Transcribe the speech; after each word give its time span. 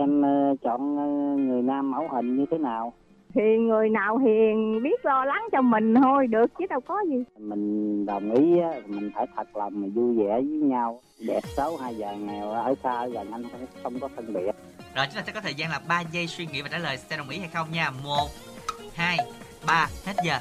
em 0.00 0.22
ờ, 0.22 0.54
chọn 0.62 0.96
ờ, 0.96 1.06
người 1.42 1.62
nam 1.62 1.90
mẫu 1.90 2.08
hình 2.10 2.36
như 2.36 2.44
thế 2.50 2.58
nào? 2.58 2.92
Thì 3.34 3.42
người 3.58 3.88
nào 3.88 4.18
hiền 4.18 4.82
biết 4.82 5.04
lo 5.04 5.24
lắng 5.24 5.48
cho 5.52 5.62
mình 5.62 5.94
thôi 5.94 6.26
được 6.26 6.46
chứ 6.58 6.66
đâu 6.70 6.80
có 6.80 6.96
gì. 7.08 7.24
Mình 7.38 8.06
đồng 8.06 8.34
ý 8.34 8.60
á, 8.60 8.80
mình 8.86 9.10
phải 9.14 9.26
thật 9.36 9.56
lòng 9.56 9.72
mà 9.80 9.88
vui 9.94 10.16
vẻ 10.18 10.32
với 10.32 10.44
nhau. 10.44 11.00
Đẹp 11.26 11.40
xấu 11.56 11.76
hay 11.76 11.94
già 11.94 12.12
nghèo 12.12 12.50
ở 12.50 12.74
xa 12.82 12.92
ở 12.92 13.08
gần 13.08 13.30
anh 13.30 13.42
không, 13.42 13.60
không 13.82 14.00
có 14.00 14.08
phân 14.16 14.32
biệt. 14.32 14.50
Rồi 14.94 15.06
chúng 15.06 15.16
ta 15.16 15.22
sẽ 15.26 15.32
có 15.32 15.40
thời 15.40 15.54
gian 15.54 15.70
là 15.70 15.80
3 15.88 16.00
giây 16.12 16.26
suy 16.26 16.46
nghĩ 16.46 16.62
và 16.62 16.68
trả 16.72 16.78
lời 16.78 16.96
sẽ 16.96 17.16
đồng 17.16 17.28
ý 17.28 17.38
hay 17.38 17.48
không 17.48 17.66
nha. 17.72 17.90
1 18.04 18.28
2 18.94 19.18
3 19.66 19.86
hết 20.06 20.14
giờ. 20.24 20.38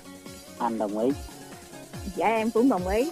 anh 0.60 0.78
đồng 0.78 0.98
ý. 0.98 1.10
Dạ 2.16 2.28
em 2.28 2.52
cũng 2.54 2.70
đồng 2.70 2.88
ý 2.88 3.12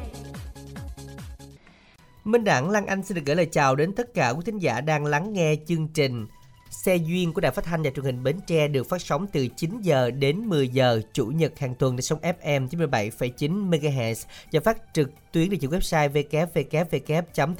Minh 2.23 2.43
Đẳng 2.43 2.69
Lan 2.69 2.85
Anh 2.85 3.03
xin 3.03 3.15
được 3.15 3.21
gửi 3.25 3.35
lời 3.35 3.45
chào 3.45 3.75
đến 3.75 3.93
tất 3.93 4.13
cả 4.13 4.29
quý 4.29 4.41
thính 4.45 4.57
giả 4.57 4.81
đang 4.81 5.05
lắng 5.05 5.33
nghe 5.33 5.55
chương 5.67 5.87
trình 5.87 6.27
Xe 6.69 6.95
duyên 6.95 7.33
của 7.33 7.41
Đài 7.41 7.51
Phát 7.51 7.65
thanh 7.65 7.81
và 7.83 7.89
Truyền 7.89 8.05
hình 8.05 8.23
Bến 8.23 8.39
Tre 8.47 8.67
được 8.67 8.89
phát 8.89 9.01
sóng 9.01 9.27
từ 9.27 9.47
9 9.47 9.81
giờ 9.81 10.11
đến 10.11 10.45
10 10.45 10.67
giờ 10.67 11.01
chủ 11.13 11.25
nhật 11.25 11.59
hàng 11.59 11.75
tuần 11.75 11.95
trên 11.95 12.01
sóng 12.01 12.19
FM 12.21 12.67
97,9 12.67 13.69
MHz 13.69 14.25
và 14.51 14.59
phát 14.59 14.77
trực 14.93 15.09
tuyến 15.31 15.49
địa 15.49 15.57
chỉ 15.61 15.67
website 15.67 16.11
www.thbt.vn 16.11 17.55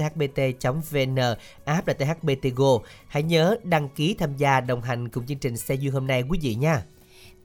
app 1.66 1.88
là 1.88 1.94
THBT 1.94 2.56
Go. 2.56 2.80
Hãy 3.08 3.24
nhớ 3.24 3.56
đăng 3.64 3.90
ký 3.90 4.16
tham 4.20 4.38
gia 4.38 4.62
đồng 4.62 4.82
hành 4.82 5.10
cùng 5.10 5.26
chương 5.26 5.40
trình 5.40 5.58
Xe 5.58 5.76
duyên 5.76 5.92
hôm 5.92 6.08
nay 6.08 6.24
quý 6.30 6.40
vị 6.42 6.56
nha. 6.56 6.84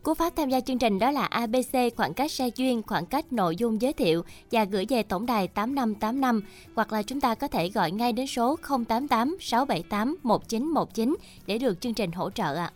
Cú 0.07 0.15
pháp 0.15 0.37
tham 0.37 0.49
gia 0.49 0.61
chương 0.61 0.79
trình 0.79 0.99
đó 0.99 1.11
là 1.11 1.25
ABC 1.25 1.77
khoảng 1.97 2.15
cách 2.15 2.31
xe 2.31 2.49
duyên, 2.57 2.83
khoảng 2.83 3.07
cách 3.07 3.33
nội 3.33 3.57
dung 3.57 3.83
giới 3.83 3.93
thiệu 3.93 4.25
và 4.53 4.65
gửi 4.65 4.87
về 4.89 5.03
tổng 5.03 5.27
đài 5.27 5.49
8585 5.49 6.43
hoặc 6.75 6.93
là 6.93 7.03
chúng 7.03 7.21
ta 7.21 7.35
có 7.35 7.49
thể 7.49 7.69
gọi 7.69 7.91
ngay 7.91 8.13
đến 8.13 8.27
số 8.27 8.57
088 8.89 9.37
678 9.41 10.17
1919 10.23 11.17
để 11.47 11.59
được 11.59 11.81
chương 11.81 11.95
trình 11.95 12.13
hỗ 12.13 12.31
trợ 12.31 12.55
ạ. 12.55 12.73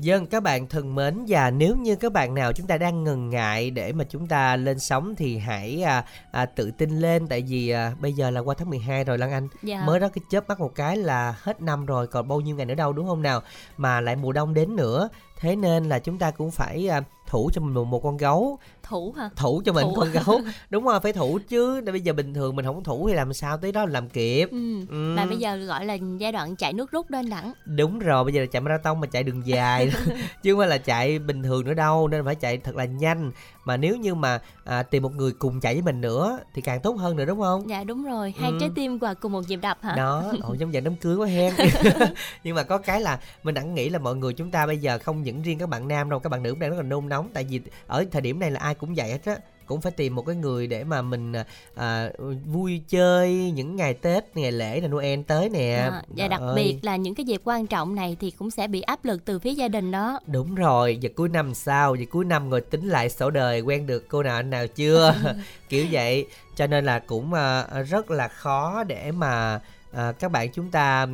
Dân 0.00 0.26
các 0.26 0.42
bạn 0.42 0.66
thân 0.66 0.94
mến 0.94 1.24
và 1.28 1.50
nếu 1.50 1.76
như 1.76 1.96
các 1.96 2.12
bạn 2.12 2.34
nào 2.34 2.52
chúng 2.52 2.66
ta 2.66 2.78
đang 2.78 3.04
ngần 3.04 3.30
ngại 3.30 3.70
để 3.70 3.92
mà 3.92 4.04
chúng 4.04 4.26
ta 4.26 4.56
lên 4.56 4.78
sóng 4.78 5.14
thì 5.16 5.38
hãy 5.38 5.82
à, 5.82 6.04
à, 6.32 6.46
tự 6.46 6.70
tin 6.70 6.90
lên. 6.90 7.26
Tại 7.28 7.44
vì 7.48 7.70
à, 7.70 7.92
bây 8.00 8.12
giờ 8.12 8.30
là 8.30 8.40
qua 8.40 8.54
tháng 8.58 8.70
12 8.70 9.04
rồi 9.04 9.18
Lan 9.18 9.32
Anh. 9.32 9.48
Dạ. 9.62 9.82
mới 9.86 10.00
đó 10.00 10.08
cái 10.08 10.22
chớp 10.30 10.48
mắt 10.48 10.60
một 10.60 10.74
cái 10.74 10.96
là 10.96 11.34
hết 11.38 11.62
năm 11.62 11.86
rồi 11.86 12.06
còn 12.06 12.28
bao 12.28 12.40
nhiêu 12.40 12.56
ngày 12.56 12.66
nữa 12.66 12.74
đâu 12.74 12.92
đúng 12.92 13.08
không 13.08 13.22
nào? 13.22 13.42
Mà 13.76 14.00
lại 14.00 14.16
mùa 14.16 14.32
đông 14.32 14.54
đến 14.54 14.76
nữa. 14.76 15.08
Thế 15.40 15.56
nên 15.56 15.88
là 15.88 15.98
chúng 15.98 16.18
ta 16.18 16.30
cũng 16.30 16.50
phải 16.50 16.88
à, 16.88 17.02
thủ 17.30 17.50
cho 17.54 17.60
mình 17.60 17.74
một, 17.90 18.00
con 18.02 18.16
gấu 18.16 18.58
Thủ 18.82 19.14
hả? 19.18 19.30
thủ 19.36 19.62
cho 19.64 19.72
mình 19.72 19.84
Thủ. 19.86 19.94
con 19.96 20.08
gấu 20.12 20.40
đúng 20.70 20.84
rồi 20.84 21.00
phải 21.00 21.12
thủ 21.12 21.38
chứ 21.48 21.80
bây 21.86 22.00
giờ 22.00 22.12
bình 22.12 22.34
thường 22.34 22.56
mình 22.56 22.64
không 22.64 22.84
thủ 22.84 23.08
thì 23.08 23.14
làm 23.14 23.32
sao 23.32 23.56
tới 23.56 23.72
đó 23.72 23.84
làm 23.86 24.08
kịp 24.08 24.48
Ừ. 24.50 24.80
Ừ. 24.88 25.14
Mà 25.16 25.26
bây 25.26 25.36
giờ 25.36 25.56
gọi 25.56 25.84
là 25.86 25.96
giai 26.18 26.32
đoạn 26.32 26.56
chạy 26.56 26.72
nước 26.72 26.90
rút 26.90 27.10
đó 27.10 27.18
anh 27.18 27.30
Đẳng. 27.30 27.52
đúng 27.64 27.98
rồi 27.98 28.24
bây 28.24 28.32
giờ 28.34 28.40
là 28.40 28.46
chạy 28.52 28.60
marathon 28.62 29.00
mà 29.00 29.06
chạy 29.06 29.22
đường 29.22 29.46
dài 29.46 29.90
chứ 30.42 30.52
không 30.52 30.58
phải 30.60 30.68
là 30.68 30.78
chạy 30.78 31.18
bình 31.18 31.42
thường 31.42 31.64
nữa 31.64 31.74
đâu 31.74 32.08
nên 32.08 32.24
phải 32.24 32.34
chạy 32.34 32.58
thật 32.58 32.76
là 32.76 32.84
nhanh 32.84 33.30
mà 33.70 33.76
nếu 33.76 33.96
như 33.96 34.14
mà 34.14 34.38
à, 34.64 34.82
tìm 34.82 35.02
một 35.02 35.14
người 35.16 35.32
cùng 35.32 35.60
chạy 35.60 35.74
với 35.74 35.82
mình 35.82 36.00
nữa 36.00 36.38
thì 36.54 36.62
càng 36.62 36.80
tốt 36.80 36.92
hơn 36.92 37.16
nữa 37.16 37.24
đúng 37.24 37.40
không? 37.40 37.68
Dạ 37.70 37.84
đúng 37.84 38.04
rồi, 38.04 38.34
hai 38.38 38.50
Ừ. 38.50 38.56
trái 38.60 38.70
tim 38.74 38.98
qua 38.98 39.14
cùng 39.14 39.32
một 39.32 39.40
nhịp 39.48 39.56
đập 39.62 39.78
hả? 39.82 39.94
đó. 39.96 40.32
Ồ 40.42 40.54
giống 40.54 40.72
dạng 40.72 40.84
đám 40.84 40.96
cưới 40.96 41.16
quá 41.16 41.26
hen. 41.26 41.54
Nhưng 42.44 42.54
mà 42.56 42.62
có 42.62 42.78
cái 42.78 43.00
là 43.00 43.20
mình 43.42 43.54
đã 43.54 43.62
nghĩ 43.62 43.88
là 43.88 43.98
mọi 43.98 44.16
người 44.16 44.32
chúng 44.32 44.50
ta 44.50 44.66
bây 44.66 44.78
giờ 44.78 44.98
không 44.98 45.22
những 45.22 45.42
riêng 45.42 45.58
các 45.58 45.68
bạn 45.68 45.88
nam 45.88 46.10
đâu 46.10 46.18
các 46.20 46.28
bạn 46.28 46.42
nữ 46.42 46.50
cũng 46.50 46.60
đang 46.60 46.70
rất 46.70 46.76
là 46.76 46.82
nôn 46.82 47.08
nóng. 47.08 47.28
Tại 47.34 47.44
vì 47.44 47.60
ở 47.86 48.04
thời 48.12 48.22
điểm 48.22 48.40
này 48.40 48.50
là 48.50 48.60
ai 48.60 48.74
cũng 48.74 48.94
vậy 48.94 49.10
hết 49.10 49.24
á 49.24 49.36
cũng 49.70 49.80
phải 49.80 49.92
tìm 49.92 50.14
một 50.14 50.26
cái 50.26 50.36
người 50.36 50.66
để 50.66 50.84
mà 50.84 51.02
mình 51.02 51.32
à, 51.32 51.44
à, 51.74 52.10
vui 52.46 52.82
chơi 52.88 53.52
những 53.54 53.76
ngày 53.76 53.94
tết 53.94 54.36
ngày 54.36 54.52
lễ 54.52 54.80
là 54.80 54.88
noel 54.88 55.20
tới 55.26 55.48
nè 55.48 55.74
À, 55.74 55.90
và 55.90 56.02
Trời 56.16 56.28
đặc 56.28 56.40
ơi. 56.40 56.54
biệt 56.56 56.78
là 56.82 56.96
những 56.96 57.14
cái 57.14 57.24
dịp 57.24 57.40
quan 57.44 57.66
trọng 57.66 57.94
này 57.94 58.16
thì 58.20 58.30
cũng 58.30 58.50
sẽ 58.50 58.68
bị 58.68 58.80
áp 58.80 59.04
lực 59.04 59.24
từ 59.24 59.38
phía 59.38 59.54
gia 59.54 59.68
đình 59.68 59.90
đó. 59.90 60.20
Đúng 60.26 60.54
rồi, 60.54 60.98
giờ 61.00 61.10
cuối 61.16 61.28
năm 61.28 61.54
sao? 61.54 61.94
Giờ 61.94 62.04
cuối 62.10 62.24
năm 62.24 62.50
ngồi 62.50 62.60
tính 62.60 62.88
lại 62.88 63.10
sổ 63.10 63.30
đời 63.30 63.60
quen 63.60 63.86
được 63.86 64.08
cô 64.08 64.22
nào 64.22 64.36
anh 64.36 64.50
nào 64.50 64.66
chưa? 64.66 65.14
Kiểu 65.68 65.86
vậy. 65.90 66.26
Cho 66.56 66.66
nên 66.66 66.84
là 66.84 66.98
cũng 66.98 67.32
à, 67.34 67.66
rất 67.88 68.10
là 68.10 68.28
khó 68.28 68.84
để 68.84 69.12
mà 69.12 69.60
à, 69.92 70.12
các 70.12 70.30
bạn 70.30 70.50
chúng 70.52 70.70
ta 70.70 71.06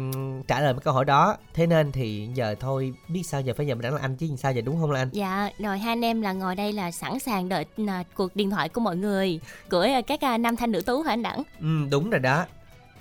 trả 0.48 0.60
lời 0.60 0.72
mấy 0.72 0.80
câu 0.80 0.94
hỏi 0.94 1.04
đó. 1.04 1.36
Thế 1.54 1.66
nên 1.66 1.92
thì 1.92 2.28
giờ 2.34 2.54
thôi 2.60 2.94
biết 3.08 3.22
sao 3.22 3.40
giờ 3.40 3.54
phải 3.56 3.66
giờ 3.66 3.74
mình 3.74 3.82
đánh 3.82 3.94
là 3.94 4.00
anh 4.02 4.16
chứ 4.16 4.28
sao 4.38 4.52
giờ 4.52 4.60
đúng 4.60 4.80
không 4.80 4.90
là 4.90 5.00
anh? 5.00 5.08
Dạ, 5.12 5.50
rồi 5.58 5.78
hai 5.78 5.92
anh 5.92 6.04
em 6.04 6.22
là 6.22 6.32
ngồi 6.32 6.54
đây 6.54 6.72
là 6.72 6.90
sẵn 6.90 7.18
sàng 7.18 7.48
đợi 7.48 7.64
à, 7.88 8.04
cuộc 8.14 8.36
điện 8.36 8.50
thoại 8.50 8.68
của 8.68 8.80
mọi 8.80 8.96
người 8.96 9.40
của 9.70 9.80
à, 9.80 10.00
các 10.00 10.24
à, 10.24 10.38
nam 10.38 10.56
thanh 10.56 10.72
nữ 10.72 10.80
tú 10.80 11.02
hả 11.02 11.12
anh 11.12 11.22
Đẳng? 11.22 11.42
Ừ, 11.60 11.66
đúng 11.90 12.10
rồi 12.10 12.20
đó. 12.20 12.44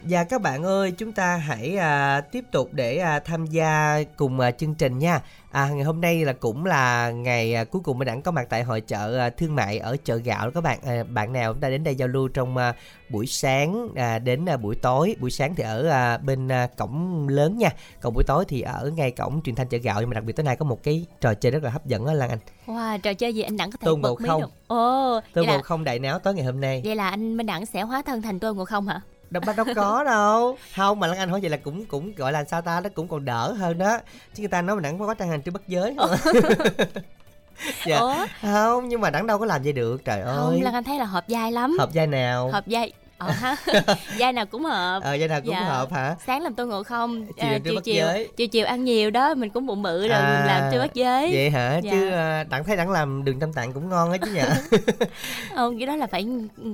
Và 0.10 0.24
các 0.24 0.42
bạn 0.42 0.64
ơi, 0.64 0.92
chúng 0.92 1.12
ta 1.12 1.36
hãy 1.36 1.78
à, 1.78 2.22
tiếp 2.22 2.46
tục 2.52 2.70
để 2.72 2.98
à, 2.98 3.20
tham 3.20 3.46
gia 3.46 4.00
cùng 4.18 4.40
à, 4.40 4.52
chương 4.52 4.76
trình 4.76 5.00
nha. 5.00 5.22
À, 5.52 5.70
ngày 5.70 5.84
hôm 5.84 6.02
nay 6.02 6.26
là 6.26 6.34
cũng 6.34 6.66
là 6.66 7.12
ngày 7.12 7.56
à, 7.56 7.64
cuối 7.64 7.82
cùng 7.86 7.98
mình 8.00 8.06
đẳng 8.06 8.22
có 8.22 8.32
mặt 8.32 8.48
tại 8.50 8.64
hội 8.64 8.82
chợ 8.82 9.18
à, 9.18 9.30
thương 9.30 9.56
mại 9.56 9.78
ở 9.80 9.98
chợ 10.04 10.16
gạo 10.16 10.46
đó 10.46 10.52
các 10.56 10.62
bạn. 10.62 10.80
À, 10.86 11.04
bạn 11.10 11.34
nào 11.34 11.54
chúng 11.54 11.62
ta 11.62 11.70
đến 11.70 11.84
đây 11.84 11.96
giao 11.96 12.08
lưu 12.08 12.28
trong 12.28 12.58
à, 12.58 12.74
buổi 13.10 13.26
sáng 13.28 13.90
à, 13.96 14.20
đến 14.20 14.46
à, 14.50 14.58
buổi 14.58 14.76
tối. 14.76 15.16
Buổi 15.20 15.32
sáng 15.32 15.56
thì 15.56 15.64
ở 15.64 15.88
à, 15.90 16.18
bên 16.18 16.48
à, 16.48 16.68
cổng 16.78 17.28
lớn 17.28 17.58
nha. 17.58 17.70
Còn 18.02 18.14
buổi 18.14 18.24
tối 18.28 18.46
thì 18.48 18.62
ở 18.62 18.92
ngay 18.96 19.12
cổng 19.12 19.42
truyền 19.42 19.56
thanh 19.56 19.68
chợ 19.68 19.78
gạo 19.78 20.00
nhưng 20.00 20.10
mà 20.10 20.14
đặc 20.14 20.24
biệt 20.24 20.36
tối 20.36 20.44
nay 20.44 20.56
có 20.56 20.66
một 20.66 20.84
cái 20.84 21.06
trò 21.22 21.34
chơi 21.34 21.52
rất 21.52 21.64
là 21.64 21.70
hấp 21.70 21.86
dẫn 21.86 22.06
đó 22.06 22.14
Lan 22.14 22.30
Anh. 22.30 22.40
Wow, 22.68 22.98
trò 23.00 23.14
chơi 23.14 23.34
gì 23.36 23.42
anh 23.42 23.58
Đẳng 23.58 23.72
có 23.72 23.78
thể 23.82 23.86
Tôn 23.86 24.02
Ngộ 24.02 24.16
Không. 24.16 24.42
Ồ, 24.68 25.20
Tôi 25.34 25.46
vậy 25.46 25.58
là, 25.58 25.64
không 25.64 25.84
đại 25.84 26.00
náo 26.00 26.20
tối 26.20 26.34
ngày 26.34 26.46
hôm 26.46 26.62
nay. 26.62 26.82
vậy 26.86 26.96
là 26.96 27.10
anh 27.10 27.38
Minh 27.38 27.46
Đẳng 27.46 27.66
sẽ 27.66 27.82
hóa 27.82 28.02
thân 28.02 28.22
thành 28.22 28.40
Tôn 28.40 28.58
Ngộ 28.58 28.66
Không 28.66 28.88
hả? 28.88 29.02
Đâu 29.30 29.44
đâu, 29.46 29.56
đâu 29.56 29.66
có 29.75 30.03
đâu. 30.03 30.58
Không 30.75 31.00
mà 31.00 31.08
Lan 31.08 31.18
Anh 31.18 31.30
hỏi 31.30 31.40
vậy 31.41 31.50
là 31.50 31.58
cũng 31.58 31.86
cũng 31.86 32.16
gọi 32.16 32.31
là 32.31 32.44
sao 32.44 32.62
ta? 32.62 32.80
Nó 32.80 32.90
cũng 32.90 33.08
còn 33.08 33.25
đỡ 33.25 33.52
hơn 33.52 33.78
đó. 33.78 34.00
Chứ 34.34 34.41
người 34.41 34.47
ta 34.47 34.62
nói 34.62 34.75
mình 34.75 34.84
đẳng 34.84 35.00
có 35.00 35.13
trang 35.13 35.30
hành 35.30 35.41
trên 35.41 35.53
bất 35.53 35.68
giới. 35.68 35.96
Không 35.97 36.09
dạ. 37.86 37.97
Ủa, 37.97 38.25
không 38.41 38.90
nhưng 38.90 39.02
mà 39.02 39.09
đẳng 39.09 39.28
đâu 39.28 39.40
có 39.40 39.46
làm 39.46 39.63
vậy 39.63 39.74
được 39.74 40.06
trời 40.06 40.22
ơi. 40.22 40.36
Không, 40.38 40.62
Lan 40.62 40.74
Anh 40.74 40.84
thấy 40.84 41.00
là 41.00 41.06
hợp 41.06 41.24
vai 41.28 41.52
lắm. 41.52 41.78
hợp 41.80 41.90
vai 41.94 42.08
nào? 42.08 42.52
Hợp 42.52 42.63
vai. 42.68 42.94
Ờ 43.18 43.31
ha. 43.31 43.56
vai 44.20 44.34
nào 44.34 44.46
cũng 44.46 44.64
hợp. 44.64 45.00
ờ 45.03 45.18
vai 45.20 45.28
nào 45.28 45.42
cũng 45.42 45.50
Dạ. 45.52 45.64
hợp 45.64 45.92
hả 45.92 46.16
Sáng 46.26 46.42
làm 46.42 46.53
Tôn 46.56 46.70
Ngộ 46.70 46.84
Không, 46.84 47.26
Chiều 47.26 47.46
à, 47.50 47.59
chiều 47.64 47.76
chiều, 47.84 47.96
Giới. 47.96 48.28
chiều 48.38 48.48
chiều 48.48 48.66
ăn 48.66 48.84
nhiều 48.86 49.12
đó, 49.12 49.34
mình 49.36 49.50
cũng 49.50 49.66
bụng 49.66 49.81
bự 49.81 50.08
rồi 50.08 50.18
À, 50.20 50.38
mình 50.40 50.48
làm 50.48 50.72
Trư 50.74 50.80
Bất 50.80 50.94
Giới. 50.94 51.30
vậy 51.34 51.50
hả 51.50 51.78
Dạ. 51.84 51.92
chứ 51.92 52.09
à, 52.09 52.44
đẳng 52.44 52.64
thấy 52.64 52.75
đẳng 52.78 52.90
làm 52.92 53.24
đường 53.24 53.39
tam 53.39 53.54
tạng 53.54 53.74
cũng 53.74 53.89
ngon 53.89 54.12
á 54.12 54.18
chứ 54.18 54.31
nhở 54.31 54.50
Không, 55.56 55.78
cái 55.80 55.88
đó 55.88 55.95
là 55.95 56.07
phải 56.07 56.28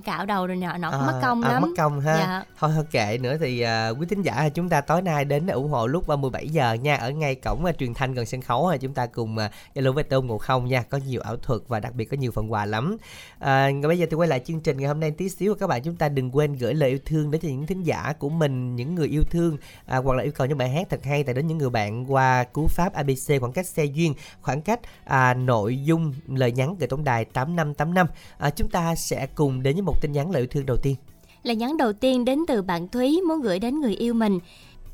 cạo 0.05 0.25
đầu 0.25 0.47
rồi 0.47 0.55
nọ, 0.57 0.77
nọ 0.77 0.91
mất 0.91 1.19
công 1.21 1.41
à, 1.41 1.51
lắm. 1.53 1.61
mất 1.61 1.67
công 1.77 1.99
ha 2.01 2.17
Dạ. 2.17 2.43
thôi 2.59 2.71
thôi 2.75 2.85
kệ 2.91 3.17
nữa 3.21 3.37
thì 3.39 3.61
à, 3.61 3.89
quý 3.89 4.05
thính 4.09 4.21
giả 4.21 4.49
chúng 4.53 4.69
ta 4.69 4.81
tối 4.81 5.01
nay 5.01 5.25
đến 5.25 5.47
ủng 5.47 5.69
hộ 5.71 5.87
lúc 5.87 6.09
à, 6.09 6.15
17 6.15 6.47
giờ 6.49 6.73
nha 6.73 6.95
ở 6.95 7.09
ngay 7.09 7.35
cổng 7.35 7.65
à, 7.65 7.71
truyền 7.71 7.93
thanh 7.93 8.13
gần 8.13 8.25
sân 8.25 8.41
khấu 8.41 8.67
à, 8.67 8.77
chúng 8.77 8.93
ta 8.93 9.05
cùng 9.05 9.37
à, 9.37 9.51
giao 9.73 9.83
lưu 9.83 9.93
với 9.93 10.03
tôn 10.03 10.25
ngộ 10.27 10.37
không 10.37 10.65
nha 10.67 10.83
có 10.89 10.99
nhiều 11.07 11.21
ảo 11.21 11.35
thuật 11.37 11.61
và 11.67 11.79
đặc 11.79 11.93
biệt 11.95 12.05
có 12.05 12.17
nhiều 12.17 12.31
phần 12.31 12.51
quà 12.51 12.65
lắm 12.65 12.97
à, 13.39 13.69
bây 13.87 13.99
giờ 13.99 14.05
thì 14.09 14.15
quay 14.15 14.27
lại 14.29 14.41
chương 14.45 14.59
trình 14.59 14.77
ngày 14.77 14.87
hôm 14.87 14.99
nay 14.99 15.11
tí 15.11 15.29
xíu 15.29 15.55
các 15.55 15.67
bạn 15.67 15.81
chúng 15.83 15.95
ta 15.95 16.09
đừng 16.09 16.30
quên 16.31 16.53
gửi 16.53 16.73
lời 16.73 16.89
yêu 16.89 16.99
thương 17.05 17.31
đến 17.31 17.41
cho 17.41 17.49
những 17.49 17.67
thính 17.67 17.83
giả 17.83 18.13
của 18.19 18.29
mình 18.29 18.75
những 18.75 18.95
người 18.95 19.07
yêu 19.07 19.23
thương 19.29 19.57
à, 19.85 19.97
hoặc 19.97 20.13
là 20.17 20.23
yêu 20.23 20.31
cầu 20.31 20.47
những 20.47 20.57
bài 20.57 20.69
hát 20.69 20.87
thật 20.89 21.03
hay 21.03 21.23
tại 21.23 21.33
đến 21.33 21.47
những 21.47 21.57
người 21.57 21.69
bạn 21.69 22.11
qua 22.13 22.43
cú 22.43 22.67
pháp 22.67 22.93
ABC 22.93 23.39
khoảng 23.39 23.53
cách 23.53 23.67
xe 23.67 23.85
duyên 23.85 24.13
khoảng 24.41 24.61
cách 24.61 24.79
à, 25.03 25.33
nội 25.33 25.83
dung 25.83 26.13
lời 26.27 26.51
nhắn 26.51 26.75
gửi 26.79 26.87
tổng 26.87 27.03
đài 27.03 27.25
8585 27.25 28.07
à, 28.37 28.49
chúng 28.49 28.69
ta 28.69 28.95
sẽ 28.95 29.27
cùng 29.35 29.63
đến 29.63 29.75
với 29.75 29.81
một 29.81 30.01
tin 30.01 30.11
nhắn 30.11 30.31
lời 30.31 30.41
yêu 30.41 30.47
thương 30.47 30.65
đầu 30.65 30.77
tiên 30.77 30.95
Lời 31.43 31.55
nhắn 31.55 31.77
đầu 31.77 31.93
tiên 31.93 32.25
đến 32.25 32.39
từ 32.47 32.61
bạn 32.61 32.87
Thúy 32.87 33.21
muốn 33.27 33.41
gửi 33.41 33.59
đến 33.59 33.81
người 33.81 33.95
yêu 33.95 34.13
mình. 34.13 34.39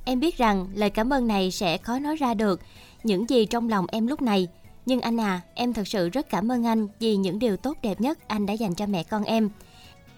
Em 0.05 0.19
biết 0.19 0.37
rằng 0.37 0.67
lời 0.73 0.89
cảm 0.89 1.13
ơn 1.13 1.27
này 1.27 1.51
sẽ 1.51 1.77
khó 1.77 1.99
nói 1.99 2.15
ra 2.15 2.33
được 2.33 2.61
những 3.03 3.29
gì 3.29 3.45
trong 3.45 3.69
lòng 3.69 3.85
em 3.91 4.07
lúc 4.07 4.21
này. 4.21 4.47
Nhưng 4.85 5.01
anh 5.01 5.19
à, 5.19 5.41
em 5.53 5.73
thật 5.73 5.87
sự 5.87 6.09
rất 6.09 6.29
cảm 6.29 6.51
ơn 6.51 6.65
anh 6.65 6.87
vì 6.99 7.15
những 7.15 7.39
điều 7.39 7.57
tốt 7.57 7.77
đẹp 7.81 8.01
nhất 8.01 8.27
anh 8.27 8.45
đã 8.45 8.53
dành 8.53 8.75
cho 8.75 8.85
mẹ 8.85 9.03
con 9.03 9.23
em. 9.23 9.49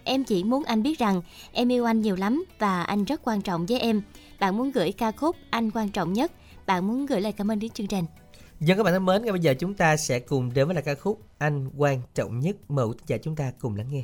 Em 0.03 0.23
chỉ 0.23 0.43
muốn 0.43 0.63
anh 0.63 0.83
biết 0.83 0.99
rằng 0.99 1.21
em 1.51 1.71
yêu 1.71 1.85
anh 1.85 2.01
nhiều 2.01 2.15
lắm 2.15 2.45
và 2.59 2.83
anh 2.83 3.05
rất 3.05 3.21
quan 3.23 3.41
trọng 3.41 3.65
với 3.65 3.79
em. 3.79 4.01
Bạn 4.39 4.57
muốn 4.57 4.71
gửi 4.71 4.91
ca 4.91 5.11
khúc 5.11 5.35
Anh 5.49 5.71
quan 5.71 5.89
trọng 5.89 6.13
nhất. 6.13 6.31
Bạn 6.65 6.87
muốn 6.87 7.05
gửi 7.05 7.21
lời 7.21 7.31
cảm 7.31 7.51
ơn 7.51 7.59
đến 7.59 7.71
chương 7.71 7.87
trình. 7.87 8.05
Dân 8.59 8.77
các 8.77 8.83
bạn 8.83 8.93
thân 8.93 9.05
mến, 9.05 9.21
ngay 9.21 9.31
bây 9.31 9.41
giờ 9.41 9.53
chúng 9.59 9.73
ta 9.73 9.97
sẽ 9.97 10.19
cùng 10.19 10.53
đến 10.53 10.67
với 10.67 10.75
là 10.75 10.81
ca 10.81 10.95
khúc 10.95 11.21
Anh 11.37 11.69
quan 11.77 12.01
trọng 12.13 12.39
nhất. 12.39 12.55
Mời 12.69 12.87
quý 12.87 13.17
chúng 13.23 13.35
ta 13.35 13.51
cùng 13.59 13.75
lắng 13.75 13.87
nghe. 13.91 14.03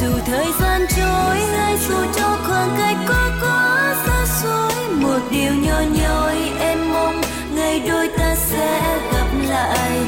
dù 0.00 0.08
thời 0.26 0.46
gian 0.60 0.86
trôi 0.96 1.36
hay 1.36 1.76
dù 1.88 1.94
cho 2.16 2.38
khoảng 2.46 2.74
cách 2.78 2.96
có 3.08 3.30
quá 3.40 3.94
xa 4.06 4.26
xôi, 4.42 4.72
một 5.00 5.18
điều 5.30 5.54
nhỏ 5.54 5.80
nhói 5.92 6.36
em 6.60 6.92
mong, 6.92 7.20
ngày 7.54 7.82
đôi 7.88 8.08
ta 8.18 8.34
sẽ 8.34 8.98
gặp 9.12 9.26
lại. 9.48 10.05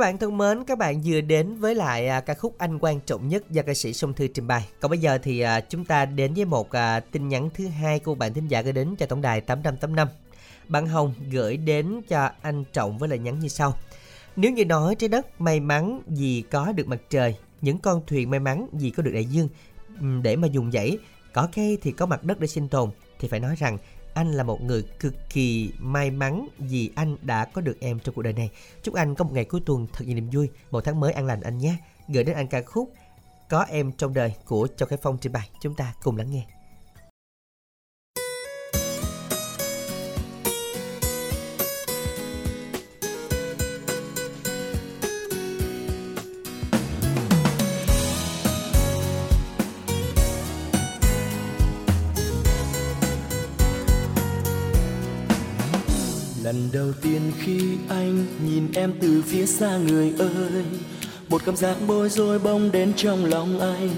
Các 0.00 0.06
bạn 0.06 0.18
thân 0.18 0.38
mến, 0.38 0.64
các 0.64 0.78
bạn 0.78 1.00
vừa 1.04 1.20
đến 1.20 1.54
với 1.54 1.74
lại 1.74 2.08
à, 2.08 2.20
ca 2.20 2.34
khúc 2.34 2.54
Anh 2.58 2.78
quan 2.80 3.00
trọng 3.00 3.28
nhất 3.28 3.50
do 3.50 3.62
ca 3.62 3.74
sĩ 3.74 3.92
Song 3.92 4.12
Thư 4.12 4.26
trình 4.28 4.46
bày. 4.46 4.68
Còn 4.80 4.90
bây 4.90 4.98
giờ 4.98 5.18
thì 5.22 5.40
à, 5.40 5.60
chúng 5.60 5.84
ta 5.84 6.04
đến 6.04 6.34
với 6.34 6.44
một 6.44 6.70
à, 6.70 7.00
tin 7.00 7.28
nhắn 7.28 7.50
thứ 7.54 7.66
hai 7.66 7.98
của 7.98 8.14
bạn 8.14 8.34
thính 8.34 8.48
giả 8.48 8.62
gửi 8.62 8.72
đến 8.72 8.96
cho 8.98 9.06
tổng 9.06 9.22
đài 9.22 9.40
885. 9.40 10.08
Bạn 10.68 10.86
Hồng 10.86 11.14
gửi 11.30 11.56
đến 11.56 12.00
cho 12.08 12.30
anh 12.42 12.64
Trọng 12.72 12.98
với 12.98 13.08
lời 13.08 13.18
nhắn 13.18 13.40
như 13.40 13.48
sau. 13.48 13.74
Nếu 14.36 14.50
như 14.50 14.64
nói 14.64 14.94
trái 14.94 15.08
đất 15.08 15.40
may 15.40 15.60
mắn 15.60 16.00
vì 16.06 16.44
có 16.50 16.72
được 16.72 16.88
mặt 16.88 17.00
trời, 17.10 17.34
những 17.60 17.78
con 17.78 18.02
thuyền 18.06 18.30
may 18.30 18.40
mắn 18.40 18.66
vì 18.72 18.90
có 18.90 19.02
được 19.02 19.12
đại 19.14 19.24
dương 19.24 19.48
để 20.22 20.36
mà 20.36 20.48
dùng 20.48 20.72
dãy, 20.72 20.98
có 21.32 21.48
cây 21.54 21.78
thì 21.82 21.92
có 21.92 22.06
mặt 22.06 22.24
đất 22.24 22.40
để 22.40 22.46
sinh 22.46 22.68
tồn 22.68 22.90
thì 23.18 23.28
phải 23.28 23.40
nói 23.40 23.54
rằng 23.58 23.78
anh 24.14 24.32
là 24.32 24.42
một 24.42 24.62
người 24.62 24.82
cực 24.82 25.14
kỳ 25.30 25.72
may 25.78 26.10
mắn 26.10 26.48
vì 26.58 26.90
anh 26.94 27.16
đã 27.22 27.44
có 27.44 27.60
được 27.60 27.76
em 27.80 27.98
trong 27.98 28.14
cuộc 28.14 28.22
đời 28.22 28.32
này. 28.32 28.50
Chúc 28.82 28.94
anh 28.94 29.14
có 29.14 29.24
một 29.24 29.30
ngày 29.32 29.44
cuối 29.44 29.60
tuần 29.66 29.86
thật 29.92 30.04
nhiều 30.06 30.14
niềm 30.14 30.30
vui, 30.32 30.48
một 30.70 30.84
tháng 30.84 31.00
mới 31.00 31.12
an 31.12 31.26
lành 31.26 31.40
anh 31.40 31.58
nhé. 31.58 31.76
Gửi 32.08 32.24
đến 32.24 32.36
anh 32.36 32.46
ca 32.46 32.62
khúc 32.62 32.92
Có 33.48 33.62
em 33.62 33.92
trong 33.92 34.14
đời 34.14 34.34
của 34.44 34.68
Châu 34.76 34.88
Khải 34.88 34.98
Phong 35.02 35.18
trình 35.18 35.32
bày. 35.32 35.50
Chúng 35.60 35.74
ta 35.74 35.94
cùng 36.02 36.16
lắng 36.16 36.30
nghe. 36.30 36.46
Đầu 56.72 56.92
tiên 57.02 57.32
khi 57.38 57.60
anh 57.88 58.26
nhìn 58.46 58.68
em 58.74 58.92
từ 59.00 59.22
phía 59.26 59.46
xa 59.46 59.76
người 59.76 60.12
ơi. 60.18 60.64
Một 61.28 61.42
cảm 61.46 61.56
giác 61.56 61.76
bối 61.86 62.08
rối 62.08 62.38
bỗng 62.38 62.72
đến 62.72 62.92
trong 62.96 63.24
lòng 63.24 63.60
anh. 63.60 63.90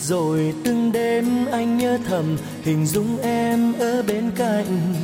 Rồi 0.00 0.54
từng 0.64 0.92
đêm 0.92 1.46
anh 1.46 1.78
nhớ 1.78 1.98
thầm 2.08 2.36
hình 2.62 2.86
dung 2.86 3.18
em 3.18 3.72
ở 3.78 4.02
bên 4.02 4.30
cạnh. 4.36 4.94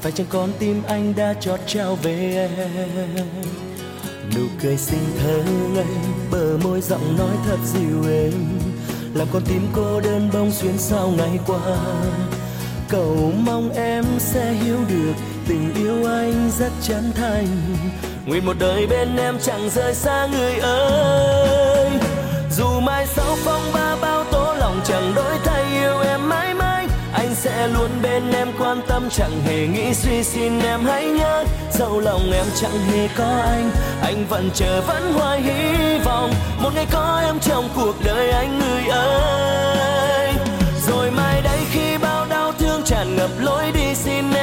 Phải 0.00 0.12
chăng 0.12 0.26
con 0.30 0.50
tim 0.58 0.82
anh 0.88 1.14
đã 1.16 1.34
chót 1.34 1.60
trao 1.66 1.96
về 1.96 2.48
em? 2.56 3.26
Nụ 4.36 4.42
cười 4.62 4.76
xinh 4.76 5.04
thơ 5.18 5.42
ngây, 5.74 5.86
bờ 6.30 6.58
môi 6.64 6.80
giọng 6.80 7.16
nói 7.18 7.36
thật 7.46 7.58
dịu 7.64 8.12
êm. 8.12 8.32
Làm 9.14 9.28
con 9.32 9.42
tim 9.48 9.66
cô 9.72 10.00
đơn 10.00 10.30
bông 10.32 10.50
xuyên 10.50 10.78
sau 10.78 11.12
ngày 11.16 11.38
qua. 11.46 11.78
Cầu 12.88 13.32
mong 13.46 13.70
em 13.70 14.04
sẽ 14.18 14.52
hiểu 14.52 14.78
được 14.88 15.14
tình 15.48 15.74
yêu 15.74 16.04
anh 16.12 16.50
rất 16.58 16.72
chân 16.82 17.12
thành. 17.16 17.46
Nguyện 18.26 18.46
một 18.46 18.56
đời 18.58 18.86
bên 18.86 19.16
em 19.16 19.38
chẳng 19.42 19.70
rời 19.70 19.94
xa 19.94 20.26
người 20.32 20.58
ơi. 20.58 21.90
Dù 22.50 22.80
mai 22.80 23.06
sau 23.06 23.36
phong 23.44 23.62
ba 23.74 23.96
bao 24.00 24.24
tố 24.24 24.54
lòng 24.54 24.80
chẳng 24.84 25.12
đổi 25.14 25.38
thay, 25.44 25.64
yêu 25.72 26.00
em 26.00 26.28
mãi 26.28 26.54
mãi. 26.54 26.86
Anh 27.12 27.34
sẽ 27.34 27.68
luôn 27.68 27.90
bên 28.02 28.32
em, 28.32 28.48
quan 28.58 28.80
tâm 28.88 29.08
chẳng 29.10 29.40
hề 29.46 29.66
nghĩ 29.66 29.94
suy 29.94 30.22
xin 30.22 30.60
em. 30.60 30.84
Hãy 30.84 31.04
nhớ, 31.04 31.44
dẫu 31.72 32.00
lòng 32.00 32.32
em 32.32 32.46
chẳng 32.60 32.78
hề 32.92 33.08
có 33.16 33.42
anh 33.44 33.70
anh 34.02 34.26
vẫn 34.28 34.50
chờ 34.54 34.80
vẫn 34.80 35.12
hoài 35.12 35.40
hy 35.40 35.98
vọng. 36.04 36.32
Một 36.62 36.70
ngày 36.74 36.86
có 36.92 37.22
em 37.24 37.38
trong 37.40 37.68
cuộc 37.76 37.94
đời 38.04 38.30
anh 38.30 38.58
người 38.58 38.88
ơi. 38.88 40.32
Rồi 40.86 41.10
mai 41.10 41.40
đây 41.42 41.58
khi 41.72 41.98
bao 41.98 42.26
đau 42.26 42.52
thương 42.52 42.82
tràn 42.84 43.16
ngập 43.16 43.30
lối 43.40 43.72
đi, 43.74 43.94
xin 43.94 44.24
em 44.34 44.37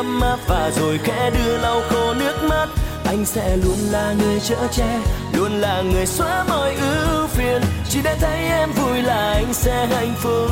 ấm 0.00 0.20
áp 0.20 0.38
và 0.48 0.70
rồi 0.70 0.98
khẽ 1.04 1.30
đưa 1.30 1.58
lau 1.58 1.82
khô 1.90 2.14
nước 2.14 2.34
mắt. 2.48 2.66
Anh 3.04 3.24
sẽ 3.24 3.56
luôn 3.56 3.78
là 3.90 4.14
người 4.18 4.40
chở 4.40 4.68
che, 4.72 5.00
luôn 5.32 5.52
là 5.52 5.82
người 5.82 6.06
xóa 6.06 6.44
mọi 6.48 6.74
ưu 6.74 7.26
phiền. 7.26 7.62
Chỉ 7.88 8.00
để 8.04 8.16
thấy 8.20 8.38
em 8.38 8.72
vui 8.72 9.02
là 9.02 9.32
anh 9.32 9.52
sẽ 9.52 9.86
hạnh 9.86 10.14
phúc. 10.18 10.50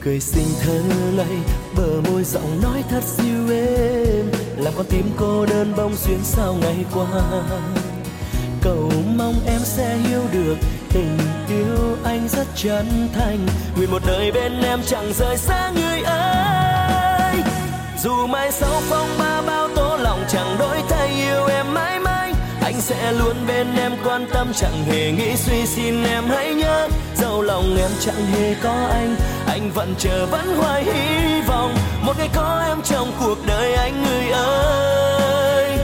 Cười 0.00 0.20
xinh 0.20 0.48
thơ 0.60 0.80
lây, 1.16 1.36
bờ 1.76 2.10
môi 2.10 2.24
giọng 2.24 2.62
nói 2.62 2.84
thật 2.90 3.04
dịu 3.04 3.50
êm. 3.50 4.30
Làm 4.56 4.72
con 4.76 4.86
tim 4.86 5.10
cô 5.16 5.46
đơn 5.46 5.72
bông 5.76 5.96
xuyên 5.96 6.18
sau 6.22 6.54
ngày 6.60 6.84
qua. 6.94 7.06
Cầu 8.62 8.92
mong 9.16 9.34
em 9.46 9.60
sẽ 9.64 9.96
hiểu 9.96 10.22
được, 10.32 10.56
tình 10.92 11.18
yêu 11.48 11.96
anh 12.04 12.28
rất 12.28 12.46
chân 12.56 13.08
thành. 13.14 13.46
Nguyện 13.76 13.90
một 13.90 14.02
đời 14.06 14.32
bên 14.32 14.60
em 14.62 14.80
chẳng 14.86 15.12
rời 15.18 15.36
xa 15.36 15.70
người 15.70 16.00
ơi. 16.02 17.36
Dù 18.02 18.26
mai 18.26 18.52
sau 18.52 18.82
phong 18.88 19.08
ba 19.18 19.27
anh 22.78 22.82
sẽ 22.82 23.12
luôn 23.12 23.36
bên 23.46 23.66
em, 23.76 23.92
quan 24.04 24.26
tâm 24.32 24.52
chẳng 24.54 24.84
hề 24.84 25.12
nghĩ 25.12 25.36
suy 25.36 25.66
xin 25.66 26.04
em. 26.04 26.24
Hãy 26.28 26.54
nhớ 26.54 26.88
dẫu 27.16 27.42
lòng 27.42 27.76
em 27.80 27.90
chẳng 28.00 28.26
hề 28.26 28.54
có 28.62 28.88
anh. 28.90 29.16
Anh 29.46 29.70
vẫn 29.70 29.94
chờ, 29.98 30.26
vẫn 30.26 30.56
hoài 30.56 30.84
hy 30.84 31.40
vọng. 31.40 31.74
Một 32.02 32.12
ngày 32.18 32.28
có 32.34 32.64
em 32.68 32.82
trong 32.84 33.12
cuộc 33.20 33.38
đời 33.46 33.74
anh 33.74 34.02
người 34.02 34.30
ơi. 34.30 35.78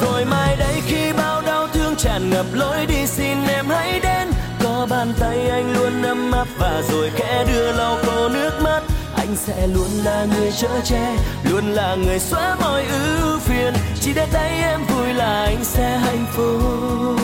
Rồi 0.00 0.24
mai 0.24 0.56
đây 0.56 0.82
khi 0.86 1.12
bao 1.12 1.42
đau 1.46 1.68
thương 1.68 1.96
tràn 1.96 2.30
ngập 2.30 2.46
lối 2.52 2.86
đi, 2.86 3.06
xin 3.06 3.36
em 3.48 3.66
hãy 3.68 4.00
đến. 4.00 4.28
Có 4.64 4.86
bàn 4.90 5.12
tay 5.20 5.48
anh 5.50 5.72
luôn 5.72 6.02
ấm 6.02 6.32
áp 6.32 6.46
và 6.58 6.82
rồi 6.90 7.10
khẽ 7.16 7.44
đưa 7.48 7.72
lau 7.72 7.98
khô 8.02 8.28
nước 8.28 8.52
mắt 8.62 8.82
anh 9.28 9.36
sẽ 9.36 9.66
luôn 9.66 9.90
là 10.04 10.26
người 10.34 10.52
chở 10.52 10.80
che, 10.84 11.16
luôn 11.50 11.64
là 11.64 11.94
người 11.94 12.18
xóa 12.18 12.56
mọi 12.60 12.84
ưu 12.84 13.38
phiền. 13.38 13.74
Chỉ 14.00 14.12
để 14.14 14.26
tay 14.32 14.62
em 14.62 14.80
vui 14.86 15.12
là 15.12 15.44
anh 15.44 15.64
sẽ 15.64 15.98
hạnh 15.98 16.26
phúc. 16.32 17.20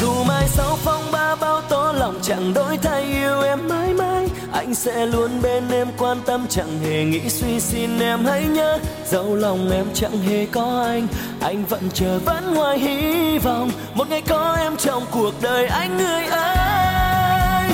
Dù 0.00 0.24
mai 0.24 0.48
sau 0.48 0.78
phong 0.84 1.12
ba 1.12 1.34
bao 1.34 1.60
tố 1.60 1.92
lòng 1.92 2.18
chẳng 2.22 2.54
đổi 2.54 2.76
thay, 2.76 3.02
yêu 3.02 3.40
em 3.40 3.68
mãi 3.68 3.94
mãi. 3.94 4.28
Anh 4.52 4.74
sẽ 4.74 5.06
luôn 5.06 5.42
bên 5.42 5.70
em, 5.70 5.88
quan 5.98 6.20
tâm 6.26 6.46
chẳng 6.48 6.78
hề 6.84 7.04
nghĩ 7.04 7.28
suy 7.28 7.60
xin 7.60 8.00
em. 8.00 8.24
Hãy 8.24 8.44
nhớ 8.44 8.78
dẫu 9.06 9.36
lòng 9.36 9.70
em 9.70 9.86
chẳng 9.94 10.22
hề 10.28 10.46
có 10.46 10.82
anh. 10.86 11.06
Anh 11.40 11.64
vẫn 11.64 11.82
chờ, 11.94 12.18
vẫn 12.24 12.54
hoài 12.54 12.78
hy 12.78 13.38
vọng. 13.38 13.70
Một 13.94 14.08
ngày 14.10 14.22
có 14.28 14.56
em 14.60 14.76
trong 14.76 15.02
cuộc 15.10 15.32
đời 15.42 15.66
anh 15.66 15.98
người 15.98 16.24
ơi. 16.24 17.68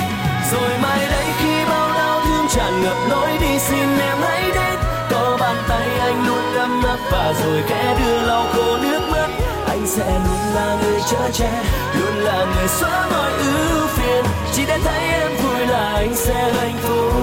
Rồi 0.51 0.69
mai 0.81 1.07
đây 1.11 1.25
khi 1.39 1.50
tràn 2.55 2.83
ngập 2.83 2.97
lối 3.09 3.37
đi 3.41 3.59
xin 3.59 3.99
em 3.99 4.17
hãy 4.21 4.43
đến. 4.55 4.79
Có 5.09 5.37
bàn 5.39 5.55
tay 5.69 5.87
anh 5.99 6.27
luôn 6.27 6.53
ấm 6.55 6.83
áp 6.83 6.97
và 7.11 7.33
rồi 7.43 7.63
kẽ 7.69 7.97
đưa 7.99 8.21
lau 8.27 8.45
khô 8.53 8.77
nước 8.77 9.01
mắt. 9.11 9.27
Anh 9.67 9.87
sẽ 9.87 10.19
luôn 10.25 10.55
là 10.55 10.77
người 10.83 11.01
chở 11.11 11.29
che, 11.33 11.63
luôn 11.99 12.15
là 12.15 12.45
người 12.55 12.67
xóa 12.67 13.09
mọi 13.11 13.31
ưu 13.31 13.87
phiền. 13.87 14.25
Chỉ 14.53 14.65
để 14.67 14.79
thấy 14.83 15.09
em 15.09 15.31
vui 15.43 15.67
là 15.67 15.93
anh 15.95 16.15
sẽ 16.15 16.53
hạnh 16.53 16.77
phúc. 16.81 17.13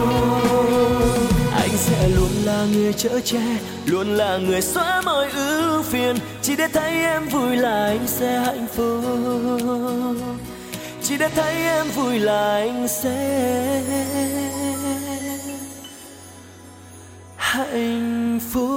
Anh 1.60 1.76
sẽ 1.76 2.08
luôn 2.08 2.30
là 2.44 2.64
người 2.72 2.92
chở 2.92 3.20
che, 3.24 3.42
luôn 3.86 4.06
là 4.06 4.36
người 4.36 4.62
xóa 4.62 5.02
mọi 5.04 5.30
ưu 5.30 5.82
phiền. 5.82 6.16
Chỉ 6.42 6.56
để 6.56 6.68
thấy 6.72 6.90
em 6.90 7.28
vui 7.28 7.56
là 7.56 7.84
anh 7.84 8.06
sẽ 8.06 8.38
hạnh 8.38 8.66
phúc 8.76 9.04
chỉ 11.08 11.16
để 11.16 11.28
thấy 11.28 11.54
em 11.54 11.86
vui 11.88 12.18
là 12.18 12.56
anh 12.56 12.88
sẽ 12.88 13.82
hạnh 17.36 18.38
phúc. 18.52 18.68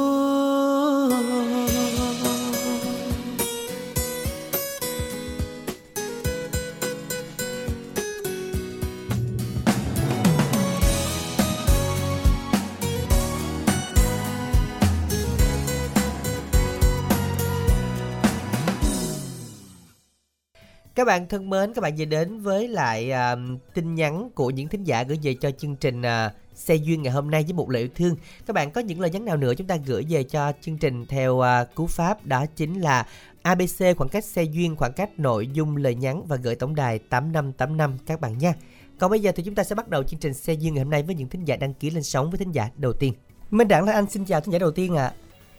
Các 21.01 21.05
bạn 21.05 21.27
thân 21.27 21.49
mến, 21.49 21.73
các 21.73 21.81
bạn 21.81 21.93
vừa 21.97 22.05
đến 22.05 22.39
với 22.39 22.67
lại 22.67 23.11
à, 23.11 23.35
tin 23.73 23.95
nhắn 23.95 24.29
của 24.35 24.49
những 24.49 24.67
thính 24.67 24.83
giả 24.83 25.03
gửi 25.03 25.19
về 25.23 25.33
cho 25.33 25.51
chương 25.51 25.75
trình 25.75 26.01
à, 26.01 26.31
Xe 26.53 26.75
duyên 26.75 27.03
ngày 27.03 27.13
hôm 27.13 27.31
nay 27.31 27.43
với 27.43 27.53
một 27.53 27.69
lời 27.69 27.81
yêu 27.81 27.89
thương. 27.95 28.15
Các 28.47 28.53
bạn 28.53 28.71
có 28.71 28.81
những 28.81 28.99
lời 28.99 29.09
nhắn 29.09 29.25
nào 29.25 29.37
nữa 29.37 29.53
chúng 29.57 29.67
ta 29.67 29.77
gửi 29.85 30.05
về 30.09 30.23
cho 30.23 30.51
chương 30.61 30.77
trình 30.77 31.05
theo 31.05 31.39
à, 31.39 31.63
cú 31.75 31.87
pháp 31.87 32.25
đó 32.25 32.45
chính 32.55 32.81
là 32.81 33.05
ABC 33.41 33.97
khoảng 33.97 34.09
cách 34.09 34.23
xe 34.23 34.43
duyên, 34.43 34.75
khoảng 34.75 34.93
cách 34.93 35.09
nội 35.17 35.47
dung 35.47 35.77
lời 35.77 35.95
nhắn 35.95 36.23
và 36.27 36.35
gửi 36.35 36.55
tổng 36.55 36.75
đài 36.75 36.99
8585 36.99 37.97
các 38.05 38.21
bạn 38.21 38.37
nha. 38.37 38.53
Còn 38.99 39.11
bây 39.11 39.19
giờ 39.19 39.31
thì 39.35 39.43
chúng 39.43 39.55
ta 39.55 39.63
sẽ 39.63 39.75
bắt 39.75 39.89
đầu 39.89 40.03
chương 40.03 40.19
trình 40.19 40.33
Xe 40.33 40.53
duyên 40.53 40.73
ngày 40.73 40.83
hôm 40.83 40.91
nay 40.91 41.03
với 41.03 41.15
những 41.15 41.29
thính 41.29 41.45
giả 41.45 41.55
đăng 41.55 41.73
ký 41.73 41.89
lên 41.89 42.03
sóng 42.03 42.29
với 42.29 42.37
thính 42.37 42.51
giả 42.51 42.69
đầu 42.77 42.93
tiên. 42.93 43.13
Minh 43.51 43.67
Đẳng 43.67 43.85
là 43.85 43.93
anh 43.93 44.05
xin 44.09 44.25
chào 44.25 44.41
thính 44.41 44.53
giả 44.53 44.59
đầu 44.59 44.71
tiên 44.71 44.95
ạ. 44.95 45.11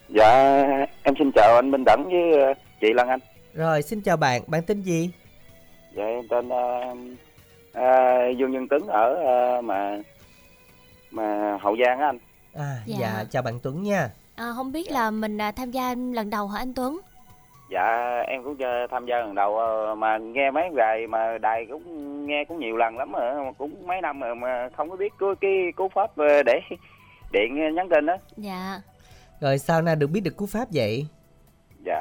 Dạ, 0.08 0.62
em 1.02 1.14
xin 1.18 1.30
chào 1.34 1.54
anh 1.54 1.70
Minh 1.70 1.84
Đẳng 1.86 2.04
với 2.04 2.54
chị 2.80 2.86
Lan 2.94 3.08
Anh. 3.08 3.20
Rồi 3.54 3.82
xin 3.82 4.00
chào 4.00 4.16
bạn, 4.16 4.42
bạn 4.46 4.62
tên 4.66 4.82
gì? 4.82 5.10
Dạ, 5.96 6.04
em 6.04 6.28
tên 6.28 6.48
uh, 6.48 6.98
uh, 7.78 8.38
Dương 8.38 8.52
Nhân 8.52 8.68
Tuấn 8.70 8.86
ở 8.86 9.14
ờ, 9.14 9.60
mà 9.62 9.98
mà 11.10 11.58
Hậu 11.60 11.76
Giang 11.84 11.98
á 11.98 12.06
anh. 12.06 12.18
À, 12.54 12.76
dạ. 12.86 12.96
Dạ. 13.00 13.24
chào 13.30 13.42
bạn 13.42 13.58
Tuấn 13.62 13.82
nha. 13.82 14.10
À, 14.36 14.46
không 14.56 14.72
biết 14.72 14.90
là 14.90 15.10
mình 15.10 15.38
à, 15.38 15.52
tham 15.52 15.70
gia 15.70 15.94
lần 15.94 16.30
đầu 16.30 16.48
hả 16.48 16.58
anh 16.58 16.74
Tuấn? 16.74 17.00
Dạ, 17.70 18.18
em 18.26 18.44
cũng 18.44 18.56
tham 18.90 19.06
gia 19.06 19.16
lần 19.16 19.34
đầu 19.34 19.58
mà 19.96 20.18
nghe 20.18 20.50
mấy 20.50 20.64
đài 20.76 21.06
mà 21.06 21.38
đài 21.38 21.66
cũng 21.70 22.26
nghe 22.26 22.44
cũng 22.44 22.58
nhiều 22.58 22.76
lần 22.76 22.96
lắm 22.98 23.12
rồi, 23.12 23.52
cũng 23.58 23.86
mấy 23.86 24.00
năm 24.00 24.20
rồi 24.20 24.34
mà 24.34 24.68
không 24.76 24.90
có 24.90 24.96
biết 24.96 25.12
cái, 25.18 25.28
cái 25.40 25.72
cú 25.76 25.88
pháp 25.88 26.10
để 26.46 26.60
điện 27.32 27.74
nhắn 27.74 27.88
tin 27.88 28.06
đó. 28.06 28.16
Dạ. 28.36 28.80
Rồi 29.40 29.58
sao 29.58 29.82
nay 29.82 29.96
được 29.96 30.06
biết 30.06 30.20
được 30.20 30.36
cú 30.36 30.46
pháp 30.46 30.68
vậy? 30.72 31.06
Dạ, 31.84 31.96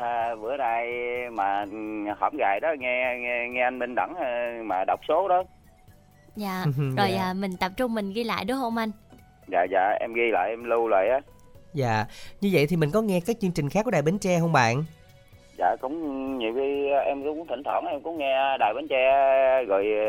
à, 0.00 0.34
bữa 0.42 0.56
nay 0.56 0.86
mà 1.32 1.64
hổm 2.20 2.32
gài 2.38 2.60
đó 2.60 2.68
nghe 2.78 3.16
nghe, 3.20 3.48
nghe 3.50 3.62
anh 3.62 3.78
Minh 3.78 3.94
Đẳng 3.94 4.14
ờ, 4.18 4.62
mà 4.64 4.84
đọc 4.86 5.00
số 5.08 5.28
đó. 5.28 5.42
Dạ. 6.36 6.64
Rồi 6.96 7.10
Dạ. 7.12 7.22
à, 7.22 7.32
mình 7.34 7.50
tập 7.60 7.72
trung 7.76 7.94
mình 7.94 8.12
ghi 8.12 8.24
lại 8.24 8.44
đúng 8.44 8.56
không 8.60 8.76
anh? 8.76 8.90
Dạ 9.52 9.66
dạ, 9.70 9.96
em 10.00 10.14
ghi 10.14 10.30
lại 10.32 10.50
em 10.50 10.64
lưu 10.64 10.88
lại 10.88 11.08
á. 11.08 11.20
Dạ, 11.74 12.04
như 12.40 12.50
vậy 12.52 12.66
thì 12.66 12.76
mình 12.76 12.90
có 12.90 13.02
nghe 13.02 13.20
các 13.26 13.36
chương 13.40 13.50
trình 13.52 13.68
khác 13.68 13.82
của 13.84 13.90
Đài 13.90 14.02
Bến 14.02 14.18
Tre 14.18 14.38
không 14.40 14.52
bạn? 14.52 14.84
dạ 15.58 15.76
cũng 15.80 15.94
nhiều 16.38 16.52
khi 16.54 16.88
em 17.06 17.22
cũng 17.24 17.46
thỉnh 17.48 17.62
thoảng 17.64 17.84
em 17.86 18.00
cũng 18.00 18.18
nghe 18.18 18.58
đài 18.60 18.74
bến 18.74 18.86
tre 18.90 18.96
rồi 19.68 19.86
ờ, 19.98 20.04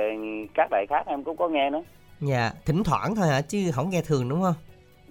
các 0.53 0.67
đài 0.71 0.85
khác 0.89 1.03
em 1.07 1.23
cũng 1.23 1.37
có 1.37 1.47
nghe 1.49 1.69
nữa 1.69 1.81
Dạ, 2.21 2.51
thỉnh 2.65 2.83
thoảng 2.83 3.15
thôi 3.15 3.27
hả 3.27 3.41
chứ 3.41 3.71
không 3.73 3.89
nghe 3.89 4.01
thường 4.01 4.29
đúng 4.29 4.41
không? 4.41 4.53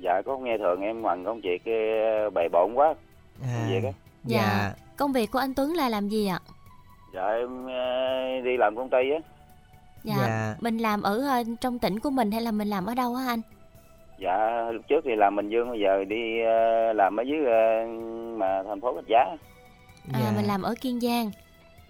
dạ 0.03 0.23
có 0.27 0.39
nghe 0.39 0.59
thường 0.59 0.81
em 0.83 1.03
bằng 1.03 1.25
công 1.25 1.41
việc 1.41 1.63
ờ, 1.67 2.31
bề 2.31 2.49
bộn 2.53 2.75
quá 2.75 2.95
À, 3.43 3.67
việc 3.71 3.85
á 3.85 3.91
dạ. 4.25 4.73
Công 4.97 5.13
việc 5.13 5.31
của 5.31 5.39
anh 5.39 5.55
Tuấn 5.55 5.73
là 5.75 5.89
làm 5.89 6.09
gì 6.09 6.27
ạ? 6.27 6.41
dạ 7.15 7.27
em 7.27 7.67
ờ, 7.67 8.41
đi 8.45 8.57
làm 8.57 8.77
công 8.77 8.91
ty 8.91 9.11
á 9.11 9.19
Dạ. 10.05 10.15
Dạ. 10.19 10.55
Mình 10.61 10.79
làm 10.79 11.03
ở 11.03 11.19
ờ, 11.29 11.43
trong 11.61 11.79
tỉnh 11.79 11.99
của 12.01 12.11
mình 12.11 12.31
hay 12.31 12.41
là 12.41 12.51
mình 12.51 12.69
làm 12.69 12.87
ở 12.87 12.95
đâu 12.95 13.15
hả 13.15 13.27
anh? 13.33 13.41
dạ 14.19 14.71
lúc 14.73 14.83
trước 14.89 15.01
thì 15.05 15.11
làm 15.17 15.37
bình 15.37 15.49
dương 15.49 15.69
bây 15.71 15.81
giờ 15.81 16.05
đi 16.05 16.41
ờ, 16.45 16.93
làm 16.93 17.17
ở 17.17 17.23
dưới 17.23 17.41
mà 18.39 18.63
thành 18.63 18.81
phố 18.81 18.93
bạch 18.93 19.07
giá 19.09 19.19
À, 20.13 20.21
dạ. 20.25 20.33
mình 20.37 20.45
làm 20.45 20.63
ở 20.63 20.75
Kiên 20.81 21.01
Giang. 21.01 21.31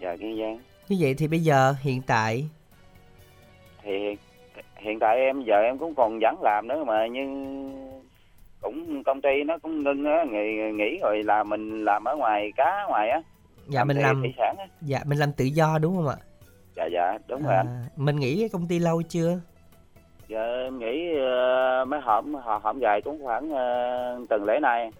dạ 0.01 0.17
kiên 0.21 0.39
giang 0.41 0.59
Như 0.89 0.97
vậy 1.01 1.15
thì 1.19 1.27
bây 1.29 1.41
giờ 1.41 1.75
hiện 1.83 2.03
tại 2.07 2.45
thì 3.83 3.91
hiện, 3.99 4.17
hiện 4.77 4.99
tại 4.99 5.17
em 5.19 5.43
giờ 5.47 5.55
em 5.65 5.79
cũng 5.79 5.95
còn 5.95 6.19
vẫn 6.23 6.43
làm 6.43 6.69
nữa 6.69 6.85
mà 6.87 7.07
nhưng 7.07 7.94
cũng 8.64 9.02
công 9.06 9.21
ty 9.21 9.44
nó 9.47 9.59
cũng 9.62 9.83
ngưng 9.83 10.04
á 10.04 10.25
nghỉ, 10.30 10.73
nghỉ 10.73 10.99
rồi 11.02 11.23
là 11.23 11.44
mình 11.44 11.85
làm 11.85 12.04
ở 12.04 12.16
ngoài 12.16 12.52
cá 12.56 12.85
ngoài 12.88 13.11
á 13.11 13.23
dạ 13.68 13.85
mình 13.85 13.97
làm 13.97 14.23
thị 14.23 14.35
sản 14.38 14.56
á 14.59 14.66
dạ 14.80 14.99
mình 15.06 15.18
làm 15.18 15.33
tự 15.33 15.44
do 15.44 15.78
đúng 15.78 15.97
không 15.97 16.09
ạ? 16.09 16.16
dạ 16.76 16.85
dạ 16.92 17.18
đúng 17.28 17.42
rồi 17.42 17.54
anh 17.56 17.66
À, 17.66 17.87
mình 17.97 18.16
nghỉ 18.16 18.37
cái 18.40 18.49
công 18.49 18.68
ty 18.68 18.78
lâu 18.78 19.02
chưa? 19.02 19.40
Dạ 20.28 20.44
em 20.64 20.78
nghĩ 20.78 21.18
ờ, 21.18 21.85
mấy 21.85 22.00
hổm 22.00 22.35
họ 22.35 22.61
hổm 22.62 22.79
dài 22.79 23.00
cũng 23.05 23.24
khoảng 23.24 23.44
uh, 23.53 24.29
tuần 24.29 24.44
lễ 24.44 24.59
nay. 24.62 24.90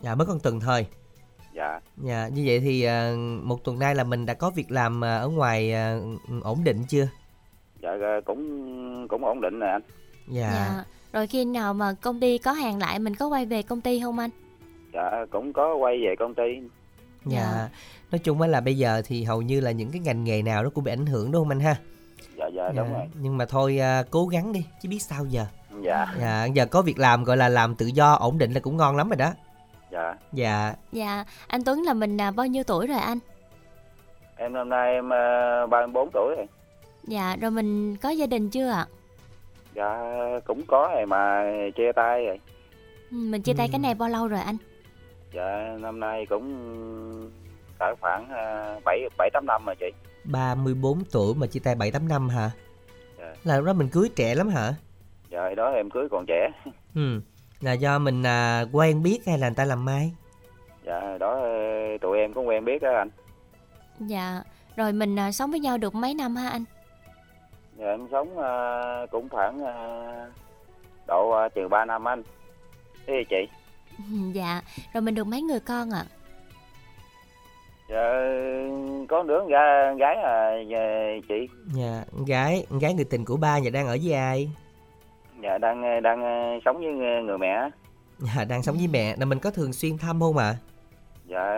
Dạ 0.00 0.14
mới 0.14 0.26
còn 0.26 0.40
tuần 0.42 0.60
thôi. 0.60 0.86
Dạ. 1.52 1.80
Dạ 1.96 2.28
như 2.28 2.42
vậy 2.46 2.60
thì 2.60 2.82
à, 2.82 3.12
một 3.42 3.64
tuần 3.64 3.78
nay 3.78 3.94
là 3.94 4.04
mình 4.04 4.26
đã 4.26 4.34
có 4.34 4.50
việc 4.50 4.70
làm 4.70 5.04
à, 5.04 5.16
ở 5.16 5.28
ngoài 5.28 5.72
à, 5.72 5.96
ổn 6.42 6.58
định 6.64 6.84
chưa? 6.88 7.08
Dạ 7.82 7.90
cũng 8.24 9.08
cũng 9.08 9.24
ổn 9.24 9.40
định 9.40 9.58
nè 9.58 9.66
anh. 9.66 9.82
Dạ. 10.28 10.50
Dạ. 10.52 10.84
Rồi 11.12 11.26
khi 11.26 11.44
nào 11.44 11.74
mà 11.74 11.92
công 12.00 12.20
ty 12.20 12.38
có 12.38 12.52
hàng 12.52 12.78
lại 12.78 12.98
mình 12.98 13.14
có 13.14 13.26
quay 13.26 13.46
về 13.46 13.62
công 13.62 13.80
ty 13.80 14.00
không 14.00 14.18
anh? 14.18 14.30
Dạ 14.94 15.10
cũng 15.30 15.52
có 15.52 15.74
quay 15.74 15.98
về 16.04 16.14
công 16.18 16.34
ty. 16.34 16.60
Dạ. 17.24 17.52
Dạ. 17.52 17.68
Nói 18.10 18.18
chung 18.18 18.40
á 18.40 18.48
là 18.48 18.60
bây 18.60 18.76
giờ 18.76 19.02
thì 19.06 19.24
hầu 19.24 19.42
như 19.42 19.60
là 19.60 19.70
những 19.70 19.90
cái 19.90 20.00
ngành 20.00 20.24
nghề 20.24 20.42
nào 20.42 20.62
nó 20.64 20.70
cũng 20.70 20.84
bị 20.84 20.92
ảnh 20.92 21.06
hưởng 21.06 21.32
đúng 21.32 21.42
không 21.42 21.48
anh 21.50 21.60
ha? 21.60 21.76
Dạ 22.36 22.46
dạ 22.54 22.68
đúng 22.76 22.92
rồi. 22.92 23.06
Nhưng 23.20 23.36
mà 23.36 23.44
thôi 23.44 23.78
à, 23.78 24.02
cố 24.10 24.26
gắng 24.26 24.52
đi 24.52 24.66
chứ 24.82 24.88
biết 24.88 25.02
sao 25.02 25.24
giờ. 25.24 25.46
Dạ 25.82 26.06
Dạ 26.20 26.44
giờ 26.44 26.66
có 26.66 26.82
việc 26.82 26.98
làm 26.98 27.24
gọi 27.24 27.36
là 27.36 27.48
làm 27.48 27.74
tự 27.74 27.86
do 27.86 28.14
ổn 28.14 28.38
định 28.38 28.52
là 28.52 28.60
cũng 28.60 28.76
ngon 28.76 28.96
lắm 28.96 29.08
rồi 29.08 29.16
đó. 29.16 29.32
dạ. 29.90 30.14
Dạ. 30.32 30.74
Dạ. 30.92 31.24
Anh 31.46 31.64
Tuấn 31.64 31.82
là 31.82 31.94
mình 31.94 32.20
à, 32.20 32.30
bao 32.30 32.46
nhiêu 32.46 32.64
tuổi 32.64 32.86
rồi 32.86 32.98
anh? 32.98 33.18
Em 34.36 34.52
năm 34.52 34.68
nay 34.68 34.94
em 34.94 35.06
uh, 35.06 35.70
34 35.70 36.10
tuổi 36.12 36.34
rồi. 36.36 36.46
Dạ. 37.04 37.36
Rồi 37.40 37.50
mình 37.50 37.96
có 37.96 38.08
gia 38.08 38.26
đình 38.26 38.50
chưa 38.50 38.68
ạ? 38.70 38.86
Dạ 39.74 40.00
cũng 40.46 40.62
có 40.68 40.90
rồi 40.94 41.06
mà 41.06 41.44
chia 41.76 41.92
tay 41.92 42.26
rồi. 42.26 42.40
Ừ, 43.10 43.16
Mình 43.16 43.42
chia 43.42 43.52
tay 43.54 43.66
Ừ. 43.66 43.70
cái 43.72 43.78
này 43.78 43.94
bao 43.94 44.08
lâu 44.08 44.28
rồi 44.28 44.40
anh? 44.40 44.56
Dạ 45.34 45.76
năm 45.80 46.00
nay 46.00 46.26
cũng 46.26 47.30
cỡ 47.78 47.94
khoảng 48.00 48.24
uh, 48.78 48.84
7 48.84 49.00
7 49.18 49.30
8 49.32 49.46
năm 49.46 49.62
rồi 49.66 49.76
chị. 49.80 49.86
34 50.24 51.02
tuổi 51.12 51.34
mà 51.34 51.46
chia 51.46 51.60
tay 51.64 51.74
7 51.74 51.90
8 51.90 52.08
năm 52.08 52.28
hả? 52.28 52.50
Dạ. 53.18 53.34
Là 53.44 53.56
lúc 53.56 53.66
đó 53.66 53.72
mình 53.72 53.88
cưới 53.88 54.08
trẻ 54.16 54.34
lắm 54.34 54.48
hả? 54.48 54.74
Dạ 55.30 55.40
hồi 55.40 55.54
đó 55.54 55.70
em 55.70 55.90
cưới 55.90 56.08
còn 56.10 56.24
trẻ. 56.28 56.48
Ừ. 56.94 57.20
Là 57.60 57.72
do 57.72 57.98
mình 57.98 58.22
à, 58.26 58.64
quen 58.72 59.02
biết 59.02 59.18
hay 59.26 59.38
là 59.38 59.48
người 59.48 59.54
ta 59.56 59.64
làm 59.64 59.84
mai? 59.84 60.12
Dạ 60.86 61.18
đó 61.20 61.34
ờ, 61.40 61.48
tụi 62.00 62.18
em 62.18 62.34
cũng 62.34 62.48
quen 62.48 62.64
biết 62.64 62.82
đó 62.82 62.88
anh. 62.96 63.10
Dạ. 64.00 64.42
Rồi 64.76 64.92
mình 64.92 65.18
à, 65.18 65.32
sống 65.32 65.50
với 65.50 65.60
nhau 65.60 65.78
được 65.78 65.94
mấy 65.94 66.14
năm 66.14 66.36
ha 66.36 66.48
anh? 66.48 66.64
Dạ, 67.82 67.88
em 67.88 68.06
sống 68.10 68.38
ờ, 68.38 69.06
cũng 69.10 69.28
khoảng 69.28 69.64
ờ, 69.64 70.30
độ 71.06 71.30
ờ, 71.30 71.48
chừng 71.48 71.70
3 71.70 71.84
năm 71.84 72.08
anh. 72.08 72.22
Thế 73.06 73.14
thì 73.18 73.24
chị? 73.30 73.48
Dạ. 74.34 74.60
Rồi 74.94 75.02
mình 75.02 75.14
được 75.14 75.26
mấy 75.26 75.42
người 75.42 75.60
con 75.60 75.90
ạ? 75.90 76.04
Dạ, 77.88 78.12
có 79.08 79.22
đứa 79.22 79.38
con 79.40 79.48
gái, 79.48 79.86
con 79.88 79.96
gái 79.96 80.16
à 80.16 80.52
dạ, 80.68 80.80
chị. 81.28 81.48
Dạ, 81.74 82.04
con 82.12 82.24
gái, 82.24 82.66
con 82.70 82.78
gái 82.78 82.94
người 82.94 83.04
tình 83.04 83.24
của 83.24 83.36
ba 83.36 83.58
nhà 83.58 83.70
đang 83.70 83.86
ở 83.86 83.96
với 84.02 84.12
ai? 84.12 84.50
Dạ 85.42 85.58
đang 85.58 86.02
đang 86.02 86.22
ờ, 86.22 86.60
sống 86.64 86.78
với 86.78 86.92
người 86.92 87.22
người 87.22 87.38
mẹ. 87.38 87.70
Dạ, 88.18 88.44
đang 88.44 88.62
sống 88.62 88.76
với 88.76 88.88
mẹ. 88.92 89.16
Là 89.18 89.24
mình 89.24 89.38
có 89.38 89.50
thường 89.50 89.72
xuyên 89.72 89.98
thăm 89.98 90.20
không 90.20 90.36
ạ? 90.36 90.54
Dạ 91.26 91.56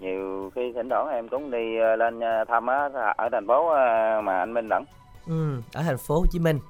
nhiều 0.00 0.50
khi 0.54 0.72
thỉnh 0.72 0.88
thoảng 0.88 1.08
em 1.08 1.28
cũng 1.28 1.50
đi 1.50 1.78
lên 1.98 2.20
thăm 2.48 2.66
á 2.66 2.88
ở 3.16 3.28
thành 3.32 3.46
phố 3.46 3.68
mà 4.22 4.38
anh 4.38 4.54
Minh 4.54 4.68
Đẳng. 4.68 4.84
Ừ, 5.30 5.62
ở 5.72 5.82
thành 5.82 5.98
phố 5.98 6.20
Hồ 6.20 6.26
Chí 6.30 6.38
Minh. 6.38 6.60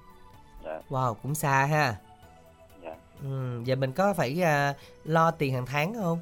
Dạ. 0.65 0.81
Wow, 0.89 1.15
cũng 1.15 1.35
xa 1.35 1.65
ha. 1.65 1.95
Dạ. 2.85 2.95
Ừ, 3.23 3.63
vậy 3.67 3.77
mình 3.77 3.93
có 3.93 4.15
phải 4.15 4.43
à, 4.43 4.75
lo 5.05 5.31
tiền 5.31 5.55
hàng 5.55 5.67
tháng 5.67 5.95
không? 5.95 6.19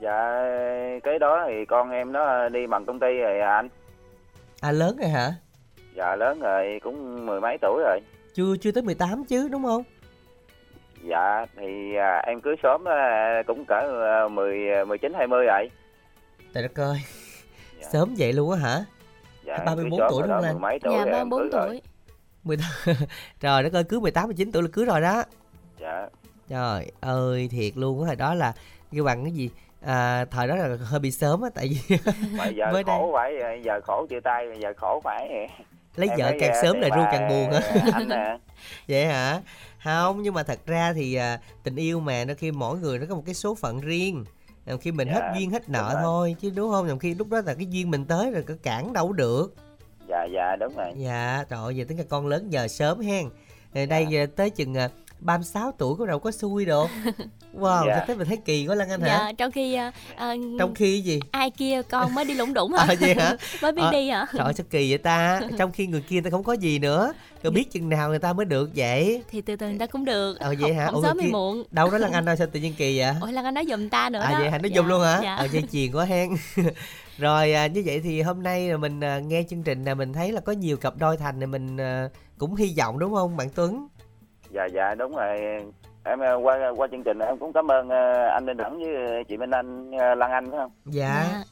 Dạ 0.00 0.42
cái 1.04 1.18
đó 1.18 1.44
thì 1.48 1.64
con 1.64 1.90
em 1.90 2.12
nó 2.12 2.48
đi 2.48 2.66
bằng 2.66 2.86
công 2.86 3.00
ty 3.00 3.18
rồi 3.18 3.40
à 3.40 3.54
anh. 3.54 3.68
À 4.60 4.72
lớn 4.72 4.96
rồi 5.00 5.08
hả? 5.08 5.34
Dạ 5.94 6.16
lớn 6.16 6.40
rồi 6.40 6.80
cũng 6.82 7.26
mười 7.26 7.40
mấy 7.40 7.58
tuổi 7.60 7.82
rồi. 7.82 8.00
Chưa 8.34 8.56
chưa 8.60 8.72
tới 8.72 8.82
18 8.82 9.24
chứ 9.24 9.48
đúng 9.48 9.64
không? 9.64 9.82
Dạ 11.02 11.46
thì 11.56 11.94
à, 11.96 12.22
em 12.26 12.40
cưới 12.40 12.56
sớm 12.62 12.84
đó, 12.84 12.92
cũng 13.46 13.64
cỡ 13.64 13.80
ờ, 14.20 14.28
10 14.28 14.84
19 14.86 15.14
20 15.14 15.46
rồi. 15.46 15.70
Trời 16.54 16.62
đất 16.62 16.80
ơi. 16.80 16.98
Dạ. 17.80 17.88
Sớm 17.92 18.14
vậy 18.18 18.32
luôn 18.32 18.50
á 18.50 18.58
hả? 18.58 18.84
Dạ, 19.48 19.54
em 19.54 19.64
34 19.66 19.98
cưới 20.00 20.08
sớm 20.08 20.10
tuổi 20.10 20.22
rồi 20.22 20.28
đúng 20.28 20.36
không 20.36 20.44
anh? 20.44 20.52
Mười 20.54 20.60
mấy 20.60 20.78
tuổi 20.78 20.92
dạ 20.92 21.04
rồi 21.04 21.06
em 21.06 21.30
34 21.30 21.40
cưới 21.40 21.50
rồi. 21.60 21.66
tuổi. 21.68 21.80
18 22.44 22.70
Trời 23.40 23.62
đất 23.62 23.72
ơi 23.72 23.84
cưới 23.84 24.00
18 24.00 24.26
19 24.26 24.52
tuổi 24.52 24.62
là 24.62 24.68
cưới 24.72 24.84
rồi 24.84 25.00
đó. 25.00 25.24
Dạ. 25.80 26.06
Trời 26.48 26.92
ơi 27.00 27.48
thiệt 27.52 27.76
luôn 27.76 27.98
hồi 27.98 28.16
đó 28.16 28.34
là 28.34 28.52
kêu 28.92 29.04
bằng 29.04 29.24
cái 29.24 29.32
gì? 29.32 29.50
À, 29.80 30.24
thời 30.30 30.48
đó 30.48 30.56
là 30.56 30.76
hơi 30.84 31.00
bị 31.00 31.10
sớm 31.10 31.40
á 31.42 31.50
tại 31.54 31.68
vì 31.68 31.96
Mà 32.38 32.46
giờ 32.46 32.72
Mới 32.72 32.84
đây. 32.84 32.96
khổ 32.98 33.10
phải 33.14 33.32
giờ 33.64 33.80
khổ 33.84 34.06
chia 34.10 34.20
tay 34.20 34.46
giờ 34.60 34.72
khổ 34.76 35.00
phải 35.04 35.48
lấy 35.96 36.08
Em 36.08 36.18
vợ 36.18 36.32
càng 36.40 36.52
à, 36.52 36.62
sớm 36.62 36.80
là 36.80 36.88
ru 36.88 37.02
càng 37.12 37.28
buồn 37.28 37.50
á. 37.50 37.60
Anh 37.92 38.08
nè. 38.08 38.38
vậy 38.88 39.06
hả 39.06 39.40
không 39.84 40.22
nhưng 40.22 40.34
mà 40.34 40.42
thật 40.42 40.58
ra 40.66 40.92
thì 40.92 41.14
à, 41.14 41.40
tình 41.62 41.76
yêu 41.76 42.00
mà 42.00 42.24
đôi 42.24 42.36
khi 42.36 42.50
mỗi 42.50 42.78
người 42.78 42.98
nó 42.98 43.06
có 43.08 43.14
một 43.14 43.22
cái 43.26 43.34
số 43.34 43.54
phận 43.54 43.80
riêng 43.80 44.24
Nhiều 44.68 44.78
khi 44.78 44.92
mình 44.92 45.08
Dạ, 45.08 45.14
hết 45.14 45.32
duyên 45.38 45.50
hết 45.50 45.68
nợ 45.68 45.98
thôi 46.02 46.36
chứ 46.40 46.50
đúng 46.56 46.70
không 46.70 46.86
nhiều 46.86 46.98
khi 46.98 47.14
lúc 47.14 47.28
đó 47.30 47.40
là 47.46 47.54
cái 47.54 47.66
duyên 47.66 47.90
mình 47.90 48.04
tới 48.04 48.30
rồi 48.30 48.42
có 48.42 48.54
cản 48.62 48.92
đâu 48.92 49.12
được 49.12 49.54
Dạ 50.08 50.24
dạ 50.34 50.56
đúng 50.60 50.76
rồi. 50.76 50.92
dạ 50.96 51.44
trời 51.48 51.58
ơi 51.64 51.76
giờ 51.76 51.84
tính 51.88 51.98
là 51.98 52.04
con 52.08 52.26
lớn 52.26 52.46
giờ 52.50 52.68
sớm 52.68 53.00
hen 53.00 53.28
rồi 53.74 53.86
đây 53.86 54.04
Dạ. 54.04 54.10
giờ 54.10 54.26
tới 54.36 54.50
chừng 54.50 54.74
à, 54.76 54.88
36 55.20 55.72
tuổi 55.78 55.96
có 55.98 56.06
đâu 56.06 56.18
có 56.18 56.30
xui 56.30 56.64
được 56.64 56.86
wow 57.60 57.86
Dạ. 57.86 58.04
tới 58.06 58.16
mình 58.16 58.28
thấy 58.28 58.36
kỳ 58.36 58.66
quá 58.66 58.74
Lan 58.74 58.90
Anh 58.90 59.00
hả 59.00 59.06
Dạ. 59.08 59.32
Trong 59.38 59.52
khi 59.52 59.74
à, 59.74 59.92
trong 60.58 60.74
khi 60.74 61.00
gì 61.00 61.20
ai 61.30 61.50
kia 61.50 61.82
con 61.90 62.14
mới 62.14 62.24
đi 62.24 62.34
lủng 62.34 62.54
đủng 62.54 62.72
hả? 62.72 62.84
à, 62.88 62.94
vậy 63.00 63.14
hả 63.14 63.36
mới 63.62 63.72
biết 63.72 63.82
À, 63.82 63.90
đi 63.92 64.08
hả? 64.10 64.26
trời 64.32 64.52
sao 64.54 64.66
kỳ 64.70 64.90
vậy 64.90 64.98
ta 64.98 65.40
trong 65.58 65.72
khi 65.72 65.86
người 65.86 66.00
kia 66.00 66.14
người 66.16 66.22
ta 66.22 66.30
không 66.30 66.44
có 66.44 66.52
gì 66.52 66.78
nữa 66.78 67.12
rồi 67.42 67.50
biết 67.50 67.70
chừng 67.72 67.88
nào 67.88 68.08
người 68.08 68.18
ta 68.18 68.32
mới 68.32 68.46
được 68.46 68.70
vậy 68.74 69.22
Thì 69.30 69.40
từ 69.40 69.56
từ 69.56 69.68
người 69.68 69.78
ta 69.78 69.86
cũng 69.86 70.04
được. 70.04 70.38
ờ 70.40 70.54
vậy 70.60 70.74
hả 70.74 70.86
Không 70.86 70.94
Ủa, 70.94 71.02
sớm 71.02 71.18
hay 71.18 71.30
muộn. 71.30 71.62
đâu 71.70 71.90
đó 71.90 71.98
Lan 71.98 72.12
Anh 72.12 72.28
ơi 72.28 72.36
sao 72.36 72.46
tự 72.52 72.60
nhiên 72.60 72.74
kỳ 72.78 72.98
vậy 72.98 73.12
Ôi 73.20 73.32
Lan 73.32 73.44
Anh 73.44 73.54
nói 73.54 73.64
giùm 73.68 73.88
ta 73.88 74.08
nữa 74.10 74.20
à 74.20 74.30
đó. 74.32 74.38
vậy 74.40 74.50
hả 74.50 74.58
nó 74.58 74.68
Dạ, 74.74 74.82
luôn 74.82 75.02
hả 75.02 75.20
Dạ. 75.22 75.34
ờ 75.34 75.44
dây 75.52 75.62
chuyền 75.72 75.92
quá 75.92 76.04
hen 76.04 76.28
rồi 77.18 77.52
à, 77.52 77.66
như 77.66 77.82
vậy 77.86 78.00
thì 78.00 78.22
hôm 78.22 78.42
nay 78.42 78.68
là 78.70 78.76
mình 78.76 79.00
à, 79.00 79.18
nghe 79.18 79.42
chương 79.50 79.62
trình 79.62 79.84
là 79.84 79.94
mình 79.94 80.12
thấy 80.12 80.32
là 80.32 80.40
có 80.40 80.52
nhiều 80.52 80.76
cặp 80.76 80.96
đôi 80.96 81.16
thành 81.16 81.40
thì 81.40 81.46
mình 81.46 81.76
à, 81.76 82.08
cũng 82.38 82.54
hy 82.54 82.74
vọng 82.78 82.98
đúng 82.98 83.14
không 83.14 83.36
bạn 83.36 83.48
Tuấn 83.54 83.88
Dạ 84.50 84.64
dạ 84.74 84.94
đúng 84.94 85.12
rồi. 85.16 85.38
em 86.04 86.18
ờ, 86.18 86.36
qua 86.42 86.58
qua 86.76 86.88
chương 86.90 87.02
trình 87.04 87.18
em 87.18 87.36
cũng 87.38 87.52
cảm 87.52 87.70
ơn 87.70 87.88
ờ, 87.88 88.26
anh 88.28 88.46
Đinh 88.46 88.56
Đẳng 88.56 88.78
với 88.78 89.24
chị 89.28 89.36
Minh 89.36 89.50
Anh 89.50 89.90
ờ, 89.98 90.14
Lan 90.14 90.30
Anh 90.30 90.50
phải 90.50 90.58
không? 90.58 90.70
dạ 90.84 91.42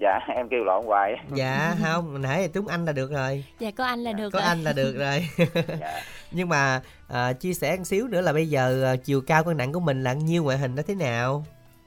Dạ 0.00 0.18
em 0.36 0.48
kêu 0.48 0.64
lộn 0.64 0.84
hoài. 0.86 1.14
dạ 1.34 1.74
không 1.84 2.12
mình 2.12 2.22
nãy 2.22 2.48
trúng 2.54 2.66
anh 2.66 2.84
là 2.84 2.92
được 2.92 3.10
rồi 3.12 3.44
dạ 3.58 3.70
có 3.76 3.84
anh 3.84 3.98
là 3.98 4.12
được 4.12 4.30
có 4.32 4.38
rồi. 4.38 4.48
anh 4.48 4.62
là 4.62 4.72
được 4.72 4.94
rồi 4.98 5.28
Dạ. 5.80 6.00
nhưng 6.30 6.48
mà 6.48 6.80
à, 7.08 7.32
chia 7.32 7.54
sẻ 7.54 7.76
một 7.76 7.84
xíu 7.84 8.08
nữa 8.08 8.20
là 8.20 8.32
bây 8.32 8.48
giờ 8.48 8.84
à, 8.92 8.96
chiều 8.96 9.20
cao 9.26 9.44
cân 9.44 9.56
nặng 9.56 9.72
của 9.72 9.80
mình 9.80 10.02
là 10.02 10.12
nhiêu 10.12 10.44
ngoại 10.44 10.58
hình 10.58 10.74
nó 10.74 10.82
thế 10.86 10.94
nào 10.94 11.44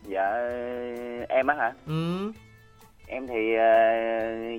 Dạ 0.08 0.32
em 1.30 1.47
á 1.47 1.56
hả? 1.56 1.73
ừ 1.88 2.32
Em 3.08 3.27
thì 3.27 3.56
ờ, 3.56 3.65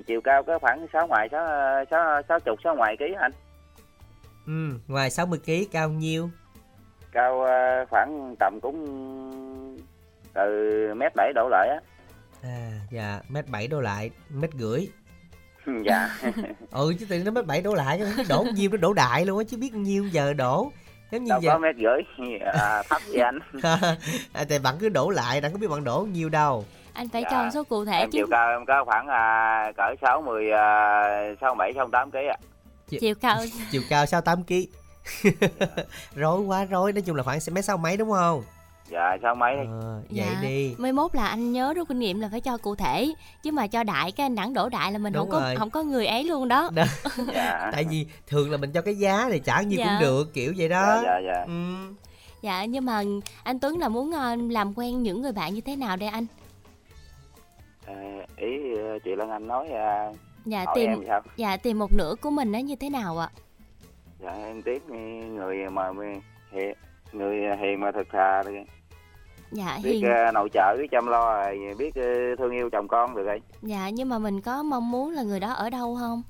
chiều 0.07 0.21
cao 0.21 0.43
có 0.43 0.59
khoảng 0.59 0.85
6 0.93 1.07
ngoài 1.07 1.27
6 1.31 1.45
6 1.91 2.21
6 2.29 2.39
chục 2.39 2.59
6 2.63 2.75
ngoài 2.75 2.95
ký 2.99 3.05
anh? 3.19 3.31
Ừ 4.49 4.69
ngoài 4.87 5.09
60 5.09 5.39
kg 5.45 5.51
cao 5.71 5.89
nhiêu 5.89 6.29
Cao 7.11 7.41
ờ, 7.41 7.85
khoảng 7.89 8.35
tầm 8.39 8.59
cũng 8.61 8.85
từ 10.33 10.93
mét 10.97 11.11
bảy 11.15 11.33
đổ 11.35 11.49
lại 11.51 11.69
á. 11.69 11.79
à 12.43 12.71
dạ 12.91 13.19
mét 13.29 13.45
bảy 13.49 13.67
đổ 13.67 13.81
lại 13.81 14.09
mét 14.29 14.49
rưỡi 14.53 14.87
dạ. 15.85 16.09
ừ 16.71 16.93
chứ 16.99 17.05
tự 17.09 17.23
nó 17.25 17.31
mét 17.31 17.45
bảy 17.45 17.61
đổ 17.61 17.73
lại 17.73 17.99
nó 18.17 18.23
đổ 18.29 18.45
nhiêu 18.55 18.69
nó 18.71 18.77
đổ 18.77 18.93
đại 18.93 19.25
luôn 19.25 19.37
á 19.37 19.43
chứ 19.49 19.57
biết 19.57 19.73
nhiêu 19.73 20.05
giờ 20.07 20.33
đổ 20.33 20.71
giống 21.11 21.23
như 21.23 21.29
Đâu 21.29 21.41
giờ 21.41 21.49
có 21.53 21.57
mét 21.59 21.75
rưỡi 21.75 22.27
à, 22.53 22.83
thấp 22.89 23.01
vậy 23.07 23.21
anh. 23.21 23.39
à, 24.33 24.45
tại 24.49 24.59
bạn 24.59 24.75
cứ 24.79 24.89
đổ 24.89 25.09
lại 25.09 25.41
bạn 25.41 25.51
có 25.51 25.57
biết 25.57 25.67
bạn 25.67 25.83
đổ 25.83 26.07
nhiêu 26.11 26.29
đâu 26.29 26.65
anh 26.93 27.09
phải 27.09 27.23
Dạ. 27.23 27.29
cho 27.31 27.49
số 27.53 27.63
cụ 27.63 27.85
thể 27.85 27.97
Em 27.99 28.09
chứ 28.11 28.17
chiều 28.17 28.27
cao 28.31 28.49
em 28.51 28.65
có 28.65 28.83
khoảng 28.85 29.07
à, 29.07 29.71
cỡ 29.77 29.83
60 30.01 30.51
à, 30.51 31.35
67 31.41 31.73
68 31.75 32.11
kg 32.11 32.17
ạ. 32.17 32.37
Chiều 32.99 33.15
cao 33.15 33.37
chiều 33.71 33.81
cao 33.89 34.05
68 34.05 34.43
kg 34.43 34.53
rối 36.15 36.41
quá 36.41 36.65
rối 36.65 36.93
nói 36.93 37.01
chung 37.01 37.15
là 37.15 37.23
khoảng 37.23 37.39
mét 37.51 37.65
sáu 37.65 37.77
mấy 37.77 37.97
đúng 37.97 38.11
không 38.11 38.43
Dạ 38.91 39.17
sáu 39.21 39.35
mấy 39.35 39.55
đi. 39.55 39.61
ờ, 39.81 40.01
vậy 40.09 40.25
Dạ. 40.33 40.39
đi 40.41 40.75
Mới 40.77 40.91
mốt 40.93 41.15
là 41.15 41.27
anh 41.27 41.51
nhớ 41.53 41.73
rút 41.73 41.87
kinh 41.87 41.99
nghiệm 41.99 42.19
là 42.19 42.27
phải 42.31 42.41
cho 42.41 42.57
cụ 42.57 42.75
thể 42.75 43.13
chứ 43.43 43.51
mà 43.51 43.67
cho 43.67 43.83
đại 43.83 44.11
cái 44.11 44.25
anh 44.25 44.35
đẳng 44.35 44.53
đổ 44.53 44.69
đại 44.69 44.91
là 44.91 44.97
mình 44.97 45.13
Đúng 45.13 45.21
không 45.21 45.31
có 45.31 45.39
rồi. 45.39 45.55
không 45.55 45.69
có 45.69 45.83
người 45.83 46.05
ấy 46.05 46.23
luôn 46.23 46.47
đó. 46.47 46.69
Đó. 46.73 46.83
Dạ. 47.33 47.69
tại 47.73 47.85
vì 47.89 48.05
thường 48.27 48.51
là 48.51 48.57
mình 48.57 48.71
cho 48.71 48.81
cái 48.81 48.95
giá 48.95 49.27
thì 49.31 49.39
trả 49.39 49.61
nhiêu 49.61 49.79
Dạ. 49.79 49.85
cũng 49.85 49.99
được 50.07 50.33
kiểu 50.33 50.53
vậy 50.57 50.69
đó 50.69 51.01
Dạ 51.03 51.19
dạ 51.19 51.33
dạ. 51.33 51.43
ừ. 51.47 51.53
Dạ 52.41 52.65
nhưng 52.65 52.85
mà 52.85 53.03
anh 53.43 53.59
Tuấn 53.59 53.77
là 53.79 53.89
muốn 53.89 54.11
ờ, 54.11 54.35
làm 54.35 54.73
quen 54.77 55.03
những 55.03 55.21
người 55.21 55.31
bạn 55.31 55.53
như 55.53 55.61
thế 55.61 55.75
nào 55.75 55.95
đây 55.97 56.09
anh? 56.09 56.25
À, 57.85 57.93
ý 58.37 58.47
ờ, 58.77 58.99
chị 59.03 59.11
Lan 59.17 59.29
Anh 59.29 59.47
nói 59.47 59.67
à, 59.67 60.11
Dạ 60.45 60.63
hỏi 60.65 60.75
tìm 60.75 60.89
em 60.89 61.03
sao? 61.07 61.21
dạ 61.35 61.57
tìm 61.57 61.79
một 61.79 61.93
nửa 61.93 62.15
của 62.21 62.29
mình 62.29 62.51
nó 62.51 62.59
như 62.59 62.75
thế 62.75 62.89
nào 62.89 63.17
ạ? 63.17 63.29
Dạ 64.19 64.31
em 64.31 64.61
tiếc 64.61 64.83
người 65.35 65.69
mà 65.69 65.89
hiền, 66.51 66.73
người 67.11 67.35
hiền 67.61 67.79
mà 67.79 67.91
thật 67.91 68.07
thà 68.11 68.43
thì 68.43 68.51
Dạ 69.51 69.79
biết 69.83 69.91
hiền. 69.91 70.05
ờ, 70.05 70.31
nội 70.31 70.49
trợ 70.53 70.75
biết 70.77 70.87
chăm 70.91 71.07
lo 71.07 71.43
rồi 71.43 71.75
biết 71.77 71.93
thương 72.37 72.51
yêu 72.51 72.69
chồng 72.71 72.87
con 72.87 73.15
được 73.15 73.23
rồi. 73.23 73.41
Dạ 73.61 73.89
nhưng 73.89 74.09
mà 74.09 74.19
mình 74.19 74.41
có 74.41 74.63
mong 74.63 74.91
muốn 74.91 75.11
là 75.11 75.23
người 75.23 75.39
đó 75.39 75.53
ở 75.53 75.69
đâu 75.69 75.95
không? 75.99 76.21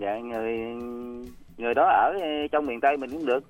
Dạ 0.00 0.18
người 0.18 0.58
người 1.56 1.74
đó 1.74 1.84
ở 1.88 2.12
trong 2.52 2.66
miền 2.66 2.80
Tây 2.80 2.96
mình 2.96 3.10
cũng 3.10 3.26
được. 3.26 3.44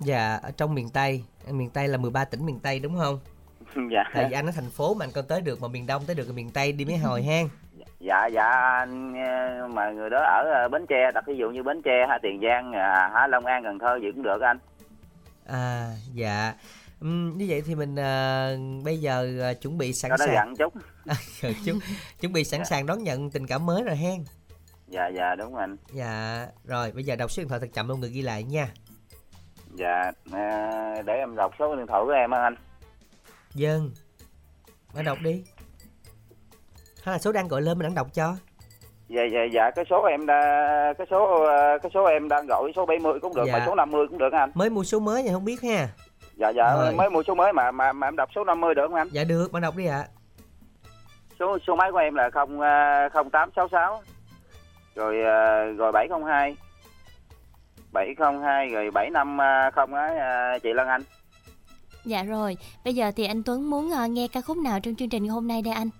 dạ 0.00 0.40
ở 0.42 0.50
trong 0.50 0.74
miền 0.74 0.88
tây 0.88 1.24
miền 1.50 1.70
tây 1.70 1.88
là 1.88 1.98
13 1.98 2.24
tỉnh 2.24 2.46
miền 2.46 2.58
tây 2.60 2.78
đúng 2.78 2.98
không 2.98 3.18
dạ. 3.92 4.04
tại 4.14 4.26
vì 4.28 4.32
anh 4.34 4.46
ở 4.46 4.52
thành 4.52 4.70
phố 4.70 4.94
mà 4.94 5.04
anh 5.04 5.10
còn 5.14 5.24
tới 5.28 5.40
được 5.40 5.60
mà 5.62 5.68
miền 5.68 5.86
đông 5.86 6.02
tới 6.06 6.16
được 6.16 6.34
miền 6.34 6.50
tây 6.50 6.72
đi 6.72 6.84
mấy 6.84 6.96
hồi 6.96 7.22
hen 7.22 7.48
dạ 8.00 8.26
dạ 8.26 8.44
anh 8.78 9.14
ờ, 9.14 9.68
mà 9.68 9.90
người 9.90 10.10
đó 10.10 10.18
ở 10.18 10.50
ờ, 10.54 10.68
Bến 10.68 10.86
Tre 10.88 11.10
đặt 11.14 11.24
ví 11.26 11.36
dụ 11.36 11.50
như 11.50 11.62
Bến 11.62 11.82
Tre 11.82 12.06
hay 12.08 12.18
Tiền 12.22 12.40
Giang 12.42 12.72
à, 12.72 13.10
hả 13.14 13.26
Long 13.26 13.46
An 13.46 13.62
Cần 13.62 13.78
Thơ 13.78 13.98
gì 14.02 14.08
cũng 14.14 14.22
được 14.22 14.40
anh. 14.42 14.58
à 15.46 15.90
dạ 16.14 16.54
Ừm, 17.00 17.38
như 17.38 17.46
vậy 17.48 17.62
thì 17.66 17.74
mình 17.74 17.96
à, 17.98 18.48
bây 18.84 18.98
giờ 19.00 19.28
à, 19.42 19.52
chuẩn 19.54 19.78
bị 19.78 19.92
sẵn 19.92 20.10
sàng 20.18 20.34
gặn 20.34 20.54
chút. 20.56 20.74
Ừ, 21.42 21.52
chuẩn, 21.64 21.78
chuẩn 22.20 22.32
bị 22.32 22.44
sẵn 22.44 22.64
sàng 22.64 22.86
đón 22.86 23.02
nhận 23.04 23.30
tình 23.30 23.46
cảm 23.46 23.66
mới 23.66 23.82
rồi 23.82 23.96
hen 23.96 24.24
Dạ 24.88 25.08
dạ 25.08 25.34
đúng 25.34 25.56
anh. 25.56 25.76
dạ 25.92 26.46
rồi 26.64 26.92
bây 26.92 27.04
giờ 27.04 27.16
đọc 27.16 27.30
số 27.30 27.42
điện 27.42 27.48
thoại 27.48 27.60
thật 27.60 27.66
chậm 27.74 27.88
luôn 27.88 28.00
người 28.00 28.10
ghi 28.10 28.22
lại 28.22 28.42
nha 28.44 28.68
Dạ 29.74 30.10
à, 30.32 30.70
để 31.06 31.12
em 31.14 31.36
đọc 31.36 31.52
số 31.58 31.76
điện 31.76 31.86
thoại 31.86 32.02
của 32.04 32.10
em 32.12 32.34
anh. 32.34 32.54
dân 33.54 33.90
bạn 34.94 35.04
đọc 35.04 35.18
đi 35.22 35.44
hay 37.02 37.12
là 37.14 37.18
số 37.18 37.32
đang 37.32 37.48
gọi 37.48 37.62
lên 37.62 37.78
mình 37.78 37.82
đang 37.86 37.94
đọc 37.94 38.06
cho. 38.14 38.34
Dạ 39.08 39.22
dạ 39.32 39.40
dạ 39.52 39.70
cái 39.76 39.84
số 39.90 40.02
em 40.04 40.26
đã 40.26 40.40
cái 40.98 41.06
số 41.10 41.44
ờ, 41.46 41.78
cái 41.82 41.90
số 41.94 42.04
em 42.04 42.28
đang 42.28 42.46
gọi 42.46 42.72
số 42.76 42.86
70 42.86 43.20
cũng 43.20 43.34
được 43.34 43.44
Dạ. 43.46 43.52
mà 43.58 43.64
số 43.66 43.74
50 43.74 44.06
cũng 44.08 44.18
được 44.18 44.32
anh? 44.32 44.50
Mới 44.54 44.70
mua 44.70 44.84
số 44.84 45.00
mới 45.00 45.22
thì 45.22 45.28
không 45.32 45.44
biết 45.44 45.62
ha. 45.62 45.88
Dạ 46.36 46.48
dạ 46.48 46.76
Rồi. 46.76 46.94
mới 46.94 47.10
mua 47.10 47.22
số 47.22 47.34
mới 47.34 47.52
mà 47.52 47.70
mà 47.70 47.92
mà 47.92 48.06
em 48.06 48.16
đọc 48.16 48.28
số 48.34 48.44
50 48.44 48.74
được 48.74 48.82
không 48.86 48.94
anh? 48.94 49.08
Dạ 49.12 49.24
được 49.24 49.52
bạn 49.52 49.62
đọc 49.62 49.76
đi 49.76 49.86
ạ. 49.86 50.04
Số 51.38 51.58
số 51.66 51.76
máy 51.76 51.92
của 51.92 51.98
em 51.98 52.14
là 52.14 52.30
không 52.30 52.60
ờ, 52.60 53.08
không 53.12 53.30
tám 53.30 53.50
sáu 53.56 53.68
sáu. 53.72 54.02
Rồi 54.94 55.22
ờ, 55.22 55.64
rồi 55.72 55.92
702 55.92 56.56
702 57.92 58.68
rồi 58.68 58.90
750 58.90 60.00
á 60.00 60.14
ờ, 60.52 60.58
chị 60.62 60.72
Lan 60.72 60.88
Anh. 60.88 61.02
Dạ 62.04 62.22
rồi, 62.22 62.56
bây 62.84 62.94
giờ 62.94 63.10
thì 63.16 63.26
anh 63.26 63.42
Tuấn 63.42 63.70
muốn 63.70 63.90
nghe 64.10 64.28
ca 64.32 64.40
khúc 64.40 64.56
nào 64.56 64.80
trong 64.80 64.94
chương 64.94 65.08
trình 65.08 65.22
ngày 65.22 65.30
hôm 65.30 65.48
nay 65.48 65.62
đây 65.62 65.74
anh? 65.74 65.90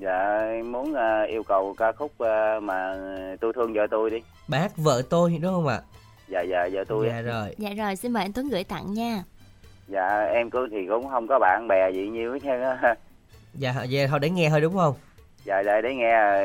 Dạ 0.00 0.38
em 0.52 0.72
muốn 0.72 0.94
ờ, 0.94 1.22
yêu 1.24 1.42
cầu 1.42 1.74
ca 1.78 1.92
khúc 1.92 2.12
ờ, 2.18 2.60
mà 2.60 2.96
tôi 3.40 3.52
thương 3.52 3.72
vợ 3.74 3.86
tôi 3.90 4.10
đi. 4.10 4.22
Bài 4.48 4.60
hát 4.60 4.72
vợ 4.76 5.02
tôi 5.10 5.38
đúng 5.42 5.52
không 5.52 5.66
ạ? 5.66 5.80
Dạ 6.28 6.42
dạ 6.42 6.68
vợ 6.72 6.84
tôi 6.88 7.06
dạ 7.08 7.20
rồi. 7.20 7.54
Dạ 7.58 7.70
rồi, 7.76 7.96
xin 7.96 8.12
mời 8.12 8.22
anh 8.22 8.32
Tuấn 8.32 8.48
gửi 8.48 8.64
tặng 8.64 8.94
nha. 8.94 9.22
dạ 9.88 10.24
em 10.32 10.50
cứ 10.50 10.68
thì 10.70 10.86
cũng 10.88 11.08
không 11.08 11.26
có 11.26 11.38
bạn 11.38 11.68
bè 11.68 11.90
gì 11.90 12.08
nhiều 12.08 12.32
hết 12.32 12.38
trơn 12.42 12.62
á. 12.62 12.94
Dạ 13.54 13.74
dạ 13.88 14.06
thôi 14.10 14.18
để 14.20 14.30
nghe 14.30 14.50
thôi 14.50 14.60
đúng 14.60 14.74
không? 14.74 14.94
Dạ 15.44 15.62
dạ 15.66 15.80
để 15.80 15.94
nghe. 15.94 16.44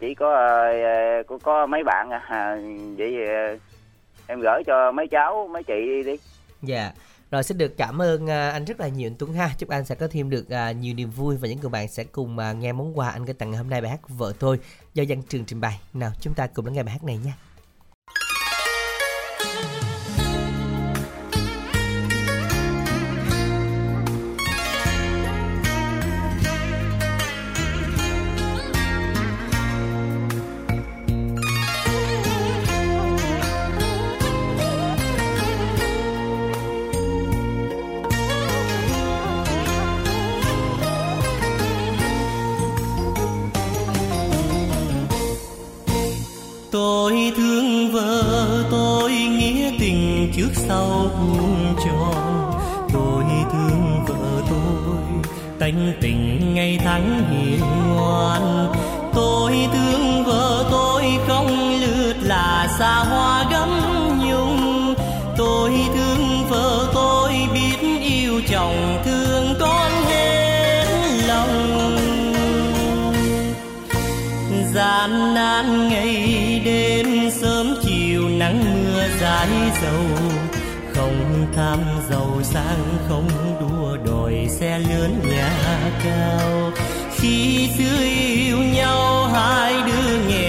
Chỉ 0.00 0.14
có 0.14 0.34
ờ, 0.34 1.22
có, 1.26 1.38
có 1.42 1.66
mấy 1.66 1.82
bạn 1.84 2.10
à. 2.10 2.56
Vậy 2.98 3.16
em 4.26 4.40
gửi 4.40 4.62
cho 4.66 4.92
mấy 4.92 5.08
cháu 5.08 5.48
mấy 5.52 5.62
chị 5.62 5.74
đi 5.86 6.02
đi. 6.02 6.16
Dạ. 6.62 6.92
Rồi 7.34 7.42
xin 7.42 7.58
được 7.58 7.76
cảm 7.76 8.02
ơn 8.02 8.30
à, 8.30 8.50
anh 8.50 8.64
rất 8.64 8.80
là 8.80 8.88
nhiều, 8.88 9.06
anh 9.06 9.14
Tuấn 9.18 9.32
ha. 9.32 9.50
Chúc 9.58 9.68
anh 9.68 9.84
sẽ 9.84 9.94
có 9.94 10.08
thêm 10.10 10.30
được 10.30 10.50
à, 10.50 10.72
nhiều 10.72 10.94
niềm 10.94 11.10
vui 11.10 11.36
và 11.36 11.48
những 11.48 11.60
người 11.60 11.70
bạn 11.70 11.88
sẽ 11.88 12.04
cùng 12.04 12.38
à, 12.38 12.52
nghe 12.52 12.72
món 12.72 12.98
quà 12.98 13.10
anh 13.10 13.24
gửi 13.24 13.34
tặng 13.34 13.50
ngày 13.50 13.58
hôm 13.58 13.70
nay 13.70 13.80
bài 13.80 13.90
hát 13.90 14.08
Vợ 14.08 14.32
tôi 14.38 14.58
do 14.94 15.04
Văn 15.08 15.22
Trường 15.28 15.44
trình 15.44 15.60
bày. 15.60 15.80
Nào, 15.94 16.12
chúng 16.20 16.34
ta 16.34 16.46
cùng 16.46 16.64
lắng 16.64 16.74
nghe 16.74 16.82
bài 16.82 16.92
hát 16.92 17.04
này 17.04 17.18
nha. 17.24 17.36
Chồng 68.48 69.02
thương 69.04 69.54
con 69.60 69.90
hết 70.04 70.84
lòng. 71.26 71.96
Gian 74.74 75.34
nan 75.34 75.88
ngày 75.88 76.62
đêm, 76.64 77.30
sớm 77.30 77.74
chiều 77.82 78.28
nắng 78.28 78.84
mưa 78.84 79.02
dài 79.20 79.48
dầu. 79.82 80.04
Không 80.94 81.46
tham 81.56 81.78
giàu 82.10 82.40
sang, 82.42 82.98
không 83.08 83.28
đua 83.60 83.96
đòi 84.12 84.46
xe 84.50 84.78
lớn 84.78 85.20
nhà 85.30 85.50
cao. 86.04 86.70
Khi 87.14 87.68
xưa 87.78 88.04
yêu 88.04 88.58
nhau, 88.58 89.28
hai 89.34 89.74
đứa 89.86 90.18
nghèo 90.28 90.43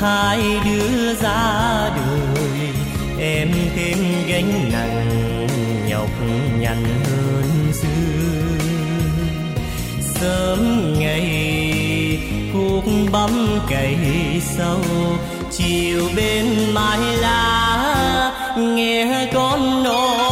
hai 0.00 0.40
đứa 0.64 1.14
ra 1.14 1.90
đời. 1.96 2.68
Em 3.20 3.48
thêm 3.76 3.98
gánh 4.26 4.70
nặng, 4.72 5.46
nhọc 5.88 6.10
nhằn 6.60 6.84
hơn 7.04 7.72
xưa. 7.72 7.86
Sớm 10.00 10.94
ngày 10.98 12.18
cuộc 12.52 12.82
bấm 13.12 13.58
cày 13.68 13.96
sâu, 14.58 14.80
chiều 15.52 16.08
bên 16.16 16.74
mái 16.74 16.98
lá, 17.20 18.32
nghe 18.58 19.28
con 19.34 19.82
nói 19.82 20.25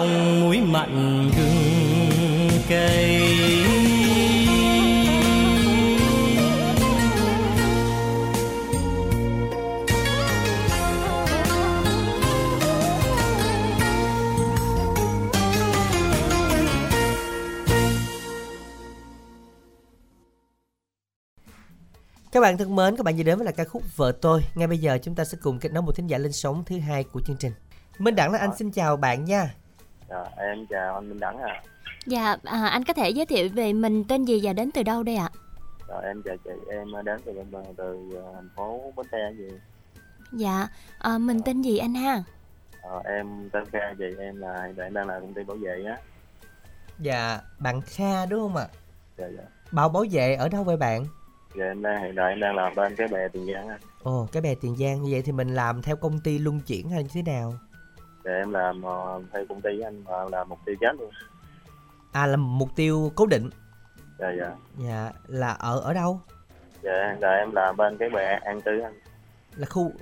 chồng 0.00 0.40
mũi 0.40 0.60
mặn 0.60 1.30
gừng 1.36 2.50
cây 2.68 3.20
Các 22.32 22.40
bạn 22.40 22.58
thân 22.58 22.76
mến, 22.76 22.96
các 22.96 23.04
bạn 23.04 23.16
vừa 23.16 23.22
đến 23.22 23.38
với 23.38 23.44
là 23.44 23.52
ca 23.52 23.64
khúc 23.64 23.82
Vợ 23.96 24.12
tôi. 24.20 24.42
Ngay 24.54 24.66
bây 24.66 24.78
giờ 24.78 24.98
chúng 25.02 25.14
ta 25.14 25.24
sẽ 25.24 25.38
cùng 25.42 25.58
kết 25.58 25.72
nối 25.72 25.82
một 25.82 25.96
thính 25.96 26.06
giả 26.06 26.18
lên 26.18 26.32
sóng 26.32 26.64
thứ 26.66 26.78
hai 26.78 27.04
của 27.04 27.20
chương 27.26 27.36
trình. 27.36 27.52
Minh 27.98 28.14
Đẳng 28.14 28.32
là 28.32 28.38
anh 28.38 28.50
xin 28.58 28.70
chào 28.70 28.96
bạn 28.96 29.24
nha. 29.24 29.54
Dạ, 30.10 30.24
em 30.36 30.66
chào 30.66 30.94
anh 30.94 31.08
Minh 31.08 31.20
Đẳng 31.20 31.38
à. 31.38 31.62
Dạ, 32.06 32.36
à, 32.44 32.66
anh 32.66 32.84
có 32.84 32.92
thể 32.92 33.10
giới 33.10 33.26
thiệu 33.26 33.48
về 33.54 33.72
mình 33.72 34.04
tên 34.04 34.24
gì 34.24 34.40
và 34.42 34.52
đến 34.52 34.70
từ 34.70 34.82
đâu 34.82 35.02
đây 35.02 35.16
ạ? 35.16 35.30
Dạ, 35.88 35.94
em 36.02 36.22
chào 36.24 36.36
chị, 36.44 36.50
em 36.70 36.88
đến 37.04 37.20
từ 37.24 37.32
từ, 37.52 37.58
từ 37.76 38.10
ờ, 38.14 38.32
thành 38.34 38.48
phố 38.56 38.92
Bến 38.96 39.06
Tre 39.12 39.32
gì. 39.38 39.48
Dạ, 40.32 40.68
à, 40.98 41.18
mình 41.18 41.42
tên 41.42 41.62
gì 41.62 41.78
anh 41.78 41.94
ha? 41.94 42.22
Ờ, 42.82 43.02
em 43.04 43.50
tên 43.52 43.64
Kha 43.72 43.94
chị, 43.98 44.04
em 44.18 44.36
là 44.36 44.62
hiện 44.66 44.74
tại 44.76 44.86
em 44.86 44.94
đang 44.94 45.06
làm 45.06 45.20
công 45.20 45.34
ty 45.34 45.44
bảo 45.44 45.56
vệ 45.56 45.84
á. 45.84 45.96
Dạ, 46.98 47.40
bạn 47.58 47.80
Kha 47.80 48.26
đúng 48.26 48.40
không 48.40 48.56
ạ? 48.56 48.66
Dạ 49.18 49.26
dạ. 49.36 49.44
Bảo 49.70 49.88
bảo 49.88 50.04
vệ 50.10 50.34
ở 50.34 50.48
đâu 50.48 50.64
vậy 50.64 50.76
bạn? 50.76 51.04
Dạ 51.56 51.64
em 51.64 51.82
đang 51.82 52.02
hiện 52.02 52.14
tại 52.16 52.30
em 52.30 52.40
đang 52.40 52.54
làm 52.56 52.74
bên 52.74 52.96
cái 52.96 53.08
bè 53.08 53.28
Tiền 53.28 53.46
Giang 53.54 53.68
á. 53.68 53.78
Ồ, 54.02 54.28
cái 54.32 54.42
bè 54.42 54.54
Tiền 54.54 54.76
Giang 54.76 55.02
như 55.02 55.08
vậy 55.12 55.22
thì 55.22 55.32
mình 55.32 55.54
làm 55.54 55.82
theo 55.82 55.96
công 55.96 56.20
ty 56.20 56.38
luân 56.38 56.60
chuyển 56.60 56.90
hay 56.90 57.02
như 57.02 57.08
thế 57.12 57.22
nào? 57.22 57.54
Dạ 58.24 58.30
em 58.32 58.50
làm 58.52 58.82
ờ, 58.82 59.22
theo 59.32 59.44
công 59.48 59.60
ty 59.60 59.80
anh 59.80 60.04
mà 60.04 60.24
làm 60.32 60.48
mục 60.48 60.58
tiêu 60.66 60.74
chết 60.80 60.92
luôn. 60.98 61.10
À 62.12 62.26
là 62.26 62.36
mục 62.36 62.68
tiêu 62.76 63.12
cố 63.14 63.26
định. 63.26 63.50
Dạ 64.18 64.26
dạ. 64.38 64.50
Dạ, 64.78 65.10
là 65.26 65.50
ở 65.52 65.80
ở 65.80 65.94
đâu? 65.94 66.20
Dạ 66.82 67.16
tại 67.20 67.38
em 67.38 67.52
làm 67.52 67.76
bên 67.76 67.96
cái 67.98 68.08
bè 68.10 68.38
An 68.44 68.60
Tư 68.60 68.80
anh. 68.80 68.94
Là 69.56 69.66
khu 69.66 69.92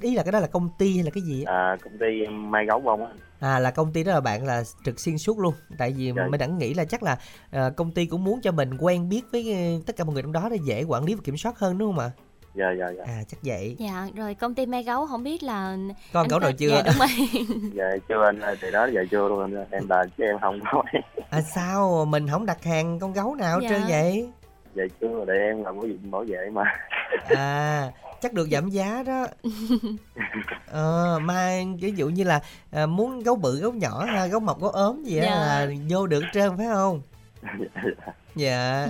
ý 0.00 0.14
là 0.14 0.22
cái 0.22 0.32
đó 0.32 0.40
là 0.40 0.46
công 0.46 0.68
ty 0.78 0.94
hay 0.94 1.04
là 1.04 1.10
cái 1.14 1.22
gì? 1.22 1.44
á? 1.44 1.52
À, 1.54 1.76
công 1.84 1.98
ty 1.98 2.26
may 2.26 2.66
gấu 2.66 2.80
bông 2.80 3.06
á. 3.06 3.12
À 3.40 3.58
là 3.58 3.70
công 3.70 3.92
ty 3.92 4.04
đó 4.04 4.12
là 4.12 4.20
bạn 4.20 4.46
là 4.46 4.62
trực 4.84 5.00
xuyên 5.00 5.18
suốt 5.18 5.38
luôn 5.38 5.54
Tại 5.78 5.92
vì 5.96 6.12
Dạ. 6.16 6.26
mình 6.30 6.38
đã 6.40 6.46
nghĩ 6.46 6.74
là 6.74 6.84
chắc 6.84 7.02
là 7.02 7.18
ờ, 7.50 7.70
công 7.76 7.92
ty 7.92 8.06
cũng 8.06 8.24
muốn 8.24 8.40
cho 8.40 8.52
mình 8.52 8.70
quen 8.78 9.08
biết 9.08 9.22
với 9.32 9.52
ờ, 9.52 9.82
tất 9.86 9.96
cả 9.96 10.04
mọi 10.04 10.14
người 10.14 10.22
trong 10.22 10.32
đó 10.32 10.48
để 10.50 10.56
dễ 10.64 10.84
quản 10.84 11.04
lý 11.04 11.14
và 11.14 11.20
kiểm 11.24 11.36
soát 11.36 11.58
hơn 11.58 11.78
đúng 11.78 11.88
không 11.88 11.98
ạ? 11.98 12.10
Dạ 12.54 12.64
dạ 12.78 12.86
dạ. 12.98 13.04
À 13.06 13.22
chắc 13.28 13.38
vậy 13.42 13.76
Dạ, 13.78 14.08
rồi 14.16 14.34
công 14.34 14.54
ty 14.54 14.66
Mai 14.66 14.82
Gấu 14.82 15.06
không 15.06 15.22
biết 15.24 15.42
là 15.42 15.76
Con 16.12 16.28
gấu 16.28 16.38
có- 16.40 16.44
rồi 16.44 16.52
chưa? 16.52 16.68
Dạ 16.70 16.82
đúng 16.86 16.94
rồi. 16.98 17.08
Dạ 17.74 17.84
chưa 18.08 18.24
anh 18.24 18.40
ơi, 18.40 18.56
thì 18.60 18.70
đó 18.70 18.86
dạ 18.94 19.00
chưa 19.10 19.28
luôn 19.28 19.40
anh. 19.40 19.64
Em 19.70 19.88
là 19.88 20.04
chứ 20.18 20.24
em 20.24 20.38
không 20.40 20.58
nói. 20.64 20.84
À 21.30 21.40
sao 21.42 22.04
mình 22.04 22.28
không 22.28 22.46
đặt 22.46 22.64
hàng 22.64 22.98
con 22.98 23.12
gấu 23.12 23.34
nào 23.34 23.60
hết 23.60 23.66
trơn 23.70 23.80
Dạ. 23.80 23.86
vậy? 23.88 24.28
Dạ 24.74 24.82
chưa 25.00 25.24
để 25.26 25.34
em 25.34 25.64
làm 25.64 25.80
cái 25.80 25.90
gì 25.90 25.96
bảo 26.10 26.24
vệ 26.28 26.50
mà. 26.52 26.62
À 27.36 27.90
chắc 28.22 28.32
được 28.32 28.48
giảm 28.50 28.68
giá 28.70 29.02
đó 29.06 29.26
ờ, 30.70 31.18
mà 31.22 31.58
ví 31.80 31.92
dụ 31.96 32.08
như 32.08 32.24
là 32.24 32.40
à, 32.70 32.86
muốn 32.86 33.20
gấu 33.22 33.36
bự 33.36 33.60
gấu 33.60 33.72
nhỏ 33.72 34.04
ha, 34.04 34.26
gấu 34.26 34.40
mập 34.40 34.60
gấu 34.60 34.70
ốm 34.70 35.02
gì 35.04 35.18
á 35.18 35.24
Dạ. 35.26 35.34
là 35.36 35.66
vô 35.90 36.06
được 36.06 36.22
trơn 36.32 36.56
phải 36.56 36.66
không 36.72 37.00
dạ, 37.42 37.66
dạ. 37.76 38.12
dạ 38.34 38.88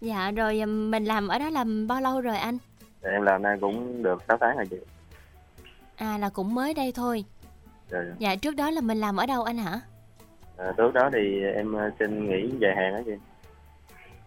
dạ, 0.00 0.30
rồi 0.30 0.60
ừm, 0.60 0.90
mình 0.90 1.04
làm 1.04 1.28
ở 1.28 1.38
đó 1.38 1.50
làm 1.50 1.86
bao 1.86 2.00
lâu 2.00 2.20
rồi 2.20 2.36
anh? 2.36 2.58
Dạ, 3.06 3.12
em 3.12 3.22
làm 3.22 3.42
nay 3.42 3.56
cũng 3.60 4.02
được 4.02 4.22
6 4.28 4.36
tháng 4.40 4.56
rồi 4.56 4.66
chị. 4.70 4.76
À 5.96 6.18
là 6.18 6.28
cũng 6.28 6.54
mới 6.54 6.74
đây 6.74 6.92
thôi. 6.94 7.24
Dạ, 7.90 7.98
Dạ 8.18 8.36
trước 8.36 8.56
đó 8.56 8.70
là 8.70 8.80
mình 8.80 8.98
làm 8.98 9.16
ở 9.16 9.26
đâu 9.26 9.42
anh 9.42 9.56
hả? 9.58 9.80
à, 10.56 10.72
trước 10.76 10.94
đó 10.94 11.10
thì 11.12 11.42
em 11.54 11.72
ờ, 11.72 11.90
xin 11.98 12.28
nghỉ 12.30 12.50
dài 12.60 12.76
hạn 12.76 12.92
đó 12.92 13.00
chị 13.06 13.12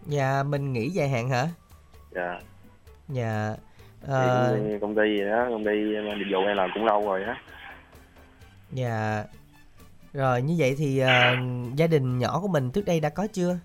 Dạ 0.06 0.42
mình 0.42 0.72
nghỉ 0.72 0.88
dài 0.90 1.08
hạn 1.08 1.28
hả? 1.28 1.48
dạ 2.14 2.40
Dạ. 3.08 3.54
thì 4.00 4.06
Ờ, 4.12 4.58
công 4.80 4.94
ty, 4.94 5.02
gì 5.18 5.24
đó 5.24 5.46
công 5.50 5.64
ty 5.64 5.94
em 5.94 6.04
dịch 6.18 6.32
vụ 6.32 6.38
em 6.46 6.56
làm 6.56 6.70
cũng 6.74 6.84
lâu 6.84 7.00
rồi 7.06 7.22
á 7.24 7.36
dạ. 8.72 9.24
Rồi 10.12 10.42
như 10.42 10.54
vậy 10.58 10.74
thì 10.78 10.98
ờ, 10.98 11.36
gia 11.74 11.86
đình 11.86 12.18
nhỏ 12.18 12.38
của 12.42 12.48
mình 12.48 12.70
trước 12.70 12.84
đây 12.84 13.00
đã 13.00 13.08
có 13.08 13.26
chưa? 13.32 13.58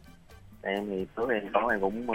em 0.61 0.85
thì 0.89 1.05
trước 1.17 1.29
em 1.29 1.43
có 1.53 1.69
em 1.71 1.81
cũng 1.81 2.07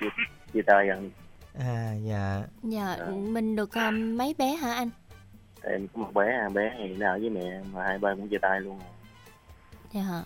chia, 0.00 0.08
chia 0.52 0.62
tay 0.62 0.86
gần 0.86 1.10
À 1.58 1.94
dạ. 2.04 2.42
Dạ 2.62 2.96
mình 3.10 3.56
được 3.56 3.72
ờ, 3.74 3.90
mấy 3.90 4.34
bé 4.38 4.54
hả 4.56 4.72
anh? 4.74 4.90
em 5.62 5.88
có 5.88 6.02
một 6.02 6.10
bé 6.14 6.32
à, 6.32 6.48
bé 6.48 6.74
thì 6.78 6.96
nó 6.96 7.06
ở 7.12 7.18
với 7.18 7.30
mẹ 7.30 7.60
mà 7.72 7.84
hai 7.84 7.98
bên 7.98 8.16
cũng 8.16 8.28
chia 8.28 8.38
tay 8.42 8.60
luôn 8.60 8.78
rồi. 8.78 8.88
Dạ. 9.92 10.22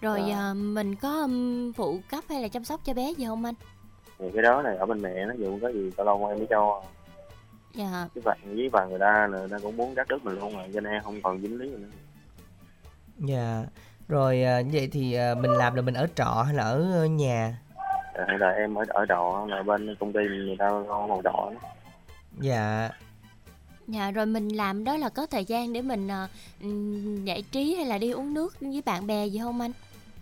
Rồi 0.00 0.20
Dạ. 0.28 0.36
ờ, 0.38 0.54
mình 0.54 0.94
có 0.94 1.20
ừm, 1.20 1.72
phụ 1.72 2.00
cấp 2.10 2.24
hay 2.28 2.42
là 2.42 2.48
chăm 2.48 2.64
sóc 2.64 2.80
cho 2.84 2.94
bé 2.94 3.12
gì 3.18 3.24
không 3.26 3.44
anh? 3.44 3.54
thì 4.18 4.26
cái 4.34 4.42
đó 4.42 4.62
này 4.62 4.76
ở 4.76 4.86
bên 4.86 5.02
mẹ 5.02 5.24
nó 5.26 5.34
dù 5.38 5.58
có 5.62 5.68
gì 5.72 5.90
tao 5.96 6.06
lâu 6.06 6.26
em 6.28 6.38
mới 6.38 6.46
cho 6.50 6.82
Dạ. 7.74 8.08
chứ 8.14 8.20
bạn 8.24 8.38
với 8.44 8.68
bà 8.72 8.84
người 8.84 8.98
ta 8.98 9.26
là 9.32 9.46
ta 9.50 9.58
cũng 9.62 9.76
muốn 9.76 9.94
cắt 9.94 10.08
đứt 10.08 10.24
mình 10.24 10.34
luôn 10.38 10.56
rồi 10.56 10.70
cho 10.74 10.80
nên 10.80 10.92
em 10.92 11.02
không 11.02 11.22
còn 11.22 11.40
dính 11.42 11.58
lý 11.60 11.68
nữa 11.70 11.88
Dạ. 13.18 13.64
Rồi 14.08 14.36
như 14.36 14.70
vậy 14.72 14.88
thì 14.92 15.16
mình 15.40 15.50
làm 15.50 15.74
là 15.74 15.82
mình 15.82 15.94
ở 15.94 16.06
trọ 16.14 16.42
hay 16.46 16.54
là 16.54 16.62
ở 16.64 17.04
nhà? 17.10 17.58
Ờ, 18.12 18.24
hiện 18.28 18.36
tại 18.40 18.54
em 18.56 18.74
ở 18.74 18.84
ở 18.88 19.06
trọ 19.08 19.46
là 19.48 19.62
bên 19.62 19.96
công 20.00 20.12
ty 20.12 20.20
người 20.20 20.56
ta 20.58 20.70
có 20.88 21.06
một 21.06 21.20
trọ 21.24 21.50
đó. 21.54 21.68
Dạ. 22.40 22.90
Dạ 23.88 24.10
rồi 24.10 24.26
mình 24.26 24.48
làm 24.48 24.84
đó 24.84 24.96
là 24.96 25.08
có 25.08 25.26
thời 25.26 25.44
gian 25.44 25.72
để 25.72 25.82
mình 25.82 26.08
ờ, 26.08 26.28
ừm, 26.62 27.24
giải 27.24 27.42
trí 27.52 27.74
hay 27.74 27.86
là 27.86 27.98
đi 27.98 28.10
uống 28.10 28.34
nước 28.34 28.60
với 28.60 28.82
bạn 28.84 29.06
bè 29.06 29.26
gì 29.26 29.38
không 29.38 29.60
anh? 29.60 29.72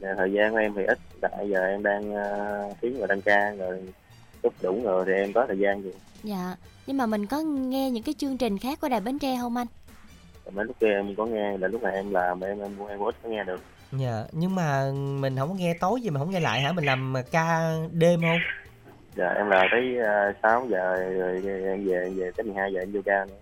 Dạ, 0.01 0.15
thời 0.17 0.33
gian 0.33 0.53
của 0.53 0.59
em 0.59 0.73
thì 0.77 0.85
ít 0.85 0.99
tại 1.21 1.49
giờ 1.51 1.67
em 1.67 1.83
đang 1.83 2.13
uh, 2.13 2.77
kiếm 2.81 2.99
rồi 2.99 3.09
đăng 3.09 3.21
ca 3.23 3.51
rồi 3.51 3.93
lúc 4.43 4.55
đủ 4.63 4.81
rồi 4.85 5.05
thì 5.07 5.13
em 5.13 5.33
có 5.33 5.45
thời 5.47 5.59
gian 5.59 5.83
gì 5.83 5.91
Dạ. 6.23 6.57
Nhưng 6.87 6.97
mà 6.97 7.07
mình 7.07 7.27
có 7.27 7.41
nghe 7.41 7.91
những 7.91 8.03
cái 8.03 8.15
chương 8.19 8.37
trình 8.37 8.59
khác 8.59 8.81
của 8.81 8.89
Đài 8.89 9.01
Bến 9.01 9.19
Tre 9.19 9.37
không 9.41 9.57
anh? 9.57 9.67
Rồi 10.45 10.53
mấy 10.53 10.65
lúc 10.65 10.77
kia 10.81 10.87
em 10.87 11.15
có 11.17 11.27
nghe 11.27 11.59
là 11.59 11.69
lúc 11.69 11.83
này 11.83 11.93
em 11.93 12.11
làm 12.11 12.41
em 12.41 12.61
em 12.61 12.77
em 12.89 13.01
ít 13.01 13.15
có 13.23 13.29
nghe 13.29 13.45
được 13.45 13.61
Dạ. 13.93 14.25
Nhưng 14.33 14.55
mà 14.55 14.91
mình 15.21 15.37
không 15.37 15.49
có 15.49 15.55
nghe 15.55 15.75
tối 15.81 16.01
gì 16.01 16.11
mà 16.11 16.21
không 16.21 16.31
nghe 16.31 16.41
lại 16.41 16.61
hả? 16.61 16.73
Mình 16.73 16.85
làm 16.85 17.15
ca 17.31 17.73
đêm 17.93 18.21
không? 18.21 18.39
dạ 19.17 19.29
em 19.37 19.47
là 19.51 19.65
tới 19.71 19.97
uh, 20.31 20.37
6 20.43 20.67
giờ 20.71 20.97
rồi 21.19 21.35
em 21.65 21.85
về 21.87 22.03
em 22.05 22.17
về 22.17 22.31
tới 22.37 22.45
12 22.45 22.73
giờ 22.73 22.81
em 22.81 22.93
vô 22.93 23.01
ca 23.05 23.25
nữa 23.25 23.35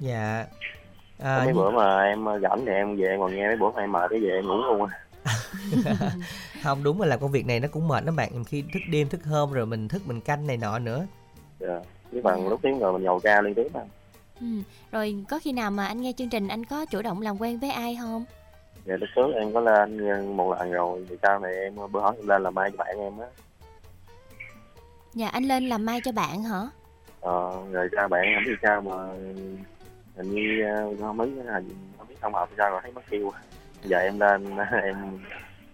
Dạ. 0.00 0.46
Có 1.18 1.24
À, 1.28 1.38
mấy 1.44 1.46
như- 1.46 1.54
bữa 1.60 1.70
mà 1.70 2.02
em 2.04 2.24
rảnh 2.42 2.62
thì 2.66 2.72
em 2.72 2.96
về 2.96 3.06
em 3.08 3.20
còn 3.20 3.36
nghe 3.36 3.46
mấy 3.46 3.56
bữa 3.56 3.70
mà 3.70 3.80
em 3.82 3.92
mệt 3.92 4.06
cái 4.10 4.20
về 4.20 4.28
em 4.30 4.46
ngủ 4.46 4.54
luôn 4.56 4.86
á 4.86 4.98
không 6.62 6.82
đúng 6.82 7.00
là 7.00 7.06
làm 7.06 7.20
công 7.20 7.30
việc 7.30 7.46
này 7.46 7.60
nó 7.60 7.68
cũng 7.72 7.88
mệt 7.88 8.04
lắm 8.04 8.16
bạn 8.16 8.44
khi 8.44 8.64
thức 8.72 8.82
đêm 8.90 9.08
thức 9.08 9.24
hôm 9.24 9.52
rồi 9.52 9.66
mình 9.66 9.88
thức 9.88 10.02
mình 10.06 10.20
canh 10.20 10.46
này 10.46 10.56
nọ 10.56 10.78
nữa 10.78 11.06
dạ 11.60 11.80
chứ 12.12 12.20
bằng 12.24 12.48
lúc 12.48 12.60
tiếng 12.62 12.78
rồi 12.78 12.92
mình 12.92 13.02
nhầu 13.02 13.20
ca 13.20 13.40
liên 13.42 13.54
tiếp 13.54 13.66
mà 13.74 13.80
Ừ. 14.40 14.46
Rồi 14.92 15.24
có 15.28 15.38
khi 15.42 15.52
nào 15.52 15.70
mà 15.70 15.86
anh 15.86 16.00
nghe 16.00 16.12
chương 16.16 16.28
trình 16.28 16.48
anh 16.48 16.64
có 16.64 16.86
chủ 16.86 17.02
động 17.02 17.22
làm 17.22 17.40
quen 17.40 17.58
với 17.58 17.70
ai 17.70 17.96
không? 18.00 18.24
Dạ 18.84 18.96
lúc 18.96 19.08
trước 19.16 19.32
em 19.34 19.52
có 19.52 19.60
lên 19.60 19.98
một 20.36 20.56
lần 20.58 20.72
rồi 20.72 21.06
thì 21.08 21.16
sau 21.22 21.38
này 21.38 21.54
em 21.54 21.76
bữa 21.92 22.00
hỏi 22.00 22.14
em 22.18 22.28
lên 22.28 22.42
làm 22.42 22.54
mai 22.54 22.70
cho 22.70 22.76
bạn 22.76 22.98
em 22.98 23.18
á. 23.18 23.26
Dạ 25.14 25.28
anh 25.28 25.44
lên 25.44 25.68
làm 25.68 25.86
mai 25.86 26.00
cho 26.04 26.12
bạn 26.12 26.42
hả? 26.42 26.60
ờ, 27.20 27.62
rồi 27.72 27.88
ra 27.92 28.08
bạn 28.08 28.24
không 28.34 28.44
biết 28.44 28.56
sao 28.62 28.80
mà 28.80 28.92
hình 30.16 30.30
như 30.34 30.64
không 31.00 31.16
biết 31.16 31.30
hình 31.52 31.68
không 31.98 32.08
biết 32.08 32.14
không 32.20 32.34
hợp 32.34 32.48
sao 32.56 32.70
rồi 32.70 32.80
thấy 32.82 32.92
mất 32.92 33.02
kêu 33.10 33.30
giờ 33.84 33.98
em 33.98 34.20
lên 34.20 34.56
em 34.82 34.96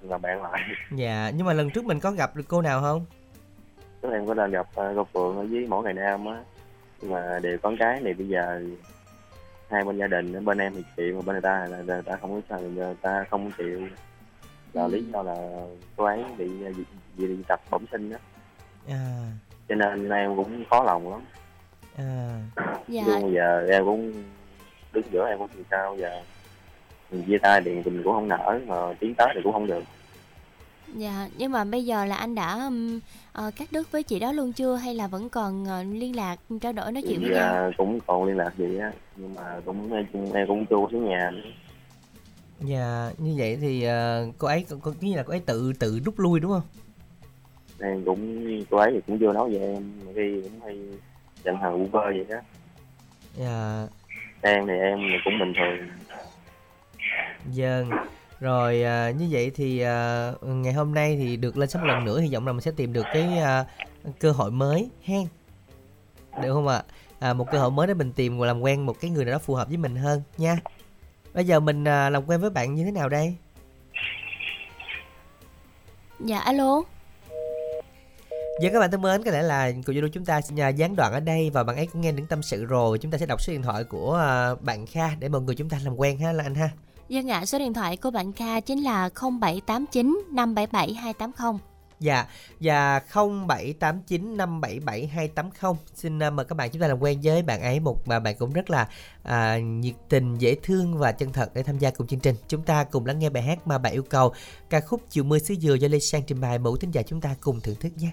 làm 0.03 0.23
bạn 0.23 0.43
lại. 0.43 0.61
Dạ 0.97 1.31
nhưng 1.37 1.47
mà 1.47 1.53
lần 1.53 1.71
trước 1.71 1.85
mình 1.85 2.01
có 2.01 2.11
gặp 2.11 2.37
được 2.37 2.45
cô 2.49 2.63
nào 2.63 2.81
không? 2.81 3.05
Trước 4.03 4.09
em 4.13 4.27
có 4.27 4.35
lên 4.35 4.51
gặp 4.51 4.67
cô 4.75 5.07
Phượng 5.15 5.37
ở 5.37 5.47
với 5.51 5.67
mỗi 5.69 5.85
ngày 5.85 5.93
nam 5.93 6.27
á 6.27 6.37
nhưng 7.03 7.11
mà 7.11 7.39
đều 7.43 7.59
con 7.59 7.77
cái 7.79 8.01
này 8.01 8.15
bây 8.15 8.29
giờ 8.29 8.63
hai 9.71 9.85
bên 9.85 9.99
gia 9.99 10.07
đình 10.07 10.45
bên 10.45 10.59
em 10.59 10.73
thì 10.75 10.83
chịu 10.97 11.17
mà 11.17 11.23
bên 11.27 11.35
người 11.35 11.43
ta 11.43 11.67
là 11.71 11.83
người 11.83 12.03
ta 12.03 12.17
không 12.17 12.31
có 12.31 12.41
sao 12.49 12.61
người 12.61 12.95
ta 13.03 13.25
không 13.31 13.53
chịu. 13.59 13.89
Là 14.73 14.89
lý 14.89 15.05
do 15.13 15.23
là 15.23 15.37
cô 15.97 16.05
ấy 16.05 16.25
bị 16.39 16.49
bị, 16.49 16.85
bị, 17.17 17.27
bị 17.27 17.37
tập 17.49 17.61
bẩm 17.71 17.85
sinh 17.93 18.13
á 18.13 18.19
à. 18.89 19.33
Cho 19.69 19.75
nên 19.75 20.11
em 20.11 20.37
cũng 20.37 20.65
khó 20.71 20.83
lòng 20.85 21.11
lắm. 21.11 21.21
À. 21.97 22.41
Dạ. 22.89 23.03
nhưng 23.07 23.35
giờ 23.35 23.67
em 23.71 23.85
cũng 23.85 24.25
đứng 24.93 25.05
giữa 25.13 25.29
em 25.29 25.39
cũng 25.39 25.49
làm 25.55 25.65
sao 25.71 25.97
giờ 25.97 26.23
mình 27.11 27.25
chia 27.27 27.39
tay 27.39 27.61
thì 27.65 27.75
mình 27.75 28.03
cũng 28.05 28.13
không 28.13 28.29
nở 28.29 28.61
mà 28.67 28.77
tiến 29.01 29.15
tới 29.15 29.29
thì 29.35 29.41
cũng 29.45 29.53
không 29.53 29.67
được. 29.67 29.83
Dạ, 30.95 31.29
nhưng 31.37 31.53
mà 31.53 31.65
bây 31.65 31.85
giờ 31.85 32.05
là 32.05 32.17
anh 32.17 32.35
đã 32.35 32.71
ờ, 33.39 33.51
cắt 33.57 33.69
đứt 33.73 33.93
với 33.93 34.03
chị 34.03 34.19
đó 34.19 34.33
luôn 34.33 34.53
chưa? 34.53 34.77
Hay 34.77 34.95
là 34.95 35.07
vẫn 35.07 35.29
còn 35.29 35.65
ờ, 35.65 35.83
liên 35.83 36.17
lạc 36.17 36.37
trao 36.61 36.73
đổi 36.73 36.93
nói 36.93 37.03
chuyện 37.03 37.21
với 37.21 37.31
nhau? 37.31 37.73
cũng 37.79 38.01
còn 38.07 38.25
liên 38.25 38.37
lạc 38.37 38.51
gì 38.59 38.79
á. 38.79 38.93
Nhưng 39.17 39.35
mà 39.35 39.61
cũng 39.65 39.93
em, 39.93 40.07
cũng 40.49 40.67
chưa 40.67 40.77
xuống 40.93 41.09
nhà 41.09 41.31
nữa. 41.31 41.51
dạ 42.61 43.11
như 43.19 43.35
vậy 43.39 43.59
thì 43.61 43.83
ờ, 43.85 44.27
cô 44.39 44.49
ấy 44.49 44.67
có 44.83 44.93
như 45.01 45.17
là 45.17 45.23
cô 45.23 45.33
ấy 45.33 45.41
tự 45.41 45.73
tự 45.79 46.01
rút 46.05 46.19
lui 46.19 46.41
đúng 46.41 46.51
không? 46.51 46.63
Em 47.81 48.05
cũng 48.05 48.45
cô 48.71 48.77
ấy 48.77 48.91
thì 48.95 49.01
cũng 49.07 49.19
chưa 49.19 49.33
nói 49.33 49.51
về 49.51 49.59
em. 49.59 49.93
Khi 50.15 50.41
cũng 50.43 50.61
hay 50.65 50.79
giận 51.45 51.57
hờn 51.57 51.79
vu 51.79 51.87
vơ 51.87 52.05
vậy 52.05 52.27
đó. 52.29 52.39
Dạ. 53.37 53.87
Em 54.43 54.67
thì 54.67 54.73
em 54.73 54.99
thì 55.11 55.17
cũng 55.25 55.39
bình 55.39 55.53
thường. 55.57 55.89
Vâng. 57.57 57.91
Rồi 58.41 58.83
à, 58.83 59.11
như 59.11 59.29
vậy 59.31 59.51
thì 59.55 59.81
à, 59.81 60.33
ngày 60.43 60.73
hôm 60.73 60.95
nay 60.95 61.17
thì 61.17 61.37
được 61.37 61.57
lên 61.57 61.69
sóng 61.69 61.85
lần 61.85 62.05
nữa 62.05 62.21
hy 62.21 62.35
vọng 62.35 62.47
là 62.47 62.53
mình 62.53 62.63
sẽ 62.63 62.71
tìm 62.77 62.93
được 62.93 63.05
cái 63.13 63.39
à, 63.39 63.65
cơ 64.21 64.31
hội 64.31 64.51
mới 64.51 64.91
hen. 65.05 65.27
Được 66.43 66.53
không 66.55 66.69
ạ? 66.69 66.83
À, 67.19 67.33
một 67.33 67.51
cơ 67.53 67.59
hội 67.59 67.71
mới 67.71 67.87
để 67.87 67.95
mình 67.95 68.13
tìm 68.13 68.39
và 68.39 68.47
làm 68.47 68.61
quen 68.61 68.87
một 68.87 69.01
cái 69.01 69.11
người 69.11 69.25
nào 69.25 69.33
đó 69.33 69.39
phù 69.39 69.55
hợp 69.55 69.69
với 69.69 69.77
mình 69.77 69.97
hơn 69.97 70.23
nha. 70.37 70.59
Bây 71.35 71.45
giờ 71.47 71.61
mình 71.61 71.85
à, 71.85 72.11
làm 72.11 72.27
quen 72.27 72.41
với 72.41 72.51
bạn 72.51 72.75
như 72.75 72.85
thế 72.85 72.91
nào 72.91 73.09
đây? 73.09 73.35
Dạ 76.21 76.39
alo. 76.39 76.83
Dạ 78.61 78.71
các 78.73 78.81
bạn 78.81 78.91
thân 78.91 79.03
mến, 79.03 79.23
có 79.23 79.31
lẽ 79.31 79.43
là 79.43 79.73
cuộc 79.87 79.93
giao 79.93 80.03
lưu 80.03 80.11
chúng 80.13 80.25
ta 80.25 80.41
sẽ 80.41 80.63
à, 80.63 80.69
gián 80.69 80.97
đoạn 80.97 81.13
ở 81.13 81.21
đây 81.21 81.51
và 81.51 81.65
bạn 81.65 81.77
ấy 81.77 81.87
cũng 81.87 82.01
nghe 82.01 82.13
những 82.13 82.27
tâm 82.27 82.43
sự 82.43 82.65
rồi. 82.65 82.99
Chúng 82.99 83.11
ta 83.11 83.19
sẽ 83.19 83.27
đọc 83.27 83.41
số 83.41 83.53
điện 83.53 83.63
thoại 83.63 83.85
của 83.85 84.15
à, 84.15 84.55
bạn 84.55 84.87
Kha 84.87 85.15
để 85.19 85.29
mọi 85.29 85.41
người 85.41 85.55
chúng 85.55 85.69
ta 85.69 85.79
làm 85.85 85.97
quen 85.97 86.19
ha 86.19 86.33
là 86.33 86.45
anh 86.45 86.55
ha. 86.55 86.71
Dân 87.09 87.31
ạ, 87.31 87.47
số 87.47 87.59
điện 87.59 87.75
thoại 87.75 87.97
của 87.97 88.11
bạn 88.11 88.33
Kha 88.33 88.61
chính 88.61 88.83
là 88.83 89.11
0789 89.41 90.23
577 90.33 90.95
280. 90.95 91.61
Dạ, 92.01 92.27
và 92.61 93.01
0789 93.11 94.37
577280. 94.37 95.73
Xin 95.95 96.23
à, 96.23 96.31
mời 96.31 96.47
các 96.47 96.55
bạn 96.55 96.71
chúng 96.71 96.83
ta 96.83 96.89
làm 96.89 96.99
quen 97.03 97.21
với 97.23 97.43
bạn 97.43 97.61
ấy 97.61 97.81
Một 97.81 98.09
mà 98.09 98.21
bạn 98.21 98.37
cũng 98.39 98.53
rất 98.53 98.71
là 98.71 98.89
à, 99.23 99.59
nhiệt 99.59 99.95
tình, 100.09 100.35
dễ 100.39 100.57
thương 100.63 100.99
và 100.99 101.13
chân 101.13 101.33
thật 101.33 101.51
để 101.55 101.63
tham 101.63 101.79
gia 101.79 101.91
cùng 101.91 102.07
chương 102.07 102.21
trình 102.21 102.35
Chúng 102.49 102.63
ta 102.63 102.85
cùng 102.85 103.07
lắng 103.07 103.19
nghe 103.19 103.31
bài 103.31 103.43
hát 103.43 103.67
mà 103.67 103.79
bạn 103.79 103.93
yêu 103.93 104.03
cầu 104.03 104.33
Ca 104.71 104.81
khúc 104.81 105.03
Chiều 105.11 105.25
mưa 105.25 105.39
xứ 105.39 105.55
dừa 105.55 105.75
do 105.75 105.89
Lê 105.89 105.99
Sang 105.99 106.23
trình 106.27 106.41
bày 106.41 106.59
Mẫu 106.59 106.77
thính 106.77 106.91
giả 106.91 107.03
chúng 107.03 107.21
ta 107.21 107.35
cùng 107.41 107.61
thưởng 107.61 107.77
thức 107.81 107.93
nhé. 107.97 108.11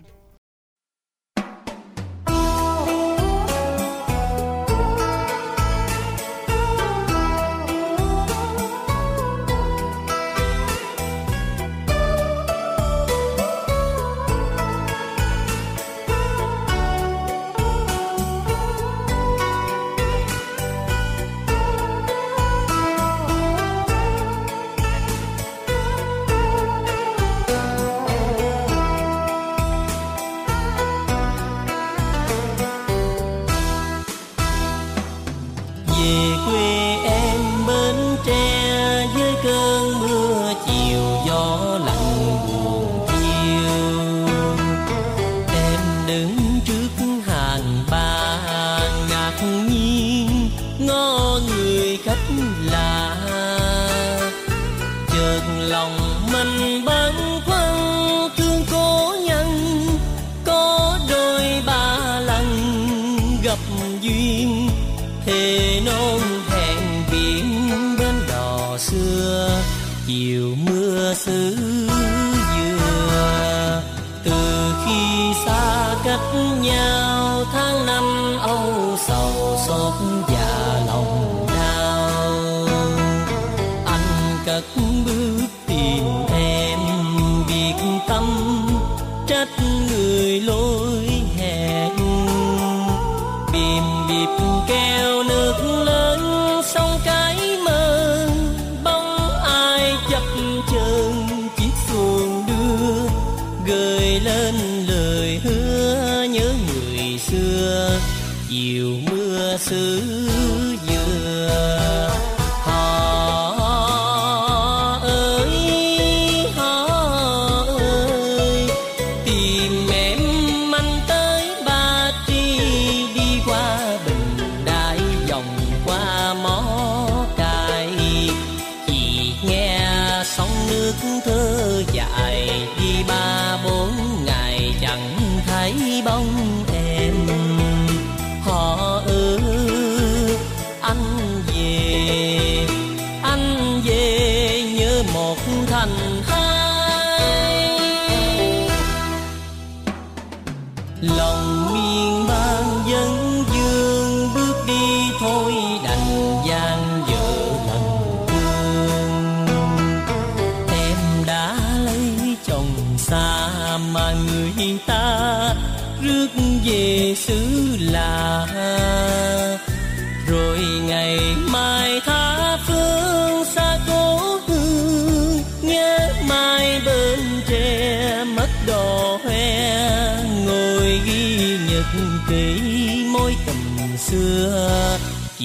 xưa 109.57 110.14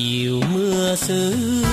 chiều 0.09 0.41
mưa 0.55 0.97
xưa 0.97 1.70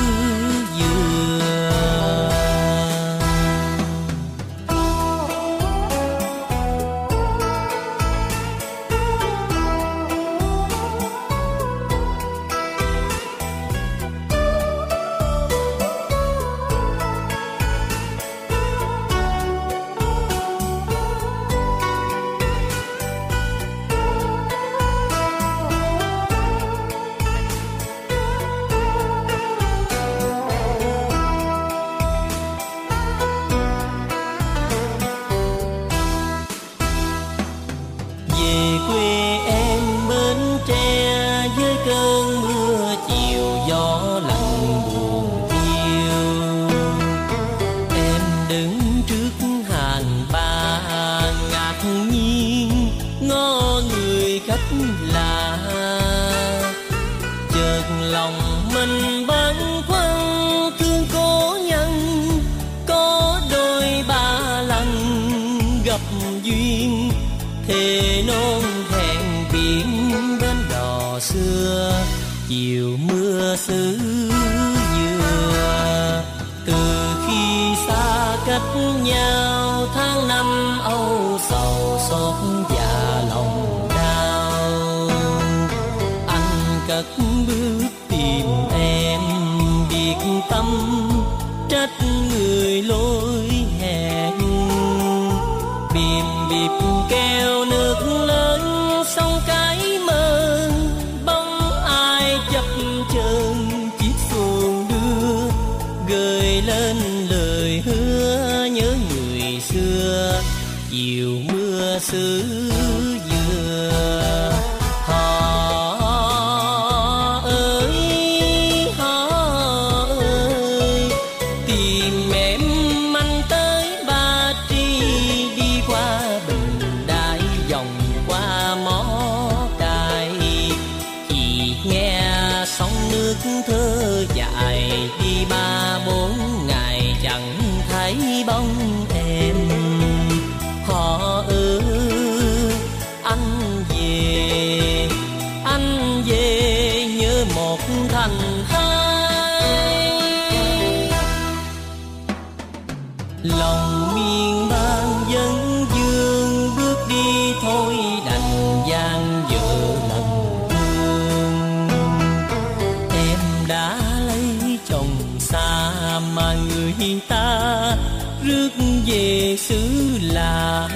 xứ 169.67 170.17
lạ 170.21 170.87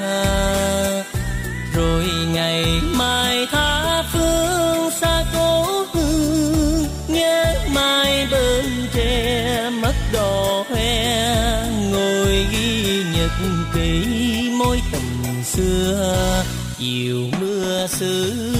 rồi 1.73 2.05
ngày 2.33 2.65
mai 2.97 3.47
tha 3.51 4.03
phương 4.13 4.91
xa 5.01 5.25
cố 5.33 5.65
hương 5.93 6.85
nhớ 7.07 7.55
mai 7.75 8.27
bên 8.31 8.65
tre 8.93 9.69
mất 9.69 9.93
đò 10.13 10.63
hoe, 10.69 11.65
ngồi 11.91 12.47
ghi 12.51 13.03
nhật 13.15 13.31
kỹ 13.73 14.49
mối 14.59 14.81
tình 14.91 15.43
xưa, 15.43 16.43
chiều 16.77 17.29
mưa 17.39 17.87
xưa 17.87 18.50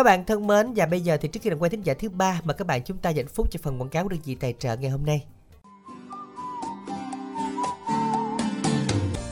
Các 0.00 0.04
bạn 0.04 0.24
thân 0.24 0.46
mến 0.46 0.72
và 0.76 0.86
bây 0.86 1.00
giờ 1.00 1.16
thì 1.20 1.28
trước 1.28 1.40
khi 1.42 1.50
làm 1.50 1.58
quen 1.58 1.70
thính 1.72 1.82
giả 1.82 1.94
thứ 1.94 2.08
ba 2.08 2.40
mà 2.44 2.54
các 2.54 2.66
bạn 2.66 2.82
chúng 2.82 2.98
ta 2.98 3.10
dành 3.10 3.26
phút 3.26 3.50
cho 3.50 3.60
phần 3.62 3.80
quảng 3.80 3.88
cáo 3.88 4.02
của 4.02 4.08
đơn 4.08 4.20
vị 4.24 4.34
tài 4.34 4.54
trợ 4.58 4.76
ngày 4.76 4.90
hôm 4.90 5.06
nay. 5.06 5.24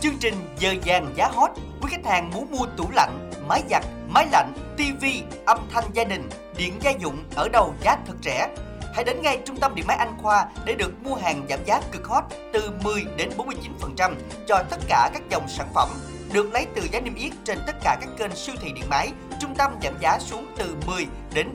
Chương 0.01 0.14
trình 0.21 0.35
giờ 0.59 0.75
vàng 0.85 1.14
giá 1.16 1.29
hot 1.29 1.51
Quý 1.81 1.89
khách 1.91 2.07
hàng 2.07 2.31
muốn 2.31 2.51
mua 2.51 2.66
tủ 2.77 2.85
lạnh, 2.91 3.31
máy 3.49 3.62
giặt, 3.71 3.85
máy 4.09 4.27
lạnh, 4.33 4.53
tivi, 4.77 5.23
âm 5.47 5.59
thanh 5.71 5.85
gia 5.95 6.05
đình, 6.05 6.29
điện 6.57 6.75
gia 6.81 6.91
dụng 6.91 7.25
ở 7.35 7.49
đâu 7.49 7.75
giá 7.83 7.97
thật 8.07 8.14
rẻ 8.25 8.49
Hãy 8.95 9.05
đến 9.05 9.23
ngay 9.23 9.39
trung 9.45 9.57
tâm 9.57 9.75
điện 9.75 9.87
máy 9.87 9.97
Anh 9.97 10.19
Khoa 10.23 10.49
để 10.64 10.75
được 10.75 11.03
mua 11.03 11.14
hàng 11.14 11.47
giảm 11.49 11.64
giá 11.66 11.81
cực 11.93 12.07
hot 12.07 12.25
từ 12.53 12.71
10 12.85 13.05
đến 13.16 13.31
49% 13.37 14.14
cho 14.47 14.62
tất 14.71 14.79
cả 14.89 15.11
các 15.14 15.23
dòng 15.31 15.49
sản 15.49 15.66
phẩm 15.75 15.89
được 16.33 16.53
lấy 16.53 16.66
từ 16.74 16.83
giá 16.93 17.01
niêm 17.01 17.14
yết 17.14 17.33
trên 17.45 17.59
tất 17.66 17.76
cả 17.83 17.97
các 18.01 18.09
kênh 18.18 18.37
siêu 18.37 18.55
thị 18.61 18.72
điện 18.74 18.85
máy, 18.91 19.12
trung 19.41 19.55
tâm 19.55 19.72
giảm 19.83 19.95
giá 20.01 20.18
xuống 20.18 20.47
từ 20.57 20.76
10 20.87 21.07
đến 21.35 21.53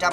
49%. 0.00 0.12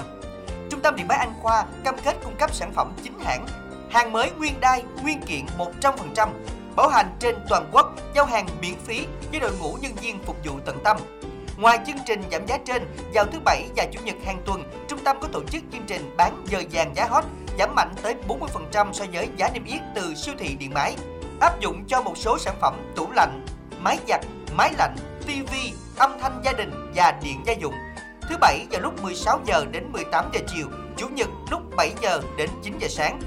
Trung 0.70 0.80
tâm 0.82 0.96
điện 0.96 1.08
máy 1.08 1.18
Anh 1.18 1.34
Khoa 1.42 1.66
cam 1.84 1.96
kết 2.04 2.16
cung 2.24 2.36
cấp 2.40 2.54
sản 2.54 2.74
phẩm 2.74 2.94
chính 3.04 3.20
hãng, 3.20 3.46
hàng 3.90 4.12
mới 4.12 4.32
nguyên 4.32 4.60
đai, 4.60 4.84
nguyên 5.04 5.22
kiện 5.22 5.46
100%, 5.82 6.30
bảo 6.76 6.90
hành 6.90 7.16
trên 7.20 7.36
toàn 7.50 7.70
quốc, 7.72 7.94
giao 8.16 8.26
hàng 8.26 8.48
miễn 8.62 8.76
phí 8.86 9.06
với 9.32 9.40
đội 9.40 9.52
ngũ 9.60 9.78
nhân 9.82 9.92
viên 10.02 10.20
phục 10.24 10.38
vụ 10.46 10.60
tận 10.66 10.80
tâm. 10.84 10.98
Ngoài 11.58 11.80
chương 11.88 11.98
trình 12.06 12.24
giảm 12.32 12.48
giá 12.48 12.58
trên, 12.66 12.84
vào 13.14 13.26
thứ 13.26 13.40
bảy 13.46 13.68
và 13.76 13.86
chủ 13.92 14.00
nhật 14.04 14.16
hàng 14.26 14.42
tuần, 14.46 14.64
trung 14.88 15.00
tâm 15.04 15.18
có 15.22 15.28
tổ 15.28 15.44
chức 15.44 15.64
chương 15.72 15.86
trình 15.88 16.16
bán 16.18 16.44
giờ 16.48 16.62
vàng 16.72 16.96
giá 16.96 17.06
hot 17.06 17.24
giảm 17.60 17.76
mạnh 17.76 17.94
tới 18.02 18.16
40% 18.28 18.94
so 18.94 19.06
với 19.14 19.30
giá 19.38 19.50
niêm 19.54 19.66
yết 19.66 19.82
từ 19.96 20.16
siêu 20.16 20.34
thị 20.38 20.56
điện 20.60 20.74
máy. 20.74 20.96
Áp 21.40 21.60
dụng 21.60 21.84
cho 21.88 22.02
một 22.02 22.18
số 22.18 22.38
sản 22.40 22.56
phẩm 22.62 22.92
tủ 22.96 23.12
lạnh, 23.12 23.46
máy 23.86 24.00
giặt, 24.08 24.22
máy 24.58 24.74
lạnh, 24.78 24.96
tivi, 25.28 25.74
âm 25.98 26.12
thanh 26.22 26.42
gia 26.44 26.52
đình 26.54 26.92
và 26.96 27.20
điện 27.24 27.42
gia 27.46 27.54
dụng. 27.54 27.74
Thứ 28.30 28.38
bảy 28.42 28.68
vào 28.72 28.82
lúc 28.82 29.04
16 29.04 29.40
giờ 29.46 29.66
đến 29.72 29.92
18 29.92 30.26
giờ 30.34 30.40
chiều, 30.48 30.68
chủ 30.98 31.08
nhật 31.08 31.28
lúc 31.52 31.62
7 31.78 31.94
giờ 32.02 32.22
đến 32.38 32.50
9 32.64 32.78
giờ 32.80 32.88
sáng. 32.88 33.20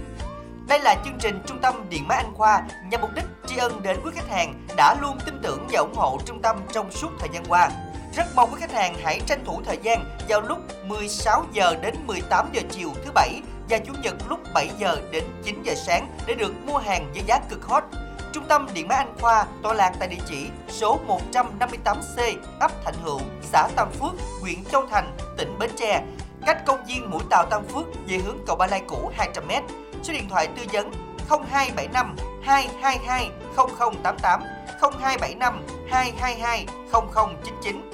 Đây 0.69 0.81
là 0.81 0.97
chương 1.05 1.19
trình 1.21 1.41
Trung 1.47 1.59
tâm 1.63 1.75
Điện 1.91 2.09
máy 2.09 2.19
Anh 2.25 2.35
Khoa 2.35 2.63
nhằm 2.91 3.01
mục 3.01 3.11
đích 3.15 3.25
tri 3.47 3.57
ân 3.57 3.83
đến 3.83 3.97
quý 4.05 4.11
khách 4.15 4.29
hàng 4.31 4.67
đã 4.77 4.97
luôn 5.01 5.19
tin 5.27 5.41
tưởng 5.43 5.67
và 5.73 5.81
ủng 5.81 5.95
hộ 5.95 6.19
trung 6.27 6.43
tâm 6.43 6.57
trong 6.73 6.93
suốt 6.93 7.11
thời 7.19 7.29
gian 7.33 7.45
qua. 7.49 7.71
Rất 8.17 8.27
mong 8.35 8.51
quý 8.53 8.61
khách 8.61 8.73
hàng 8.73 8.95
hãy 9.03 9.21
tranh 9.27 9.45
thủ 9.45 9.61
thời 9.65 9.79
gian 9.83 10.05
vào 10.29 10.41
lúc 10.41 10.59
16 10.87 11.45
giờ 11.53 11.77
đến 11.83 11.95
18 12.07 12.47
giờ 12.53 12.63
chiều 12.71 12.93
thứ 13.05 13.11
bảy 13.15 13.41
và 13.71 13.79
chủ 13.79 13.93
nhật 14.03 14.15
lúc 14.29 14.41
7 14.55 14.71
giờ 14.79 14.97
đến 15.11 15.25
9 15.45 15.63
giờ 15.63 15.75
sáng 15.75 16.17
để 16.27 16.35
được 16.35 16.53
mua 16.67 16.79
hàng 16.79 17.11
với 17.13 17.23
giá 17.27 17.41
cực 17.51 17.65
hot. 17.65 17.85
Trung 18.33 18.45
tâm 18.49 18.67
Điện 18.75 18.89
máy 18.89 18.99
Anh 18.99 19.15
Khoa 19.21 19.47
tọa 19.63 19.75
lạc 19.75 19.93
tại 19.99 20.09
địa 20.09 20.23
chỉ 20.29 20.47
số 20.69 21.01
158C, 21.33 22.35
ấp 22.61 22.85
Thạnh 22.85 22.95
Hữu, 23.03 23.21
xã 23.43 23.69
Tam 23.77 23.91
Phước, 23.91 24.13
huyện 24.41 24.65
Châu 24.65 24.87
Thành, 24.87 25.17
tỉnh 25.37 25.59
Bến 25.59 25.71
Tre, 25.77 26.03
cách 26.47 26.67
công 26.67 26.85
viên 26.87 27.11
Mũi 27.11 27.23
Tàu 27.31 27.47
Tam 27.51 27.65
Phước 27.65 27.85
về 28.07 28.19
hướng 28.19 28.39
cầu 28.47 28.57
Ba 28.57 28.67
Lai 28.67 28.83
cũ 28.89 29.11
200m. 29.19 29.63
Số 30.03 30.13
điện 30.13 30.29
thoại 30.29 30.49
tư 30.57 30.63
vấn 30.73 30.91
0275 31.29 32.17
222 32.43 33.31
0088 33.57 34.43
0275 34.81 35.63
222 35.91 36.67
0099 36.93 37.91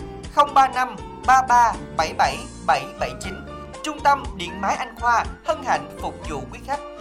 035 0.55 0.97
33 1.27 1.73
77 1.97 2.37
779 2.67 3.35
Trung 3.83 4.01
tâm 4.01 4.23
Điện 4.37 4.61
máy 4.61 4.77
Anh 4.77 4.95
Khoa 5.01 5.25
hân 5.45 5.63
hạnh 5.65 5.97
phục 6.03 6.15
vụ 6.29 6.41
quý 6.53 6.59
khách. 6.67 6.94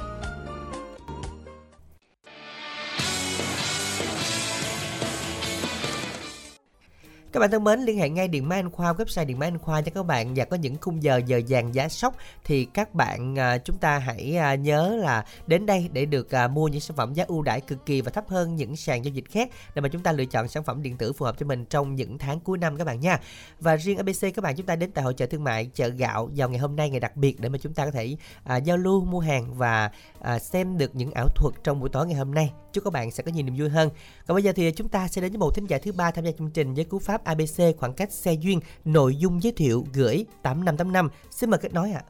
Các 7.33 7.39
bạn 7.39 7.51
thân 7.51 7.63
mến, 7.63 7.79
liên 7.79 7.97
hệ 7.97 8.09
ngay 8.09 8.27
Điện 8.27 8.49
Máy 8.49 8.59
Anh 8.59 8.71
Khoa, 8.71 8.93
website 8.93 9.25
Điện 9.25 9.39
Máy 9.39 9.47
Anh 9.47 9.57
Khoa 9.57 9.81
cho 9.81 9.91
các 9.95 10.03
bạn 10.03 10.33
và 10.35 10.45
có 10.45 10.57
những 10.57 10.75
khung 10.81 11.03
giờ 11.03 11.21
giờ 11.25 11.41
vàng 11.47 11.75
giá 11.75 11.89
sốc 11.89 12.15
thì 12.43 12.65
các 12.65 12.93
bạn 12.93 13.39
à, 13.39 13.57
chúng 13.57 13.77
ta 13.77 13.97
hãy 13.97 14.37
à, 14.37 14.55
nhớ 14.55 14.95
là 15.01 15.25
đến 15.47 15.65
đây 15.65 15.89
để 15.93 16.05
được 16.05 16.31
à, 16.31 16.47
mua 16.47 16.67
những 16.67 16.81
sản 16.81 16.97
phẩm 16.97 17.13
giá 17.13 17.25
ưu 17.27 17.41
đãi 17.41 17.61
cực 17.61 17.85
kỳ 17.85 18.01
và 18.01 18.11
thấp 18.11 18.29
hơn 18.29 18.55
những 18.55 18.75
sàn 18.75 19.05
giao 19.05 19.13
dịch 19.13 19.23
khác 19.31 19.49
để 19.75 19.81
mà 19.81 19.89
chúng 19.89 20.03
ta 20.03 20.11
lựa 20.11 20.25
chọn 20.25 20.47
sản 20.47 20.63
phẩm 20.63 20.81
điện 20.81 20.97
tử 20.97 21.13
phù 21.13 21.25
hợp 21.25 21.35
cho 21.39 21.45
mình 21.45 21.65
trong 21.65 21.95
những 21.95 22.17
tháng 22.17 22.39
cuối 22.39 22.57
năm 22.57 22.77
các 22.77 22.83
bạn 22.83 22.99
nha. 22.99 23.19
Và 23.59 23.75
riêng 23.75 23.97
ABC 23.97 24.21
các 24.21 24.41
bạn 24.41 24.55
chúng 24.55 24.65
ta 24.65 24.75
đến 24.75 24.91
tại 24.91 25.03
hội 25.03 25.13
chợ 25.13 25.25
thương 25.25 25.43
mại 25.43 25.69
chợ 25.73 25.87
gạo 25.87 26.29
vào 26.35 26.49
ngày 26.49 26.59
hôm 26.59 26.75
nay 26.75 26.89
ngày 26.89 26.99
đặc 26.99 27.15
biệt 27.15 27.39
để 27.39 27.49
mà 27.49 27.57
chúng 27.57 27.73
ta 27.73 27.85
có 27.85 27.91
thể 27.91 28.15
à, 28.43 28.57
giao 28.57 28.77
lưu 28.77 29.05
mua 29.05 29.19
hàng 29.19 29.53
và 29.53 29.91
à, 30.21 30.39
xem 30.39 30.77
được 30.77 30.95
những 30.95 31.11
ảo 31.11 31.27
thuật 31.35 31.55
trong 31.63 31.79
buổi 31.79 31.89
tối 31.89 32.07
ngày 32.07 32.17
hôm 32.17 32.33
nay. 32.33 32.51
Chúc 32.73 32.83
các 32.83 32.93
bạn 32.93 33.11
sẽ 33.11 33.23
có 33.23 33.31
nhiều 33.31 33.45
niềm 33.45 33.55
vui 33.57 33.69
hơn. 33.69 33.89
Còn 34.27 34.35
bây 34.35 34.43
giờ 34.43 34.51
thì 34.55 34.71
chúng 34.71 34.89
ta 34.89 35.07
sẽ 35.07 35.21
đến 35.21 35.31
với 35.31 35.39
một 35.39 35.55
thính 35.55 35.65
giả 35.67 35.77
thứ 35.77 35.91
ba 35.91 36.11
tham 36.11 36.25
gia 36.25 36.31
chương 36.31 36.51
trình 36.51 36.73
với 36.73 36.85
cú 36.85 36.99
pháp 36.99 37.22
ABC 37.25 37.77
khoảng 37.79 37.93
cách 37.93 38.11
xe 38.11 38.33
duyên, 38.33 38.59
nội 38.85 39.15
dung 39.15 39.43
giới 39.43 39.53
thiệu 39.57 39.85
gửi 39.93 40.25
8585. 40.41 41.09
Xin 41.31 41.49
mời 41.49 41.57
kết 41.59 41.73
nối 41.73 41.91
ạ. 41.91 42.01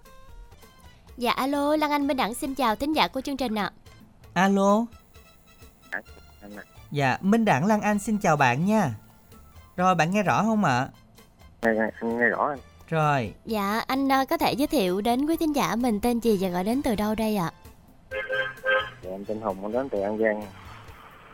Dạ 1.18 1.32
alo, 1.32 1.76
Lan 1.76 1.92
Anh 1.92 2.08
Minh 2.08 2.18
Đẳng 2.18 2.34
xin 2.34 2.56
chào 2.56 2.76
thính 2.76 2.94
giả 2.96 3.08
của 3.08 3.22
chương 3.22 3.38
trình 3.38 3.56
ạ. 3.56 3.72
Alo. 4.34 4.86
Dạ, 6.92 7.18
Minh 7.22 7.46
Đẳng 7.46 7.66
Lan 7.66 7.82
Anh 7.82 8.00
xin 8.00 8.18
chào 8.18 8.36
bạn 8.38 8.66
nha. 8.66 8.92
Rồi 9.76 9.96
bạn 9.96 10.12
nghe 10.12 10.24
rõ 10.24 10.44
không 10.44 10.64
ạ? 10.64 10.88
nghe, 11.62 11.72
nghe, 11.74 11.90
anh 12.02 12.18
nghe 12.18 12.26
rõ 12.26 12.48
anh 12.50 12.60
Rồi, 12.90 13.34
Dạ, 13.46 13.82
anh 13.88 14.12
à, 14.12 14.26
có 14.26 14.38
thể 14.38 14.54
giới 14.54 14.68
thiệu 14.68 15.02
đến 15.02 15.26
quý 15.26 15.38
thính 15.38 15.56
giả 15.56 15.76
mình 15.76 16.00
tên 16.00 16.20
gì 16.20 16.38
và 16.42 16.50
gọi 16.50 16.64
đến 16.64 16.82
từ 16.82 16.96
đâu 16.96 17.16
đây 17.16 17.36
ạ? 17.36 17.52
dạ, 19.04 19.10
em 19.12 19.26
tên 19.26 19.42
Hùng 19.42 19.72
đến 19.72 19.90
từ 19.90 20.00
An 20.02 20.18
Giang 20.18 20.42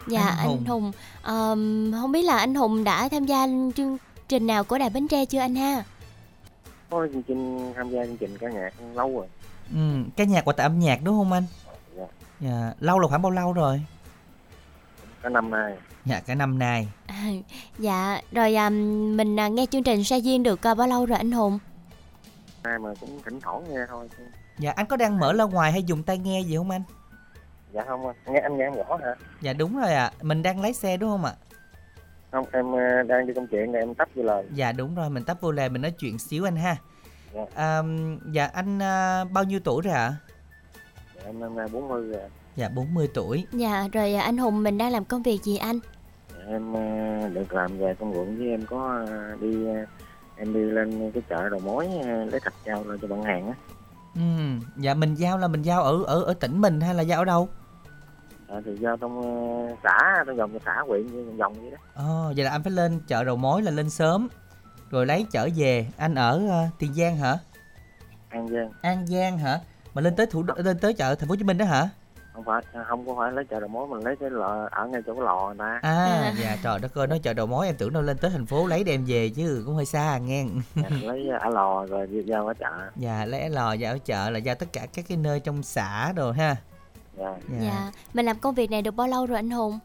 Dạ, 0.09 0.21
Anh 0.27 0.37
anh 0.37 0.47
Hùng. 0.47 0.65
Hùng, 0.67 0.91
ờm, 1.21 1.91
không 2.01 2.11
biết 2.11 2.21
là 2.21 2.37
anh 2.37 2.55
Hùng 2.55 2.83
đã 2.83 3.09
tham 3.09 3.25
gia 3.25 3.47
chương 3.75 3.97
trình 4.27 4.47
nào 4.47 4.63
của 4.63 4.77
Đài 4.77 4.89
Bến 4.89 5.07
Tre 5.07 5.25
chưa 5.25 5.39
anh 5.39 5.55
ha? 5.55 5.83
có 6.89 7.07
chương 7.13 7.23
trình 7.23 7.73
tham 7.75 7.89
gia 7.89 8.05
chương 8.05 8.17
trình 8.17 8.37
ca 8.37 8.49
nhạc 8.49 8.73
lâu 8.93 9.17
rồi 9.17 9.27
ừ, 9.73 9.79
cái 10.17 10.27
nhạc 10.27 10.45
của 10.45 10.53
tại 10.53 10.63
âm 10.63 10.79
nhạc 10.79 10.99
đúng 11.03 11.17
không 11.17 11.31
anh? 11.31 11.43
Dạ. 11.97 12.03
Dạ, 12.39 12.73
lâu 12.79 12.99
là 12.99 13.07
khoảng 13.07 13.21
bao 13.21 13.31
lâu 13.31 13.53
rồi? 13.53 13.81
cả 15.21 15.29
năm 15.29 15.49
nay 15.51 15.73
Dạ, 16.05 16.19
cả 16.19 16.35
năm 16.35 16.59
nay. 16.59 16.87
À, 17.07 17.25
dạ, 17.79 18.21
rồi 18.31 18.55
à, 18.55 18.69
mình 19.15 19.39
à, 19.39 19.47
nghe 19.47 19.65
chương 19.65 19.83
trình 19.83 20.03
Sa 20.03 20.15
Duyên 20.15 20.43
được 20.43 20.67
à, 20.67 20.73
bao 20.73 20.87
lâu 20.87 21.05
rồi 21.05 21.17
anh 21.17 21.31
Hùng? 21.31 21.59
nay 22.63 22.79
mà 22.79 22.89
cũng 22.99 23.21
thỉnh 23.25 23.39
thoảng 23.41 23.63
nghe 23.69 23.79
thôi. 23.89 24.09
Dạ, 24.59 24.73
anh 24.75 24.85
có 24.85 24.95
đang 24.95 25.19
mở 25.19 25.33
loa 25.33 25.47
ngoài 25.47 25.71
hay 25.71 25.83
dùng 25.83 26.03
tai 26.03 26.17
nghe 26.17 26.41
gì 26.41 26.57
không 26.57 26.71
anh? 26.71 26.83
Dạ 27.73 27.83
không 27.87 28.07
anh 28.07 28.15
nghe 28.33 28.39
anh 28.39 28.57
nghe 28.57 28.63
em 28.65 28.73
rõ 28.73 28.95
hả 29.03 29.15
Dạ 29.41 29.53
đúng 29.53 29.79
rồi 29.79 29.93
ạ, 29.93 30.11
mình 30.21 30.43
đang 30.43 30.61
lái 30.61 30.73
xe 30.73 30.97
đúng 30.97 31.09
không 31.09 31.25
ạ? 31.25 31.33
không 32.31 32.45
em 32.51 32.71
ờ, 32.71 33.03
đang 33.03 33.27
đi 33.27 33.33
công 33.33 33.47
chuyện 33.47 33.71
rồi 33.71 33.81
em 33.81 33.93
tắt 33.95 34.09
vô 34.15 34.23
lời 34.23 34.45
Dạ 34.53 34.71
đúng 34.71 34.95
rồi, 34.95 35.09
mình 35.09 35.23
tắt 35.23 35.41
vô 35.41 35.51
lề 35.51 35.69
mình 35.69 35.81
nói 35.81 35.91
chuyện 35.99 36.19
xíu 36.19 36.47
anh 36.47 36.55
ha. 36.55 36.75
Dạ. 37.33 37.41
À, 37.55 37.81
dạ 38.31 38.45
anh 38.53 38.79
à, 38.81 39.23
bao 39.31 39.43
nhiêu 39.43 39.59
tuổi 39.63 39.81
rồi 39.81 39.93
ạ? 39.93 40.13
dạ, 41.15 41.21
em 41.25 41.39
năm 41.39 41.55
nay 41.55 41.67
40 41.71 42.07
rồi 42.09 42.21
Dạ 42.55 42.69
40 42.69 43.09
tuổi. 43.13 43.45
Dạ, 43.51 43.87
rồi 43.93 44.13
à, 44.13 44.21
anh 44.23 44.37
Hùng 44.37 44.63
mình 44.63 44.77
đang 44.77 44.91
làm 44.91 45.05
công 45.05 45.23
việc 45.23 45.43
gì 45.43 45.57
anh? 45.57 45.79
dạ, 46.37 46.43
em 46.47 46.73
ờ, 46.73 47.29
được 47.29 47.53
làm 47.53 47.77
về 47.77 47.93
công 47.99 48.17
quận 48.17 48.37
với 48.37 48.47
em 48.49 48.65
có 48.65 49.05
ờ, 49.07 49.35
đi 49.41 49.65
ờ, 49.67 49.85
em 50.37 50.53
đi 50.53 50.59
lên 50.59 51.11
cái 51.13 51.23
chợ 51.29 51.49
đầu 51.49 51.59
mối 51.59 51.87
ờ, 52.03 52.07
lấy 52.25 52.39
thịt 52.39 52.53
giao 52.65 52.83
lên 52.83 52.99
cho 53.01 53.07
bạn 53.07 53.23
hàng 53.23 53.47
á 53.47 53.53
Ừ, 54.15 54.21
dạ 54.77 54.93
mình 54.93 55.15
giao 55.15 55.37
là 55.37 55.47
mình 55.47 55.61
giao 55.61 55.83
ở 55.83 56.03
ở 56.07 56.23
ở 56.23 56.33
tỉnh 56.33 56.61
mình 56.61 56.81
hay 56.81 56.95
là 56.95 57.03
giao 57.03 57.19
ở 57.19 57.25
đâu? 57.25 57.49
à, 58.47 58.55
thì 58.65 58.71
giao 58.79 58.97
trong 58.97 59.21
ờ, 59.21 59.75
xã 59.83 60.23
trong 60.27 60.35
vòng 60.37 60.51
xã 60.65 60.75
huyện 60.87 61.07
vòng 61.07 61.37
vòng 61.37 61.53
vậy 61.61 61.71
đó 61.71 61.77
Ồ, 61.95 62.33
vậy 62.35 62.45
là 62.45 62.51
anh 62.51 62.63
phải 62.63 62.71
lên 62.71 62.99
chợ 63.07 63.23
đầu 63.23 63.35
mối 63.35 63.61
là 63.61 63.71
lên 63.71 63.89
sớm 63.89 64.27
rồi 64.89 65.05
lấy 65.05 65.25
chở 65.31 65.49
về. 65.55 65.87
Anh 65.97 66.15
ở 66.15 66.47
ờ, 66.49 66.67
Tiền 66.79 66.93
Giang 66.93 67.17
hả? 67.17 67.37
An 68.29 68.47
Giang 68.49 68.69
An 68.81 69.07
Giang 69.07 69.37
hả? 69.37 69.59
Mà 69.93 70.01
lên 70.01 70.15
tới 70.15 70.25
thủ 70.25 70.43
đô- 70.43 70.55
lên 70.63 70.77
tới 70.79 70.93
chợ 70.93 71.15
thành 71.15 71.27
phố 71.29 71.31
Hồ 71.31 71.35
Chí 71.35 71.43
Minh 71.43 71.57
đó 71.57 71.65
hả? 71.65 71.89
Không 72.45 72.61
phải 72.73 72.83
không 72.87 73.07
có 73.07 73.15
phải 73.17 73.31
lấy 73.31 73.45
chợ 73.45 73.59
đầu 73.59 73.69
mối 73.69 73.87
mình 73.87 74.03
lấy 74.05 74.15
cái 74.19 74.29
lò 74.29 74.67
ở 74.71 74.87
ngay 74.87 75.01
chỗ 75.07 75.13
cái 75.13 75.23
lò 75.23 75.45
người 75.47 75.55
ta 75.59 75.79
à 75.81 76.33
dạ 76.43 76.57
trời 76.63 76.79
đất 76.79 76.97
ơi 76.97 77.07
nói 77.07 77.19
chợ 77.23 77.33
đầu 77.33 77.45
mối 77.47 77.65
em 77.65 77.75
tưởng 77.77 77.93
đâu 77.93 78.03
lên 78.03 78.17
tới 78.17 78.31
thành 78.31 78.45
phố 78.45 78.67
lấy 78.67 78.83
đem 78.83 79.05
về 79.07 79.29
chứ 79.29 79.63
cũng 79.65 79.75
hơi 79.75 79.85
xa 79.85 80.17
nghe 80.17 80.45
Dạ, 80.75 80.89
lấy 81.01 81.27
ở 81.39 81.49
lò 81.49 81.85
rồi 81.85 82.07
đi 82.07 82.23
giao 82.23 82.47
ở 82.47 82.53
chợ 82.53 82.89
dạ 82.95 83.25
lấy 83.25 83.49
lò 83.49 83.73
giao 83.73 83.93
ở 83.93 83.97
chợ 84.05 84.29
là 84.29 84.39
giao 84.39 84.55
tất 84.55 84.73
cả 84.73 84.87
các 84.93 85.05
cái 85.07 85.17
nơi 85.17 85.39
trong 85.39 85.63
xã 85.63 86.13
rồi 86.15 86.33
ha 86.33 86.55
dạ 87.17 87.35
Dạ. 87.61 87.91
Mình 88.13 88.25
làm 88.25 88.39
công 88.39 88.55
việc 88.55 88.71
này 88.71 88.81
được 88.81 88.95
bao 88.95 89.07
lâu 89.07 89.25
rồi 89.25 89.35
anh 89.35 89.49
Hùng? 89.49 89.79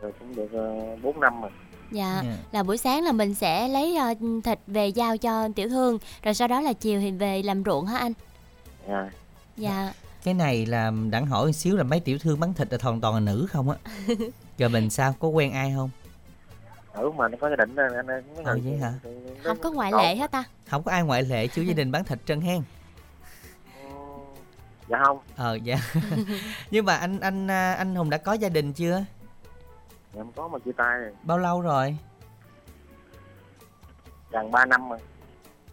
rồi 0.00 0.12
cũng 0.18 0.34
được 0.34 0.48
ờ, 0.52 0.96
bốn 1.02 1.20
năm 1.20 1.40
rồi 1.42 1.50
Dạ, 1.90 2.20
Dạ. 2.24 2.36
là 2.52 2.62
buổi 2.62 2.76
sáng 2.76 3.02
là 3.04 3.12
mình 3.12 3.34
sẽ 3.34 3.68
lấy 3.68 3.96
ờ, 3.96 4.14
thịt 4.44 4.58
về 4.66 4.86
giao 4.88 5.16
cho 5.18 5.48
tiểu 5.56 5.68
thương, 5.68 5.98
rồi 6.22 6.34
sau 6.34 6.48
đó 6.48 6.60
là 6.60 6.72
chiều 6.72 7.00
thì 7.00 7.10
về 7.10 7.42
làm 7.42 7.62
ruộng 7.64 7.86
hả 7.86 7.98
anh? 7.98 8.12
dạ 8.88 9.10
Dạ. 9.56 9.92
Cái 10.26 10.34
này 10.34 10.66
là 10.66 10.92
đặng 11.10 11.26
hỏi 11.26 11.46
một 11.46 11.52
xíu 11.52 11.76
là 11.76 11.82
mấy 11.84 12.00
tiểu 12.00 12.18
thương 12.18 12.40
bán 12.40 12.54
thịt 12.54 12.72
là 12.72 12.78
toàn 12.82 13.00
toàn 13.00 13.14
là 13.14 13.20
nữ 13.20 13.46
không 13.50 13.70
á? 13.70 13.76
Rồi 14.58 14.68
mình 14.68 14.90
sao? 14.90 15.14
Có 15.18 15.28
quen 15.28 15.52
ai 15.52 15.72
không? 15.76 15.90
Ừ 16.92 17.10
mà 17.10 17.28
nó 17.28 17.36
có 17.40 17.50
gia 17.50 17.56
đình 17.56 17.76
anh 17.76 18.06
Ờ, 18.44 18.54
người 18.54 18.60
vậy 18.60 18.78
hả? 18.78 18.92
thì- 19.02 19.10
thì- 19.26 19.34
Không 19.44 19.58
có 19.62 19.70
ngoại 19.70 19.92
lệ 19.92 20.16
hết 20.16 20.30
ta. 20.30 20.44
không 20.70 20.82
có 20.82 20.90
ai 20.92 21.02
ngoại 21.02 21.22
lệ 21.22 21.46
chứ 21.46 21.62
gia 21.62 21.74
đình 21.74 21.92
bán 21.92 22.04
thịt 22.04 22.18
trân 22.26 22.40
hen. 22.40 22.62
Dạ 24.88 24.98
không. 25.04 25.18
Ờ 25.36 25.54
dạ. 25.54 25.76
Nhưng 26.70 26.84
mà 26.84 26.96
anh 26.96 27.20
anh 27.20 27.50
à, 27.50 27.72
anh 27.74 27.94
hùng 27.94 28.10
đã 28.10 28.18
có 28.18 28.32
gia 28.32 28.48
đình 28.48 28.72
chưa? 28.72 29.04
Dạ 30.14 30.20
em 30.20 30.32
có 30.36 30.48
mà 30.48 30.58
chia 30.58 30.72
tay. 30.76 30.98
Rồi 31.00 31.12
bao 31.22 31.38
lâu 31.38 31.60
rồi? 31.60 31.96
Gần 34.30 34.50
ba 34.50 34.64
năm 34.66 34.88
rồi. 34.88 34.98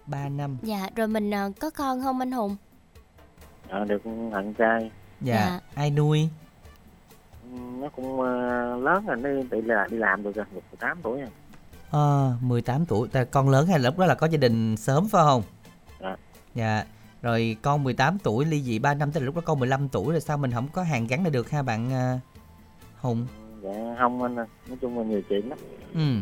3 0.05 0.29
năm. 0.29 0.57
Dạ, 0.61 0.89
rồi 0.95 1.07
mình 1.07 1.31
ờ, 1.31 1.51
có 1.59 1.69
con 1.69 2.03
không 2.03 2.19
anh 2.19 2.31
Hùng? 2.31 2.55
Dạ, 3.79 3.85
được 3.85 4.01
thằng 4.31 4.53
trai. 4.53 4.91
Dạ, 5.21 5.35
Dạ. 5.35 5.59
ai 5.75 5.91
nuôi? 5.91 6.29
Ừ, 7.51 7.57
nó 7.81 7.89
cũng 7.95 8.21
ờ, 8.21 8.77
lớn 8.77 9.05
rồi 9.05 9.15
nó 9.17 9.29
đi 9.51 9.61
là 9.61 9.87
đi 9.91 9.97
làm 9.97 10.23
được 10.23 10.35
rồi 10.35 10.45
được 10.53 10.61
18 10.71 10.97
tuổi 11.03 11.19
rồi. 11.21 11.29
Ờ 11.91 12.33
18 12.41 12.85
tuổi. 12.85 13.07
Ta 13.07 13.23
con 13.23 13.49
lớn 13.49 13.67
hay 13.67 13.79
là 13.79 13.89
lúc 13.89 13.97
đó 13.99 14.05
là 14.05 14.15
có 14.15 14.27
gia 14.27 14.37
đình 14.37 14.77
sớm 14.77 15.07
phải 15.09 15.23
không? 15.25 15.43
Dạ. 16.01 16.15
Dạ. 16.55 16.83
Rồi 17.21 17.57
con 17.61 17.83
18 17.83 18.17
tuổi 18.23 18.45
ly 18.45 18.61
dị 18.61 18.79
3 18.79 18.93
năm 18.93 19.11
tức 19.11 19.19
là 19.19 19.25
lúc 19.25 19.35
đó 19.35 19.41
con 19.45 19.59
15 19.59 19.89
tuổi 19.89 20.11
rồi 20.11 20.21
sao 20.21 20.37
mình 20.37 20.51
không 20.51 20.67
có 20.73 20.83
hàng 20.83 21.07
gắn 21.07 21.21
lại 21.23 21.31
được 21.31 21.49
ha 21.49 21.61
bạn 21.61 21.93
à, 21.93 22.19
Hùng? 23.01 23.27
Dạ 23.63 23.95
không 23.99 24.23
anh 24.23 24.35
ơi. 24.39 24.45
nói 24.67 24.77
chung 24.81 24.97
là 24.99 25.03
nhiều 25.05 25.21
chuyện 25.29 25.49
lắm. 25.49 25.57
Ừ. 25.93 26.21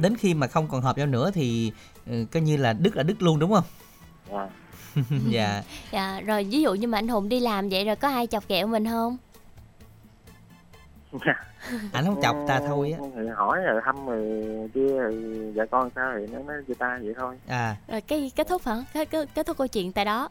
Đến 0.00 0.16
khi 0.16 0.34
mà 0.34 0.46
không 0.46 0.68
còn 0.68 0.80
hợp 0.82 0.98
nhau 0.98 1.06
nữa 1.06 1.30
thì 1.34 1.72
ừ, 2.06 2.24
coi 2.32 2.42
như 2.42 2.56
là 2.56 2.72
đứt 2.72 2.96
là 2.96 3.02
đứt 3.02 3.22
luôn 3.22 3.38
đúng 3.38 3.52
không? 3.52 3.64
Dạ 4.30 4.48
dạ. 5.28 5.62
Dạ, 5.92 6.20
rồi 6.20 6.44
ví 6.44 6.62
dụ 6.62 6.74
như 6.74 6.86
mà 6.88 6.98
anh 6.98 7.08
Hùng 7.08 7.28
đi 7.28 7.40
làm 7.40 7.68
vậy 7.68 7.84
rồi 7.84 7.96
có 7.96 8.08
ai 8.08 8.26
chọc 8.26 8.48
ghẹo 8.48 8.66
mình 8.66 8.86
không? 8.86 9.16
anh 11.92 12.04
không 12.04 12.22
chọc 12.22 12.36
ta 12.48 12.60
thôi 12.66 12.96
á. 12.98 13.06
Thì 13.16 13.22
hỏi 13.36 13.58
rồi 13.64 13.80
thăm 13.84 14.06
rồi 14.06 14.24
kia 14.74 14.98
rồi 14.98 15.12
vợ 15.54 15.66
con 15.70 15.90
sao 15.94 16.12
thì 16.18 16.26
nó 16.32 16.38
nó 16.38 16.52
chia 16.68 16.74
tay 16.74 16.98
vậy 17.02 17.14
thôi. 17.18 17.36
À. 17.46 17.76
Rồi 17.88 18.00
cái 18.00 18.32
kết 18.36 18.48
thúc 18.48 18.62
hả? 18.66 18.84
Kết, 18.94 19.10
kết, 19.10 19.28
kết 19.34 19.46
thúc 19.46 19.58
câu 19.58 19.66
chuyện 19.66 19.92
tại 19.92 20.04
đó. 20.04 20.28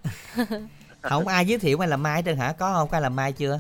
không 1.02 1.28
ai 1.28 1.46
giới 1.46 1.60
thiệu 1.60 1.84
ai 1.84 1.88
làm 1.90 2.04
mai 2.04 2.16
hết 2.16 2.22
trơn 2.26 2.38
hả? 2.38 2.54
Có 2.60 2.74
không? 2.74 2.88
Có 2.88 2.98
ai 2.98 3.02
làm 3.02 3.16
mai 3.16 3.32
chưa? 3.34 3.60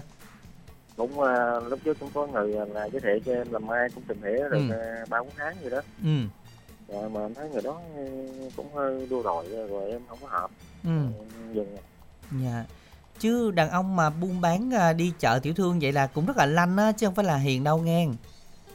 Cũng 0.98 1.20
ờ, 1.20 1.60
lúc 1.70 1.80
trước 1.84 2.00
cũng 2.00 2.10
có 2.14 2.28
người 2.28 2.54
là 2.68 2.86
giới 2.86 3.02
thiệu 3.02 3.20
cho 3.26 3.34
em 3.34 3.52
làm 3.52 3.66
mai 3.68 3.88
cũng 3.96 4.04
tìm 4.08 4.18
hiểu 4.24 4.50
được 4.50 4.60
Ừ. 4.70 4.72
ờ, 4.72 5.06
ba 5.10 5.20
bốn 5.20 5.30
tháng 5.38 5.56
gì 5.64 5.70
đó. 5.70 5.82
Ừ 6.04 6.10
rồi 6.92 7.10
mà 7.10 7.22
em 7.22 7.34
thấy 7.34 7.50
người 7.50 7.62
đó 7.62 7.82
cũng 8.56 8.74
hơi 8.74 9.08
đua 9.10 9.24
đòi 9.24 9.46
rồi, 9.70 9.92
em 9.92 10.02
không 10.10 10.18
có 10.22 10.28
hợp. 10.28 10.52
Ừ. 10.84 10.90
Em 10.90 11.54
dừng 11.54 11.68
rồi. 11.70 11.84
dạ. 12.44 12.66
Chứ 13.20 13.52
đàn 13.52 13.70
ông 13.70 13.96
mà 13.96 14.10
buôn 14.10 14.42
bán 14.42 14.74
à, 14.74 14.94
đi 14.94 15.14
chợ 15.20 15.40
tiểu 15.44 15.54
thương 15.54 15.80
vậy 15.82 15.92
là 15.92 16.08
cũng 16.08 16.26
rất 16.26 16.38
là 16.38 16.46
lanh 16.46 16.78
á 16.78 16.92
chứ 16.92 17.08
không 17.08 17.16
phải 17.16 17.26
là 17.26 17.38
hiền 17.38 17.64
đâu 17.64 17.78
nghe. 17.78 18.08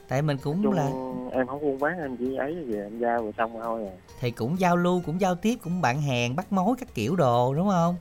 Tại 0.09 0.23
mình 0.23 0.39
cũng 0.43 0.63
chung 0.63 0.73
là 0.73 0.91
em 1.33 1.47
không 1.47 1.61
buôn 1.61 1.79
bán 1.79 1.99
em 1.99 2.17
chỉ 2.17 2.37
ấy 2.37 2.55
về 2.55 2.83
em 2.83 2.99
giao 2.99 3.23
rồi 3.23 3.33
xong 3.39 3.53
thôi 3.63 3.87
à. 3.87 3.95
Thì 4.21 4.31
cũng 4.31 4.61
giao 4.61 4.77
lưu 4.77 5.03
cũng 5.07 5.21
giao 5.21 5.35
tiếp 5.35 5.59
cũng 5.65 5.81
bạn 5.81 6.03
hàng 6.03 6.37
bắt 6.37 6.53
mối 6.53 6.77
các 6.79 6.95
kiểu 6.95 7.17
đồ 7.17 7.55
đúng 7.55 7.69
không? 7.69 7.97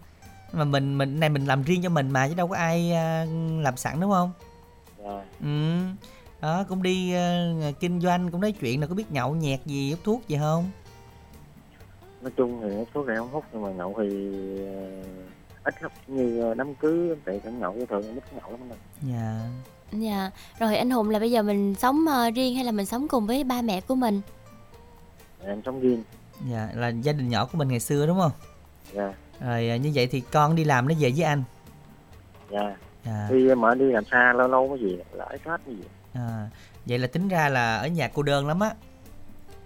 Mà 0.52 0.64
mình 0.64 0.98
mình 0.98 1.20
này 1.20 1.30
mình 1.30 1.46
làm 1.46 1.64
riêng 1.64 1.82
cho 1.84 1.90
mình 1.90 2.12
mà 2.12 2.28
chứ 2.28 2.36
đâu 2.36 2.48
có 2.48 2.56
ai 2.56 2.92
à, 2.94 3.26
làm 3.60 3.78
sẵn 3.78 4.00
đúng 4.00 4.12
không? 4.12 4.32
Dạ. 5.04 5.24
ừ 5.42 5.80
đó 6.44 6.64
cũng 6.70 6.84
đi 6.84 7.14
à, 7.14 7.54
kinh 7.80 8.00
doanh 8.00 8.32
cũng 8.32 8.42
nói 8.42 8.52
chuyện 8.52 8.82
là 8.82 8.88
có 8.88 8.96
biết 8.96 9.12
nhậu 9.12 9.36
nhẹt 9.36 9.60
gì 9.66 9.92
hút 9.92 10.00
thuốc 10.04 10.28
gì 10.28 10.38
không? 10.38 10.70
Nói 12.22 12.32
chung 12.38 12.62
thì 12.64 12.76
hút 12.76 12.88
thuốc 12.94 13.08
này 13.08 13.18
không 13.18 13.30
hút 13.32 13.44
nhưng 13.54 13.62
mà 13.62 13.72
nhậu 13.72 13.96
thì 13.98 14.40
ờ, 14.66 15.04
ít 15.64 15.84
lắm. 15.84 15.92
Như 16.08 16.42
ờ, 16.42 16.54
đám 16.54 16.76
cưới 16.76 17.10
em 17.10 17.18
tại 17.26 17.42
cũng 17.44 17.60
nhậu 17.60 17.74
chứ 17.74 17.86
thường 17.90 18.04
em 18.08 18.16
ít 18.16 18.24
nhậu 18.34 18.52
lắm 18.52 18.60
anh 18.70 18.80
dạ. 19.02 19.50
Dạ, 19.92 20.32
rồi 20.60 20.78
anh 20.78 20.90
Hùng 20.90 21.10
là 21.10 21.20
bây 21.20 21.32
giờ 21.32 21.44
mình 21.44 21.76
sống 21.76 22.06
ờ, 22.08 22.30
riêng 22.30 22.56
hay 22.56 22.66
là 22.66 22.72
mình 22.72 22.86
sống 22.86 23.08
cùng 23.08 23.28
với 23.28 23.44
ba 23.44 23.62
mẹ 23.62 23.82
của 23.82 23.96
mình? 23.96 24.22
em 25.46 25.62
sống 25.66 25.80
riêng. 25.80 26.04
Dạ 26.50 26.70
là 26.74 26.88
gia 26.88 27.14
đình 27.14 27.30
nhỏ 27.30 27.46
của 27.46 27.58
mình 27.58 27.68
ngày 27.68 27.80
xưa 27.80 28.08
đúng 28.08 28.20
không? 28.20 28.32
Dạ. 28.94 29.14
Rồi 29.40 29.80
như 29.80 29.92
vậy 29.96 30.08
thì 30.08 30.22
con 30.32 30.56
đi 30.56 30.64
làm 30.64 30.88
nó 30.88 30.96
về 31.00 31.12
với 31.16 31.24
anh? 31.24 31.44
Dạ. 32.52 32.76
Dạ. 33.06 33.28
Đi 33.32 33.56
mà 33.56 33.76
đi 33.76 33.92
làm 33.92 34.04
xa 34.12 34.34
lâu 34.34 34.48
lâu 34.48 34.70
cái 34.70 34.90
gì 34.90 34.98
là 35.12 35.26
ít 35.26 35.42
hết 35.46 35.62
cái 35.66 35.76
gì 35.76 35.84
à, 36.14 36.50
vậy 36.86 37.00
là 37.00 37.08
tính 37.08 37.28
ra 37.28 37.50
là 37.50 37.78
ở 37.78 37.88
nhà 37.88 38.08
cô 38.08 38.24
đơn 38.24 38.48
lắm 38.48 38.60
á 38.60 38.74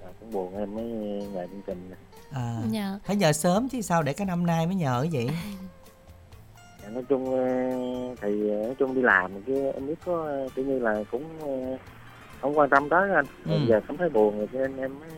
dạ, 0.02 0.08
cũng 0.20 0.32
buồn 0.32 0.58
em 0.58 0.76
mới 0.76 0.84
nhờ 1.34 1.48
chương 1.52 1.62
trình 1.68 1.92
à, 2.32 2.62
Dạ. 2.72 3.00
phải 3.06 3.16
nhờ 3.16 3.34
sớm 3.34 3.70
chứ 3.70 3.82
sao 3.82 4.04
để 4.04 4.14
cái 4.14 4.26
năm 4.28 4.46
nay 4.46 4.66
mới 4.66 4.76
nhờ 4.76 5.06
vậy 5.12 5.30
Dạ, 6.84 6.90
nói 6.90 7.04
chung 7.10 7.26
ờ, 7.32 7.46
thì 8.22 8.50
ờ, 8.50 8.56
nói 8.66 8.76
chung 8.80 8.96
đi 8.96 9.02
làm 9.02 9.44
chứ 9.44 9.72
em 9.74 9.88
biết 9.88 9.96
có 10.06 10.28
kiểu 10.56 10.66
như 10.66 10.80
là 10.80 11.04
cũng 11.12 11.24
không 12.42 12.58
quan 12.58 12.70
tâm 12.70 12.90
tới 12.90 13.10
anh 13.16 13.26
Ừ. 13.46 13.66
Giờ 13.68 13.80
cảm 13.88 13.98
thấy 13.98 14.10
buồn 14.10 14.38
rồi 14.38 14.48
cho 14.54 14.60
nên 14.60 14.78
em 14.78 15.00
mới 15.00 15.10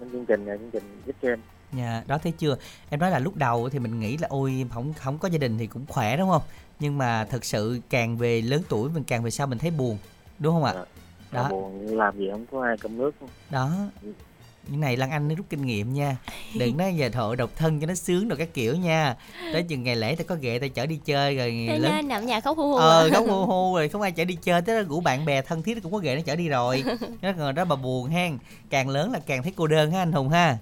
lên 0.00 0.10
chương 0.12 0.26
trình 0.26 0.44
nhờ 0.44 0.56
chương 0.56 0.70
trình 0.70 1.02
giúp 1.06 1.16
cho 1.22 1.28
em 1.28 1.40
Dạ, 1.72 2.02
đó 2.06 2.18
thấy 2.18 2.32
chưa? 2.38 2.56
Em 2.90 3.00
nói 3.00 3.10
là 3.10 3.18
lúc 3.18 3.36
đầu 3.36 3.68
thì 3.68 3.78
mình 3.78 4.00
nghĩ 4.00 4.16
là 4.16 4.28
ôi 4.30 4.66
không 4.70 4.92
không 4.94 5.18
có 5.18 5.28
gia 5.28 5.38
đình 5.38 5.58
thì 5.58 5.66
cũng 5.66 5.86
khỏe 5.88 6.16
đúng 6.16 6.30
không? 6.30 6.42
Nhưng 6.80 6.98
mà 6.98 7.24
thật 7.24 7.44
sự 7.44 7.80
càng 7.90 8.16
về 8.16 8.40
lớn 8.40 8.62
tuổi 8.68 8.90
mình 8.90 9.04
càng 9.04 9.22
về 9.22 9.30
sau 9.30 9.46
mình 9.46 9.58
thấy 9.58 9.70
buồn, 9.70 9.98
đúng 10.42 10.54
không 10.54 10.64
ạ? 10.64 10.72
Mà 10.74 10.84
Đó, 11.42 11.48
buồn 11.50 11.96
làm 11.96 12.18
gì 12.18 12.28
không 12.30 12.46
có 12.52 12.64
ai 12.64 12.76
cầm 12.80 12.98
nước 12.98 13.10
đó. 13.50 13.70
Những 14.68 14.80
này 14.80 14.96
Lan 14.96 15.10
Anh 15.10 15.28
nó 15.28 15.34
rút 15.34 15.46
kinh 15.50 15.66
nghiệm 15.66 15.92
nha. 15.94 16.16
Đừng 16.58 16.76
nói 16.76 16.94
giờ 16.96 17.08
thợ 17.08 17.34
độc 17.38 17.50
thân 17.56 17.80
cho 17.80 17.86
nó 17.86 17.94
sướng 17.94 18.28
rồi 18.28 18.38
các 18.38 18.54
kiểu 18.54 18.76
nha. 18.76 19.16
Tới 19.52 19.62
chừng 19.62 19.82
ngày 19.82 19.96
lễ 19.96 20.14
ta 20.16 20.24
có 20.24 20.36
ghệ 20.40 20.58
ta 20.58 20.66
chở 20.74 20.86
đi 20.86 21.00
chơi 21.04 21.36
rồi 21.36 21.64
Thế 21.68 21.78
lớn 21.78 21.92
nha, 21.92 22.02
nằm 22.02 22.26
nhà 22.26 22.40
khóc 22.40 22.56
hu 22.56 22.62
hu. 22.72 22.76
ờ 22.76 23.06
à. 23.08 23.10
khóc 23.12 23.24
hu 23.28 23.46
hu 23.46 23.74
rồi 23.74 23.88
không 23.88 24.02
ai 24.02 24.12
chở 24.12 24.24
đi 24.24 24.34
chơi 24.42 24.62
tới 24.62 24.76
đó 24.76 24.88
rủ 24.88 25.00
bạn 25.00 25.24
bè 25.24 25.42
thân 25.42 25.62
thiết 25.62 25.82
cũng 25.82 25.92
có 25.92 25.98
ghệ 25.98 26.16
nó 26.16 26.22
chở 26.24 26.36
đi 26.36 26.48
rồi 26.48 26.84
nó 27.22 27.32
ngồi 27.32 27.52
đó 27.52 27.64
mà 27.64 27.76
buồn 27.76 28.08
hen 28.10 28.38
càng 28.70 28.88
lớn 28.88 29.12
là 29.12 29.20
càng 29.26 29.42
thấy 29.42 29.52
cô 29.56 29.66
đơn 29.66 29.90
ha 29.90 29.98
anh 30.02 30.12
hùng 30.12 30.28
ha 30.28 30.58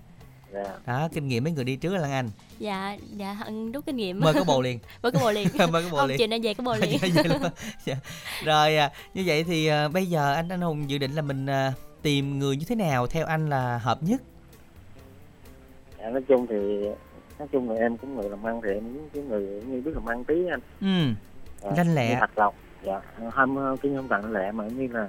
dạ 0.52 0.78
đó 0.86 1.08
kinh 1.12 1.28
nghiệm 1.28 1.44
mấy 1.44 1.52
người 1.52 1.64
đi 1.64 1.76
trước 1.76 1.92
lan 1.94 2.12
anh 2.12 2.30
Dạ, 2.58 2.96
dạ 3.16 3.36
rút 3.74 3.86
kinh 3.86 3.96
nghiệm. 3.96 4.20
mời 4.20 4.34
có 4.34 4.44
bồ 4.44 4.60
liền 4.62 4.78
Mời 5.02 5.12
có 5.12 5.18
bồ 5.20 5.32
liền. 5.32 5.48
Mời 5.58 5.82
có 5.82 5.88
bồ 5.90 5.96
Không 5.98 6.08
liền. 6.08 6.18
chiều 6.18 6.26
nay 6.28 6.40
về 6.42 6.54
có 6.54 6.64
bồ 6.64 6.76
liền. 6.80 6.98
Dạ, 7.00 7.08
vậy 7.14 7.24
luôn 7.28 7.42
á. 7.42 7.50
Dạ. 7.84 7.94
rồi 8.44 8.76
à, 8.76 8.90
như 9.14 9.22
vậy 9.26 9.44
thì 9.44 9.66
à, 9.66 9.88
bây 9.88 10.06
giờ 10.06 10.34
anh 10.34 10.48
anh 10.48 10.60
hùng 10.60 10.90
dự 10.90 10.98
định 10.98 11.12
là 11.12 11.22
mình 11.22 11.46
à, 11.46 11.72
tìm 12.02 12.38
người 12.38 12.56
như 12.56 12.64
thế 12.68 12.74
nào 12.74 13.06
theo 13.06 13.26
anh 13.26 13.48
là 13.50 13.78
hợp 13.78 14.02
nhất 14.02 14.22
Dạ, 15.98 16.10
nói 16.10 16.22
chung 16.28 16.46
thì 16.46 16.56
nói 17.38 17.48
chung 17.52 17.70
là 17.70 17.76
em 17.80 17.96
cũng 17.96 18.14
người 18.16 18.30
làm 18.30 18.46
ăn 18.46 18.60
thì 18.64 18.70
em 18.74 18.84
cái 19.14 19.22
người 19.22 19.62
như 19.66 19.80
biết 19.84 19.90
làm 19.94 20.06
ăn 20.08 20.24
tí 20.24 20.34
anh 20.50 20.60
ừ 20.80 21.14
Dạ, 21.62 21.70
Lanh 21.76 21.94
lẹ. 21.94 22.16
thật 22.20 22.30
lòng 22.38 22.54
dạ 22.82 23.00
không 23.34 23.76
cái 23.82 23.92
không 23.96 24.08
cần 24.08 24.32
lẹ 24.32 24.52
mà 24.52 24.64
như 24.66 24.86
là 24.92 25.08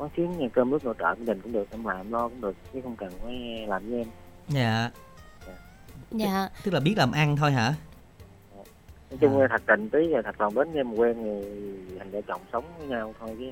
quán 0.00 0.10
xuyến 0.16 0.38
nhà 0.38 0.48
cơm 0.52 0.70
nước 0.70 0.84
nội 0.84 0.94
trợ 0.98 1.14
gia 1.18 1.24
đình 1.24 1.40
cũng 1.40 1.52
được 1.52 1.66
em 1.70 1.84
làm 1.84 2.12
lo 2.12 2.28
cũng 2.28 2.40
được 2.40 2.56
chứ 2.72 2.80
không 2.82 2.96
cần 2.96 3.10
phải 3.22 3.64
làm 3.68 3.90
với 3.90 3.98
em. 3.98 4.06
Dạ. 4.48 4.90
Dạ. 6.10 6.48
tức 6.64 6.74
là 6.74 6.80
biết 6.80 6.94
làm 6.96 7.12
ăn 7.12 7.36
thôi 7.36 7.52
hả? 7.52 7.74
Nói 9.10 9.18
chung 9.20 9.38
là 9.38 9.48
thật 9.50 9.62
tình 9.66 9.90
tí 9.90 9.98
rồi 10.08 10.22
thật 10.22 10.40
lòng 10.40 10.54
đến 10.54 10.74
em 10.74 10.94
quen 10.94 11.16
thì 11.24 11.98
thành 11.98 12.10
vợ 12.10 12.20
chồng 12.28 12.40
sống 12.52 12.64
với 12.78 12.86
nhau 12.86 13.14
thôi 13.20 13.36
chứ. 13.38 13.44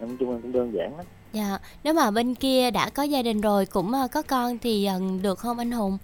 Em 0.00 0.08
nói 0.08 0.16
chung 0.20 0.30
em 0.30 0.42
cũng 0.42 0.52
đơn 0.52 0.72
giản 0.74 0.96
lắm. 0.96 1.06
Dạ, 1.32 1.58
nếu 1.84 1.94
mà 1.94 2.10
bên 2.10 2.34
kia 2.34 2.70
đã 2.70 2.90
có 2.90 3.02
gia 3.02 3.22
đình 3.22 3.40
rồi 3.40 3.66
cũng 3.66 3.92
ờ, 3.92 4.08
có 4.12 4.22
con 4.22 4.58
thì 4.58 4.84
ờ, 4.84 5.00
được 5.22 5.38
không 5.38 5.58
anh 5.58 5.70
Hùng? 5.70 5.98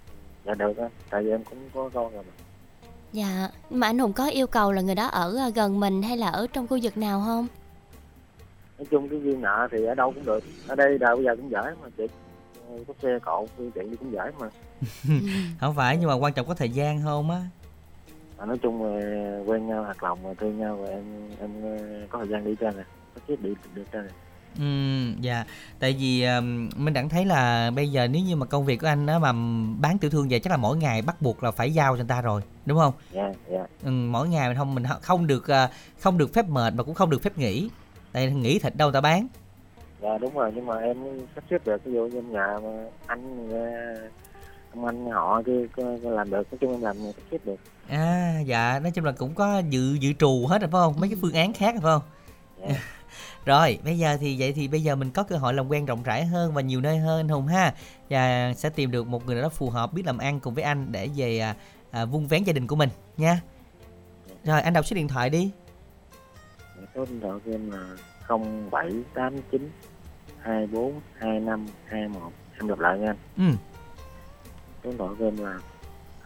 dạ 0.45 0.53
được 0.53 0.77
á. 0.77 0.89
Tại 1.09 1.23
vì 1.23 1.29
em 1.31 1.43
cũng 1.43 1.57
có 1.73 1.89
con 1.93 2.13
rồi 2.13 2.23
mà. 2.23 2.33
Dạ, 3.13 3.49
mà 3.69 3.87
anh 3.87 3.99
Hùng 3.99 4.13
có 4.13 4.27
yêu 4.27 4.47
cầu 4.47 4.71
là 4.71 4.81
người 4.81 4.95
đó 4.95 5.07
ở 5.07 5.35
ờ, 5.37 5.49
gần 5.55 5.79
mình 5.79 6.01
hay 6.01 6.17
là 6.17 6.27
ở 6.29 6.47
trong 6.53 6.67
khu 6.67 6.79
vực 6.83 6.97
nào 6.97 7.23
không? 7.25 7.47
Nói 8.77 8.85
chung 8.91 9.09
cái 9.09 9.19
duyên 9.23 9.41
nợ 9.41 9.67
thì 9.71 9.85
ở 9.85 9.95
đâu 9.95 10.11
cũng 10.11 10.25
được 10.25 10.43
ở 10.67 10.75
đây 10.75 10.97
đâu 10.97 11.15
bây 11.15 11.25
giờ 11.25 11.35
cũng 11.35 11.51
giỏi 11.51 11.71
mà 11.81 11.89
chị 11.97 12.03
Ờ, 12.69 12.77
có 12.87 12.93
xe 13.01 13.19
cộ 13.25 13.47
phương 13.57 13.71
tiện 13.71 13.89
gì 13.89 13.95
cũng 13.99 14.13
giỏi 14.13 14.31
mà 14.39 14.47
không 15.59 15.75
phải 15.75 15.97
nhưng 15.97 16.09
mà 16.09 16.13
quan 16.13 16.33
trọng 16.33 16.47
có 16.47 16.53
thời 16.53 16.69
gian 16.69 17.01
không 17.03 17.31
á 17.31 17.41
à, 18.37 18.45
nói 18.45 18.57
chung 18.57 18.83
là 18.83 19.39
quen 19.45 19.67
nhau 19.67 19.83
thật 19.87 20.03
lòng 20.03 20.23
rồi 20.23 20.35
thương 20.35 20.59
nhau 20.59 20.77
rồi 20.77 20.89
em 20.89 21.03
em 21.39 21.49
ờ, 21.63 21.77
có 22.09 22.19
thời 22.19 22.27
gian 22.27 22.45
đi 22.45 22.55
cho 22.59 22.71
nè 22.71 22.83
có 23.15 23.21
chiếc 23.27 23.41
đi 23.43 23.53
được 23.73 23.83
cho 23.93 24.01
nè 24.01 24.09
Ừ, 24.59 24.63
dạ. 25.21 25.45
Tại 25.79 25.95
vì 25.99 26.23
um, 26.23 26.69
mình 26.75 26.93
đã 26.93 27.03
thấy 27.09 27.25
là 27.25 27.71
bây 27.71 27.91
giờ 27.91 28.07
nếu 28.07 28.21
như 28.21 28.35
mà 28.35 28.45
công 28.45 28.65
việc 28.65 28.77
của 28.77 28.87
anh 28.87 29.07
á 29.07 29.19
mà 29.19 29.33
bán 29.79 29.97
tiểu 29.97 30.11
thương 30.11 30.27
vậy 30.29 30.39
chắc 30.39 30.51
là 30.51 30.57
mỗi 30.57 30.77
ngày 30.77 31.01
bắt 31.01 31.21
buộc 31.21 31.43
là 31.43 31.51
phải 31.51 31.73
giao 31.73 31.93
cho 31.93 31.97
người 31.97 32.07
ta 32.07 32.21
rồi, 32.21 32.41
đúng 32.65 32.77
không? 32.77 32.93
dạ 33.11 33.33
dạ 33.51 33.65
Ừ, 33.83 33.91
mỗi 33.91 34.29
ngày 34.29 34.47
mình 34.49 34.57
không 34.57 34.75
mình 34.75 34.83
không 35.01 35.27
được 35.27 35.47
à, 35.47 35.69
không 35.99 36.17
được 36.17 36.33
phép 36.33 36.49
mệt 36.49 36.73
mà 36.73 36.83
cũng 36.83 36.95
không 36.95 37.09
được 37.09 37.21
phép 37.21 37.37
nghỉ. 37.37 37.69
Tại 38.17 38.31
nghỉ 38.31 38.59
thịt 38.59 38.75
đâu 38.75 38.91
ta 38.91 39.01
bán. 39.01 39.27
dạ 40.01 40.17
đúng 40.17 40.33
rồi 40.33 40.51
nhưng 40.55 40.65
mà 40.65 40.77
em 40.77 40.97
sắp 41.35 41.43
xếp 41.49 41.65
được 41.65 41.85
ví 41.85 41.93
dụ 41.93 42.07
như 42.07 42.21
nhà 42.21 42.59
mà 42.63 42.85
anh 43.05 43.49
ờ, 43.51 43.95
ông 44.73 44.85
anh 44.85 45.05
họ 45.05 45.41
kia 45.45 45.65
làm 46.01 46.29
được 46.29 46.47
nói 46.51 46.57
chung 46.61 46.71
em 46.71 46.81
làm 46.81 46.97
sắp 46.97 47.21
xếp 47.31 47.37
được 47.45 47.55
À 47.87 48.39
dạ, 48.45 48.79
nói 48.79 48.91
chung 48.91 49.05
là 49.05 49.11
cũng 49.11 49.35
có 49.35 49.59
dự 49.69 49.93
dự 49.93 50.13
trù 50.13 50.45
hết 50.47 50.61
rồi 50.61 50.69
phải 50.71 50.79
không? 50.79 50.93
Mấy 50.97 51.09
cái 51.09 51.17
phương 51.21 51.33
án 51.33 51.53
khác 51.53 51.75
rồi 51.75 51.81
phải 51.83 51.91
không? 51.91 52.75
Rồi, 53.45 53.79
bây 53.83 53.97
giờ 53.97 54.17
thì 54.19 54.35
vậy 54.39 54.53
thì 54.53 54.67
bây 54.67 54.83
giờ 54.83 54.95
mình 54.95 55.11
có 55.11 55.23
cơ 55.23 55.37
hội 55.37 55.53
làm 55.53 55.67
quen 55.67 55.85
rộng 55.85 56.03
rãi 56.03 56.25
hơn 56.25 56.53
và 56.53 56.61
nhiều 56.61 56.81
nơi 56.81 56.97
hơn 56.97 57.19
anh 57.19 57.29
Hùng 57.29 57.47
ha. 57.47 57.73
Và 58.09 58.53
sẽ 58.55 58.69
tìm 58.69 58.91
được 58.91 59.07
một 59.07 59.25
người 59.25 59.35
nào 59.35 59.43
đó 59.43 59.49
phù 59.49 59.69
hợp 59.69 59.93
biết 59.93 60.05
làm 60.05 60.17
ăn 60.17 60.39
cùng 60.39 60.53
với 60.53 60.63
anh 60.63 60.91
để 60.91 61.09
về 61.15 61.39
à, 61.39 61.55
à, 61.91 62.05
vun 62.05 62.27
vén 62.27 62.43
gia 62.43 62.53
đình 62.53 62.67
của 62.67 62.75
mình 62.75 62.89
nha. 63.17 63.41
Rồi, 64.43 64.61
anh 64.61 64.73
đọc 64.73 64.85
số 64.85 64.95
điện 64.95 65.07
thoại 65.07 65.29
đi. 65.29 65.51
Số 66.97 67.05
điện 67.05 67.19
thoại 67.21 67.39
của 67.45 67.51
em 67.51 67.71
là 67.71 67.95
0789 68.27 69.69
24 70.41 70.93
25 71.19 71.65
21 71.85 72.31
em 72.59 72.67
đọc 72.67 72.79
lại 72.79 72.99
nha 72.99 73.07
anh 73.07 73.17
Ừ. 73.37 73.43
số 74.83 74.89
điện 74.89 74.97
thoại 74.97 75.09
của 75.19 75.25
em 75.25 75.37
là 75.37 75.59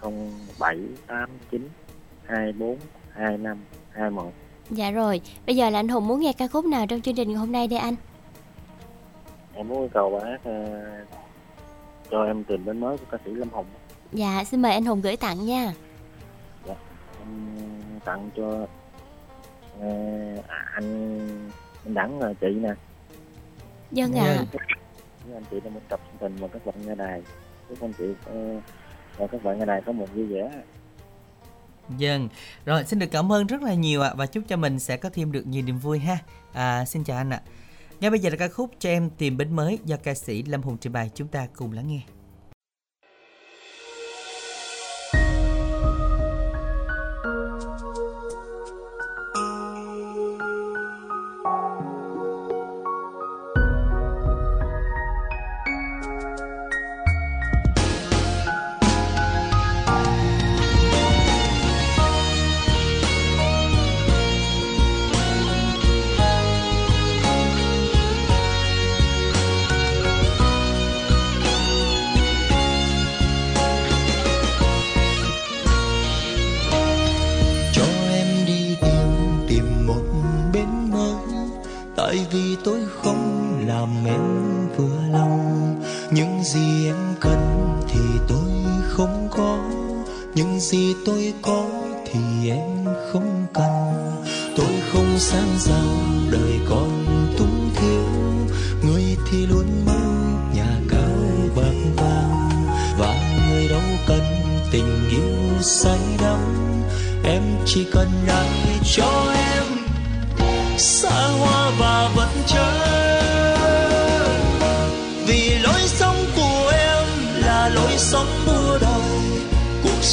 0789 0.01 1.69
24 2.25 2.77
25 3.13 3.57
21 3.91 4.33
Dạ 4.69 4.91
rồi, 4.91 5.21
bây 5.45 5.55
giờ 5.55 5.69
là 5.69 5.79
anh 5.79 5.87
Hùng 5.87 6.07
muốn 6.07 6.19
nghe 6.19 6.33
ca 6.33 6.47
khúc 6.47 6.65
nào 6.65 6.87
trong 6.87 7.01
chương 7.01 7.15
trình 7.15 7.27
ngày 7.27 7.37
hôm 7.37 7.51
nay 7.51 7.67
đây 7.67 7.79
anh? 7.79 7.95
em 9.53 9.67
muốn 9.67 9.79
yêu 9.79 9.89
cầu 9.93 10.19
bác 10.19 10.37
ờ, 10.43 10.81
cho 12.11 12.23
em 12.25 12.43
tìm 12.43 12.65
đến 12.65 12.79
mới 12.79 12.97
của 12.97 13.05
ca 13.11 13.17
sĩ 13.25 13.31
Lâm 13.31 13.49
Hồng 13.49 13.65
Dạ, 14.11 14.43
xin 14.43 14.61
mời 14.61 14.71
anh 14.71 14.85
Hùng 14.85 15.01
gửi 15.01 15.17
tặng 15.17 15.45
nha. 15.45 15.73
dạ. 16.67 16.75
em 17.19 17.29
tặng 18.05 18.29
cho 18.37 18.67
à, 19.81 20.63
anh 20.73 21.27
anh 21.85 21.93
đẳng 21.93 22.19
là 22.19 22.33
chị 22.41 22.47
nè 22.47 22.73
Dân 23.91 24.13
ạ. 24.13 24.45
với 25.25 25.35
anh 25.35 25.43
chị 25.51 25.59
đã 25.63 25.69
một 25.69 25.81
tập 25.89 25.99
chương 26.05 26.17
trình 26.19 26.35
và 26.35 26.47
các 26.47 26.65
bạn 26.65 26.75
nghe 26.85 26.95
đài 26.95 27.21
chúc 27.69 27.81
anh 27.81 27.93
chị 27.97 28.05
ờ, 28.25 28.61
và 29.17 29.27
các 29.27 29.43
bạn 29.43 29.59
nghe 29.59 29.65
đài 29.65 29.81
có 29.81 29.91
một 29.91 30.07
vui 30.13 30.25
vẻ 30.25 30.51
Dân. 31.97 32.29
Rồi, 32.65 32.83
xin 32.83 32.99
được 32.99 33.07
cảm 33.11 33.31
ơn 33.31 33.47
rất 33.47 33.61
là 33.61 33.73
nhiều 33.73 34.01
ạ 34.01 34.13
và 34.15 34.25
chúc 34.25 34.43
cho 34.47 34.57
mình 34.57 34.79
sẽ 34.79 34.97
có 34.97 35.09
thêm 35.13 35.31
được 35.31 35.47
nhiều 35.47 35.63
niềm 35.63 35.77
vui 35.77 35.99
ha. 35.99 36.17
À, 36.53 36.85
xin 36.85 37.03
chào 37.03 37.17
anh 37.17 37.29
ạ. 37.29 37.41
Ngay 37.99 38.09
bây 38.11 38.19
giờ 38.19 38.29
là 38.29 38.35
ca 38.35 38.47
khúc 38.47 38.71
cho 38.79 38.89
em 38.89 39.09
tìm 39.09 39.37
bến 39.37 39.55
mới 39.55 39.79
do 39.85 39.97
ca 40.03 40.13
sĩ 40.13 40.43
Lâm 40.43 40.61
Hùng 40.61 40.77
trình 40.81 40.93
bày 40.93 41.09
chúng 41.15 41.27
ta 41.27 41.47
cùng 41.55 41.71
lắng 41.71 41.87
nghe. 41.87 42.01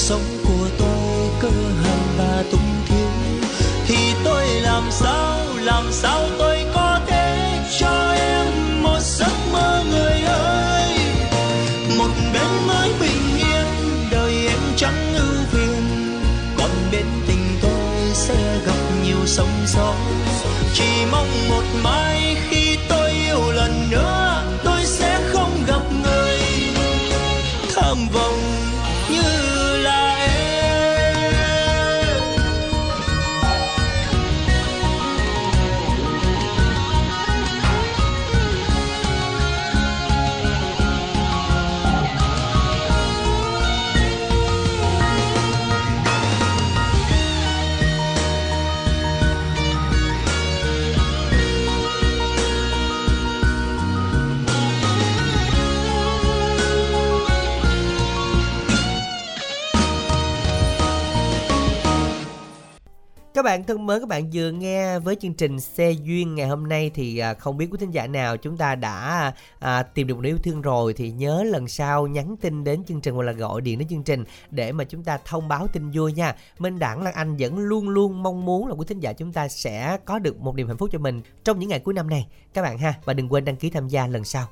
Sống 0.08 0.42
của 0.44 0.68
tôi 0.78 1.28
cơ 1.40 1.50
hàn 1.82 1.98
và 2.18 2.44
tung 2.50 2.70
thiếu. 2.88 3.08
Thì 3.86 3.96
tôi 4.24 4.46
làm 4.46 4.82
sao 4.90 5.38
làm 5.56 5.84
sao 5.92 6.20
tôi 6.38 6.64
có 6.74 7.00
thể 7.06 7.58
cho 7.80 8.14
em 8.18 8.46
một 8.82 8.98
giấc 9.00 9.32
mơ 9.52 9.84
người 9.90 10.22
ơi? 10.22 10.98
Một 11.98 12.10
bên 12.32 12.66
mới 12.66 12.90
bình 13.00 13.38
yên, 13.38 13.66
đời 14.10 14.46
em 14.46 14.60
chẳng 14.76 15.14
ưu 15.14 15.44
phiền 15.52 15.82
còn 16.58 16.70
bên 16.92 17.06
tình 17.26 17.58
tôi 17.62 17.96
sẽ 18.14 18.58
gặp 18.66 18.80
nhiều 19.04 19.26
sóng 19.26 19.66
gió. 19.66 19.94
Chỉ 20.74 21.04
mong 21.10 21.48
một 21.48 21.64
mai 21.82 22.36
khi 22.50 22.76
tôi 22.88 23.10
yêu 23.10 23.52
lần 23.52 23.90
nữa. 23.90 24.17
Các 63.38 63.42
bạn 63.42 63.64
thân 63.64 63.86
mến, 63.86 64.00
các 64.00 64.08
bạn 64.08 64.30
vừa 64.32 64.50
nghe 64.50 64.98
với 64.98 65.16
chương 65.16 65.34
trình 65.34 65.60
Xe 65.60 65.90
Duyên 65.90 66.34
ngày 66.34 66.48
hôm 66.48 66.68
nay 66.68 66.90
thì 66.94 67.18
à, 67.18 67.34
không 67.34 67.56
biết 67.56 67.66
quý 67.70 67.76
thính 67.80 67.90
giả 67.90 68.06
nào 68.06 68.36
chúng 68.36 68.56
ta 68.56 68.74
đã 68.74 69.32
à, 69.58 69.82
tìm 69.82 70.06
được 70.06 70.14
một 70.14 70.24
yêu 70.24 70.36
thương 70.42 70.62
rồi 70.62 70.94
thì 70.94 71.10
nhớ 71.10 71.42
lần 71.42 71.68
sau 71.68 72.06
nhắn 72.06 72.36
tin 72.36 72.64
đến 72.64 72.84
chương 72.84 73.00
trình 73.00 73.14
hoặc 73.14 73.22
là 73.22 73.32
gọi 73.32 73.60
điện 73.60 73.78
đến 73.78 73.88
chương 73.88 74.02
trình 74.02 74.24
để 74.50 74.72
mà 74.72 74.84
chúng 74.84 75.04
ta 75.04 75.18
thông 75.24 75.48
báo 75.48 75.66
tin 75.66 75.90
vui 75.90 76.12
nha. 76.12 76.34
Minh 76.58 76.78
Đẳng 76.78 77.02
Lan 77.02 77.14
Anh 77.14 77.36
vẫn 77.36 77.58
luôn 77.58 77.88
luôn 77.88 78.22
mong 78.22 78.44
muốn 78.44 78.66
là 78.66 78.74
quý 78.74 78.84
thính 78.88 79.00
giả 79.00 79.12
chúng 79.12 79.32
ta 79.32 79.48
sẽ 79.48 79.98
có 80.04 80.18
được 80.18 80.40
một 80.40 80.54
niềm 80.54 80.68
hạnh 80.68 80.76
phúc 80.76 80.88
cho 80.92 80.98
mình 80.98 81.22
trong 81.44 81.58
những 81.58 81.68
ngày 81.68 81.80
cuối 81.80 81.94
năm 81.94 82.10
này 82.10 82.26
các 82.54 82.62
bạn 82.62 82.78
ha 82.78 82.94
và 83.04 83.12
đừng 83.12 83.32
quên 83.32 83.44
đăng 83.44 83.56
ký 83.56 83.70
tham 83.70 83.88
gia 83.88 84.06
lần 84.06 84.24
sau. 84.24 84.46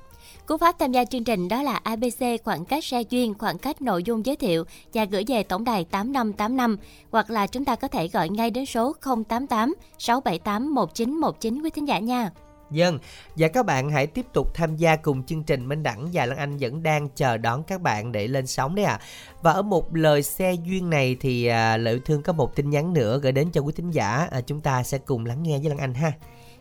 Cú 0.47 0.57
pháp 0.57 0.79
tham 0.79 0.93
gia 0.93 1.05
chương 1.05 1.25
trình 1.25 1.49
đó 1.49 1.63
là 1.63 1.77
ABC 1.77 2.25
khoảng 2.45 2.65
cách 2.65 2.85
xe 2.85 3.03
duyên, 3.11 3.35
khoảng 3.39 3.59
cách 3.59 3.83
nội 3.83 4.03
dung 4.03 4.27
giới 4.27 4.37
thiệu 4.37 4.65
và 4.95 5.05
gửi 5.05 5.25
về 5.29 5.43
tổng 5.43 5.65
đài 5.65 5.85
8585 5.85 6.77
hoặc 7.11 7.31
là 7.31 7.47
chúng 7.47 7.65
ta 7.65 7.77
có 7.77 7.89
thể 7.89 8.09
gọi 8.09 8.29
ngay 8.29 8.51
đến 8.51 8.67
số 8.67 8.93
088 9.29 9.75
678 9.99 10.75
1919 10.75 11.63
quý 11.63 11.71
thính 11.71 11.89
giả 11.89 11.99
nha. 11.99 12.31
Dân, 12.71 12.99
và 13.37 13.49
các 13.49 13.67
bạn 13.67 13.91
hãy 13.91 14.07
tiếp 14.07 14.27
tục 14.33 14.55
tham 14.55 14.77
gia 14.77 14.97
cùng 14.97 15.23
chương 15.23 15.43
trình 15.43 15.69
Minh 15.69 15.83
Đẳng 15.83 16.09
và 16.13 16.27
Lan 16.27 16.39
Anh 16.39 16.57
vẫn 16.61 16.83
đang 16.83 17.09
chờ 17.09 17.37
đón 17.37 17.63
các 17.63 17.81
bạn 17.81 18.13
để 18.13 18.29
lên 18.29 18.47
sóng 18.47 18.75
đấy 18.75 18.85
ạ. 18.85 19.01
Và 19.43 19.53
ở 19.53 19.63
một 19.63 19.97
lời 19.97 20.23
xe 20.23 20.55
duyên 20.65 20.91
này 20.91 21.17
thì 21.21 21.47
à, 21.47 21.77
Lợi 21.77 22.01
Thương 22.05 22.23
có 22.23 22.33
một 22.33 22.57
tin 22.57 22.71
nhắn 22.71 22.93
nữa 22.93 23.21
gửi 23.23 23.33
đến 23.33 23.51
cho 23.51 23.61
quý 23.61 23.73
thính 23.77 23.91
giả. 23.91 24.29
À, 24.31 24.41
chúng 24.41 24.61
ta 24.61 24.83
sẽ 24.83 24.99
cùng 24.99 25.27
lắng 25.27 25.43
nghe 25.43 25.59
với 25.59 25.69
Lan 25.69 25.79
Anh 25.79 25.95
ha. 25.95 26.13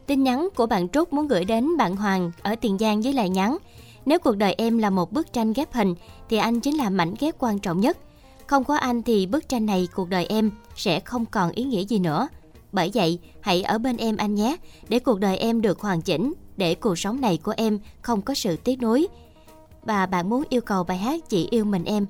Tin 0.07 0.23
nhắn 0.23 0.47
của 0.55 0.65
bạn 0.65 0.89
Trúc 0.89 1.13
muốn 1.13 1.27
gửi 1.27 1.45
đến 1.45 1.77
bạn 1.77 1.95
Hoàng 1.95 2.31
ở 2.41 2.55
Tiền 2.55 2.77
Giang 2.77 3.01
với 3.01 3.13
lời 3.13 3.29
nhắn. 3.29 3.57
Nếu 4.05 4.19
cuộc 4.19 4.37
đời 4.37 4.55
em 4.57 4.77
là 4.77 4.89
một 4.89 5.11
bức 5.11 5.33
tranh 5.33 5.53
ghép 5.53 5.73
hình 5.73 5.95
thì 6.29 6.37
anh 6.37 6.59
chính 6.59 6.77
là 6.77 6.89
mảnh 6.89 7.13
ghép 7.19 7.35
quan 7.39 7.59
trọng 7.59 7.81
nhất. 7.81 7.97
Không 8.47 8.63
có 8.63 8.75
anh 8.75 9.03
thì 9.03 9.25
bức 9.25 9.49
tranh 9.49 9.65
này 9.65 9.87
cuộc 9.95 10.09
đời 10.09 10.25
em 10.25 10.51
sẽ 10.75 10.99
không 10.99 11.25
còn 11.25 11.51
ý 11.51 11.63
nghĩa 11.63 11.83
gì 11.85 11.99
nữa. 11.99 12.27
Bởi 12.71 12.91
vậy, 12.93 13.19
hãy 13.41 13.63
ở 13.63 13.77
bên 13.77 13.97
em 13.97 14.17
anh 14.17 14.35
nhé, 14.35 14.57
để 14.89 14.99
cuộc 14.99 15.19
đời 15.19 15.37
em 15.37 15.61
được 15.61 15.79
hoàn 15.79 16.01
chỉnh. 16.01 16.33
để 16.57 16.75
cuộc 16.75 16.99
sống 16.99 17.21
này 17.21 17.37
của 17.37 17.53
em 17.57 17.79
không 18.01 18.21
có 18.21 18.33
sự 18.33 18.57
tiếc 18.57 18.81
nuối. 18.81 19.07
Và 19.83 20.05
bạn 20.05 20.29
muốn 20.29 20.43
yêu 20.49 20.61
cầu 20.61 20.83
bài 20.83 20.97
hát 20.97 21.29
Chỉ 21.29 21.47
yêu 21.51 21.65
mình 21.65 21.85
em. 21.85 22.05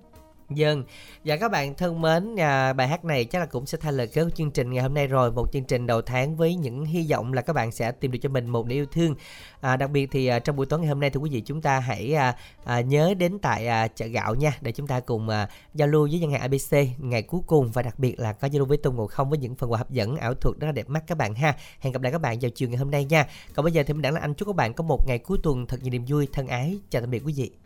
Dân, 0.49 0.83
và 1.25 1.37
các 1.37 1.51
bạn 1.51 1.75
thân 1.75 2.01
mến, 2.01 2.39
à, 2.39 2.73
bài 2.73 2.87
hát 2.87 3.05
này 3.05 3.25
chắc 3.25 3.39
là 3.39 3.45
cũng 3.45 3.65
sẽ 3.65 3.77
thay 3.81 3.93
lời 3.93 4.07
kết 4.07 4.23
của 4.23 4.29
chương 4.29 4.51
trình 4.51 4.71
ngày 4.71 4.83
hôm 4.83 4.93
nay 4.93 5.07
rồi. 5.07 5.31
Một 5.31 5.51
chương 5.53 5.63
trình 5.63 5.87
đầu 5.87 6.01
tháng 6.01 6.35
với 6.35 6.55
những 6.55 6.85
hy 6.85 7.07
vọng 7.09 7.33
là 7.33 7.41
các 7.41 7.53
bạn 7.53 7.71
sẽ 7.71 7.91
tìm 7.91 8.11
được 8.11 8.19
cho 8.21 8.29
mình 8.29 8.47
một 8.47 8.67
niềm 8.67 8.77
yêu 8.77 8.85
thương. 8.85 9.15
À, 9.61 9.77
Đặc 9.77 9.91
biệt 9.91 10.09
thì 10.11 10.27
à, 10.27 10.39
trong 10.39 10.55
buổi 10.55 10.65
tối 10.65 10.79
ngày 10.79 10.89
hôm 10.89 10.99
nay 10.99 11.09
thì 11.09 11.19
quý 11.19 11.29
vị 11.29 11.41
chúng 11.41 11.61
ta 11.61 11.79
hãy 11.79 12.13
à, 12.13 12.37
à, 12.63 12.81
nhớ 12.81 13.13
đến 13.17 13.39
tại 13.39 13.67
à, 13.67 13.87
chợ 13.87 14.05
gạo 14.05 14.35
nha 14.35 14.57
Để 14.61 14.71
chúng 14.71 14.87
ta 14.87 14.99
cùng 14.99 15.29
à, 15.29 15.49
giao 15.73 15.87
lưu 15.87 16.07
với 16.11 16.19
dân 16.19 16.31
hàng 16.31 16.41
ABC 16.41 16.87
ngày 16.97 17.21
cuối 17.21 17.41
cùng. 17.47 17.71
Và 17.71 17.81
đặc 17.81 17.99
biệt 17.99 18.19
là 18.19 18.33
có 18.33 18.47
giao 18.47 18.59
lưu 18.59 18.67
với 18.67 18.77
Tôn 18.77 18.95
Ngộ 18.95 19.07
Không 19.07 19.29
với 19.29 19.39
những 19.39 19.55
phần 19.55 19.71
quà 19.71 19.77
hấp 19.77 19.91
dẫn, 19.91 20.17
ảo 20.17 20.33
thuật 20.33 20.57
rất 20.59 20.65
là 20.65 20.71
đẹp 20.71 20.89
mắt 20.89 21.03
các 21.07 21.17
bạn 21.17 21.35
ha. 21.35 21.55
Hẹn 21.79 21.93
gặp 21.93 22.01
lại 22.01 22.11
các 22.11 22.21
bạn 22.21 22.37
vào 22.41 22.51
chiều 22.55 22.69
ngày 22.69 22.77
hôm 22.77 22.91
nay 22.91 23.05
nha. 23.05 23.27
Còn 23.55 23.63
bây 23.63 23.73
giờ 23.73 23.83
thì 23.87 23.93
mình 23.93 24.01
đã 24.01 24.11
là 24.11 24.19
anh 24.19 24.33
chúc 24.33 24.47
các 24.47 24.55
bạn 24.55 24.73
có 24.73 24.83
một 24.83 25.07
ngày 25.07 25.19
cuối 25.19 25.37
tuần 25.43 25.65
thật 25.65 25.77
nhiều 25.83 25.91
niềm 25.91 26.05
vui, 26.07 26.27
thân 26.33 26.47
ái. 26.47 26.77
Chào 26.89 27.01
tạm 27.01 27.11
biệt 27.11 27.21
quý 27.25 27.33
vị. 27.33 27.64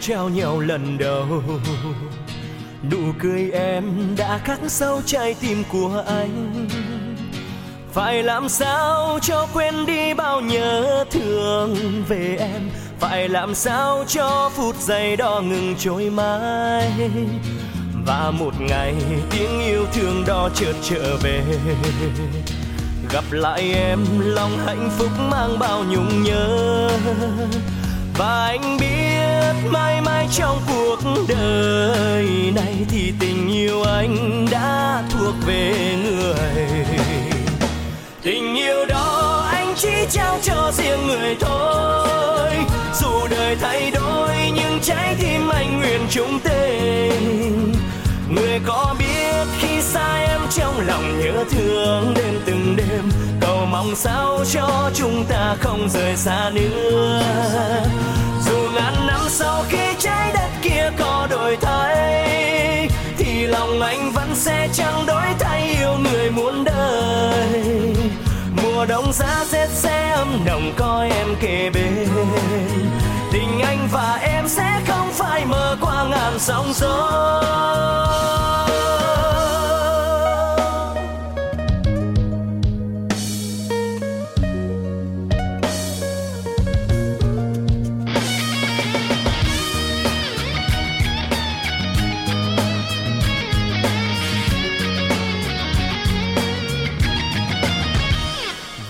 Trao 0.00 0.28
nhau 0.28 0.60
lần 0.60 0.98
đầu. 0.98 1.42
Nụ 2.90 3.12
cười 3.18 3.50
em 3.50 3.84
đã 4.16 4.38
khắc 4.44 4.60
sâu 4.68 5.02
trái 5.06 5.34
tim 5.40 5.62
của 5.72 6.04
anh. 6.06 6.66
Phải 7.92 8.22
làm 8.22 8.48
sao 8.48 9.18
cho 9.22 9.46
quên 9.54 9.86
đi 9.86 10.14
bao 10.14 10.40
nhớ 10.40 11.04
thương 11.10 11.76
về 12.08 12.36
em? 12.40 12.70
Phải 13.00 13.28
làm 13.28 13.54
sao 13.54 14.04
cho 14.08 14.50
phút 14.54 14.76
giây 14.76 15.16
đó 15.16 15.40
ngừng 15.40 15.74
trôi 15.78 16.10
mãi? 16.10 16.92
Và 18.06 18.30
một 18.30 18.54
ngày 18.60 18.94
tiếng 19.30 19.60
yêu 19.60 19.86
thương 19.92 20.24
đó 20.26 20.48
chợt 20.54 20.74
trở 20.82 21.16
về. 21.22 21.42
Gặp 23.12 23.24
lại 23.30 23.72
em, 23.74 23.98
lòng 24.20 24.58
hạnh 24.66 24.90
phúc 24.98 25.10
mang 25.30 25.58
bao 25.58 25.84
nhung 25.84 26.22
nhớ 26.22 26.90
và 28.20 28.46
anh 28.46 28.76
biết 28.80 29.70
mãi 29.70 30.00
mãi 30.00 30.28
trong 30.32 30.58
cuộc 30.68 30.98
đời 31.28 32.52
này 32.54 32.74
thì 32.88 33.12
tình 33.20 33.48
yêu 33.52 33.82
anh 33.82 34.46
đã 34.50 35.02
thuộc 35.10 35.34
về 35.46 35.96
người. 36.04 36.66
Tình 38.22 38.54
yêu 38.56 38.86
đó 38.88 39.48
anh 39.52 39.74
chỉ 39.76 40.06
trao 40.10 40.38
cho 40.42 40.72
riêng 40.72 41.06
người 41.06 41.36
thôi. 41.40 42.50
Dù 43.00 43.28
đời 43.30 43.56
thay 43.60 43.90
đổi, 43.90 44.52
nhưng 44.54 44.80
trái 44.82 45.16
tim 45.20 45.48
anh 45.48 45.78
nguyện 45.78 46.00
chung 46.10 46.38
tình 46.44 47.72
người 48.34 48.60
có 48.66 48.94
biết 48.98 49.46
khi 49.60 49.82
xa 49.82 50.16
em 50.16 50.40
trong 50.50 50.80
lòng 50.86 51.20
nhớ 51.20 51.44
thương 51.50 52.14
đêm 52.14 52.40
từng 52.46 52.76
đêm 52.76 53.29
mong 53.70 53.94
sao 53.96 54.44
cho 54.52 54.90
chúng 54.94 55.24
ta 55.24 55.56
không 55.60 55.88
rời 55.88 56.16
xa 56.16 56.50
nữa. 56.54 57.22
Dù 58.46 58.56
ngàn 58.74 59.06
năm 59.06 59.20
sau 59.28 59.64
khi 59.68 59.94
trái 59.98 60.32
đất 60.34 60.48
kia 60.62 60.90
có 60.98 61.26
đổi 61.30 61.56
thay, 61.60 62.88
thì 63.18 63.46
lòng 63.46 63.80
anh 63.80 64.12
vẫn 64.12 64.34
sẽ 64.34 64.68
chẳng 64.72 65.06
đổi 65.06 65.26
thay 65.38 65.62
yêu 65.78 65.96
người 66.02 66.30
muốn 66.30 66.64
đời. 66.64 67.94
Mùa 68.62 68.86
đông 68.86 69.12
giá 69.12 69.44
rét 69.50 69.68
sẽ 69.68 70.10
ấm 70.10 70.42
nồng 70.46 70.72
có 70.76 71.06
em 71.10 71.36
kề 71.40 71.70
bên. 71.74 72.08
Tình 73.32 73.60
anh 73.60 73.88
và 73.92 74.18
em 74.22 74.48
sẽ 74.48 74.80
không 74.88 75.08
phải 75.12 75.46
mơ 75.46 75.76
qua 75.80 76.04
ngàn 76.04 76.38
sóng 76.38 76.72
gió. 76.74 77.40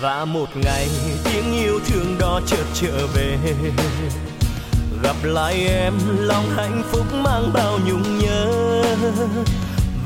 Và 0.00 0.24
một 0.24 0.48
ngày 0.54 0.88
tiếng 1.24 1.52
yêu 1.52 1.80
thương 1.86 2.16
đó 2.18 2.40
chợt 2.46 2.64
trở 2.74 3.06
về. 3.14 3.38
Gặp 5.02 5.16
lại 5.22 5.66
em, 5.68 5.94
lòng 6.18 6.44
hạnh 6.56 6.82
phúc 6.92 7.06
mang 7.12 7.50
bao 7.52 7.78
nhung 7.86 8.18
nhớ. 8.18 8.52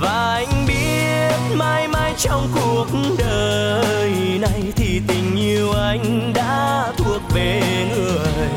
Và 0.00 0.34
anh 0.34 0.66
biết 0.68 1.56
mãi 1.56 1.88
mãi 1.88 2.14
trong 2.18 2.48
cuộc 2.54 2.86
đời 3.18 4.12
này 4.40 4.62
thì 4.76 5.00
tình 5.08 5.36
yêu 5.36 5.72
anh 5.72 6.32
đã 6.34 6.92
thuộc 6.96 7.22
về 7.34 7.62
người. 7.96 8.48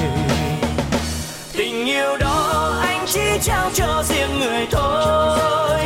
Tình 1.54 1.86
yêu 1.86 2.18
đó 2.20 2.74
anh 2.82 3.06
chỉ 3.08 3.40
trao 3.42 3.70
cho 3.74 4.04
riêng 4.10 4.40
người 4.40 4.68
thôi. 4.72 5.80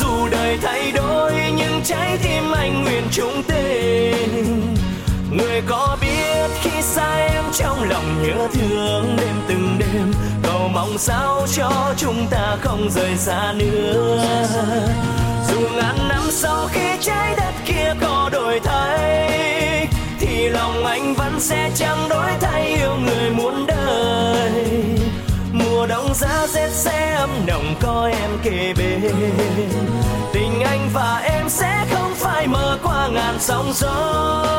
Dù 0.00 0.28
đời 0.30 0.58
thay 0.62 0.92
đổi, 0.92 1.32
nhưng 1.56 1.80
trái 1.84 2.18
tim 2.22 2.52
anh 2.52 2.84
nguyện 2.84 3.04
chung 3.12 3.42
tình 3.48 4.74
người 5.30 5.62
có 5.66 5.96
biết 6.00 6.50
khi 6.62 6.82
xa 6.82 7.16
em 7.16 7.44
trong 7.52 7.88
lòng 7.88 8.22
nhớ 8.22 8.48
thương 8.52 9.16
đêm 9.16 9.34
từng 9.48 9.78
đêm. 9.78 10.12
Cầu 10.42 10.68
mong 10.68 10.98
sao 10.98 11.46
cho 11.56 11.94
chúng 11.96 12.26
ta 12.30 12.56
không 12.60 12.90
rời 12.90 13.16
xa 13.16 13.52
nữa. 13.56 14.24
Dù 15.48 15.60
ngàn 15.76 16.08
năm 16.08 16.22
sau 16.30 16.68
khi 16.72 16.88
trái 17.00 17.34
đất 17.36 17.52
kia 17.66 17.94
có 18.00 18.30
đổi 18.32 18.60
thay, 18.64 19.88
thì 20.20 20.48
lòng 20.48 20.86
anh 20.86 21.14
vẫn 21.14 21.40
sẽ 21.40 21.70
chẳng 21.74 22.08
đổi 22.08 22.30
thay 22.40 22.66
yêu 22.66 22.96
người 22.96 23.30
muốn 23.30 23.66
đời. 23.66 24.52
Mùa 25.52 25.86
đông 25.86 26.14
giá 26.14 26.46
rét 26.46 26.70
sẽ 26.70 27.14
ấm 27.14 27.30
nồng 27.46 27.74
có 27.80 28.10
em 28.12 28.30
kề 28.42 28.74
bên. 28.78 29.12
Tình 30.32 30.60
anh 30.60 30.88
và 30.94 31.22
em 31.24 31.48
sẽ 31.48 31.86
không 31.92 32.14
phải 32.14 32.46
mơ 32.46 32.77
ngàn 33.10 33.40
sóng 33.40 33.72
gió. 33.74 34.58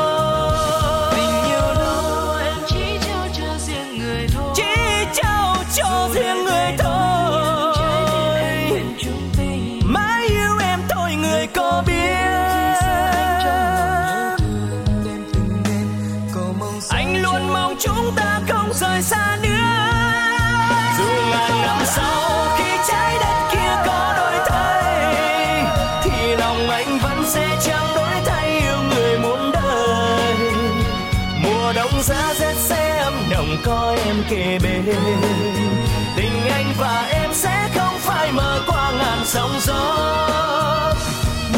Sóng 39.32 39.50
gió. 39.60 40.94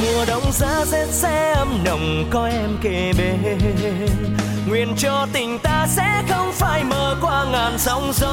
Mùa 0.02 0.24
đông 0.26 0.52
giá 0.52 0.84
rét 0.84 1.06
sẽ 1.10 1.52
ấm 1.52 1.78
nồng, 1.84 2.24
có 2.30 2.46
em 2.46 2.78
kề 2.82 3.12
bên. 3.18 3.58
Nguyện 4.68 4.94
cho 4.98 5.26
tình 5.32 5.58
ta 5.58 5.86
sẽ 5.88 6.22
không 6.28 6.52
phải 6.52 6.84
mơ 6.84 7.16
qua 7.20 7.44
ngàn 7.52 7.78
sóng 7.78 8.12
gió. 8.14 8.32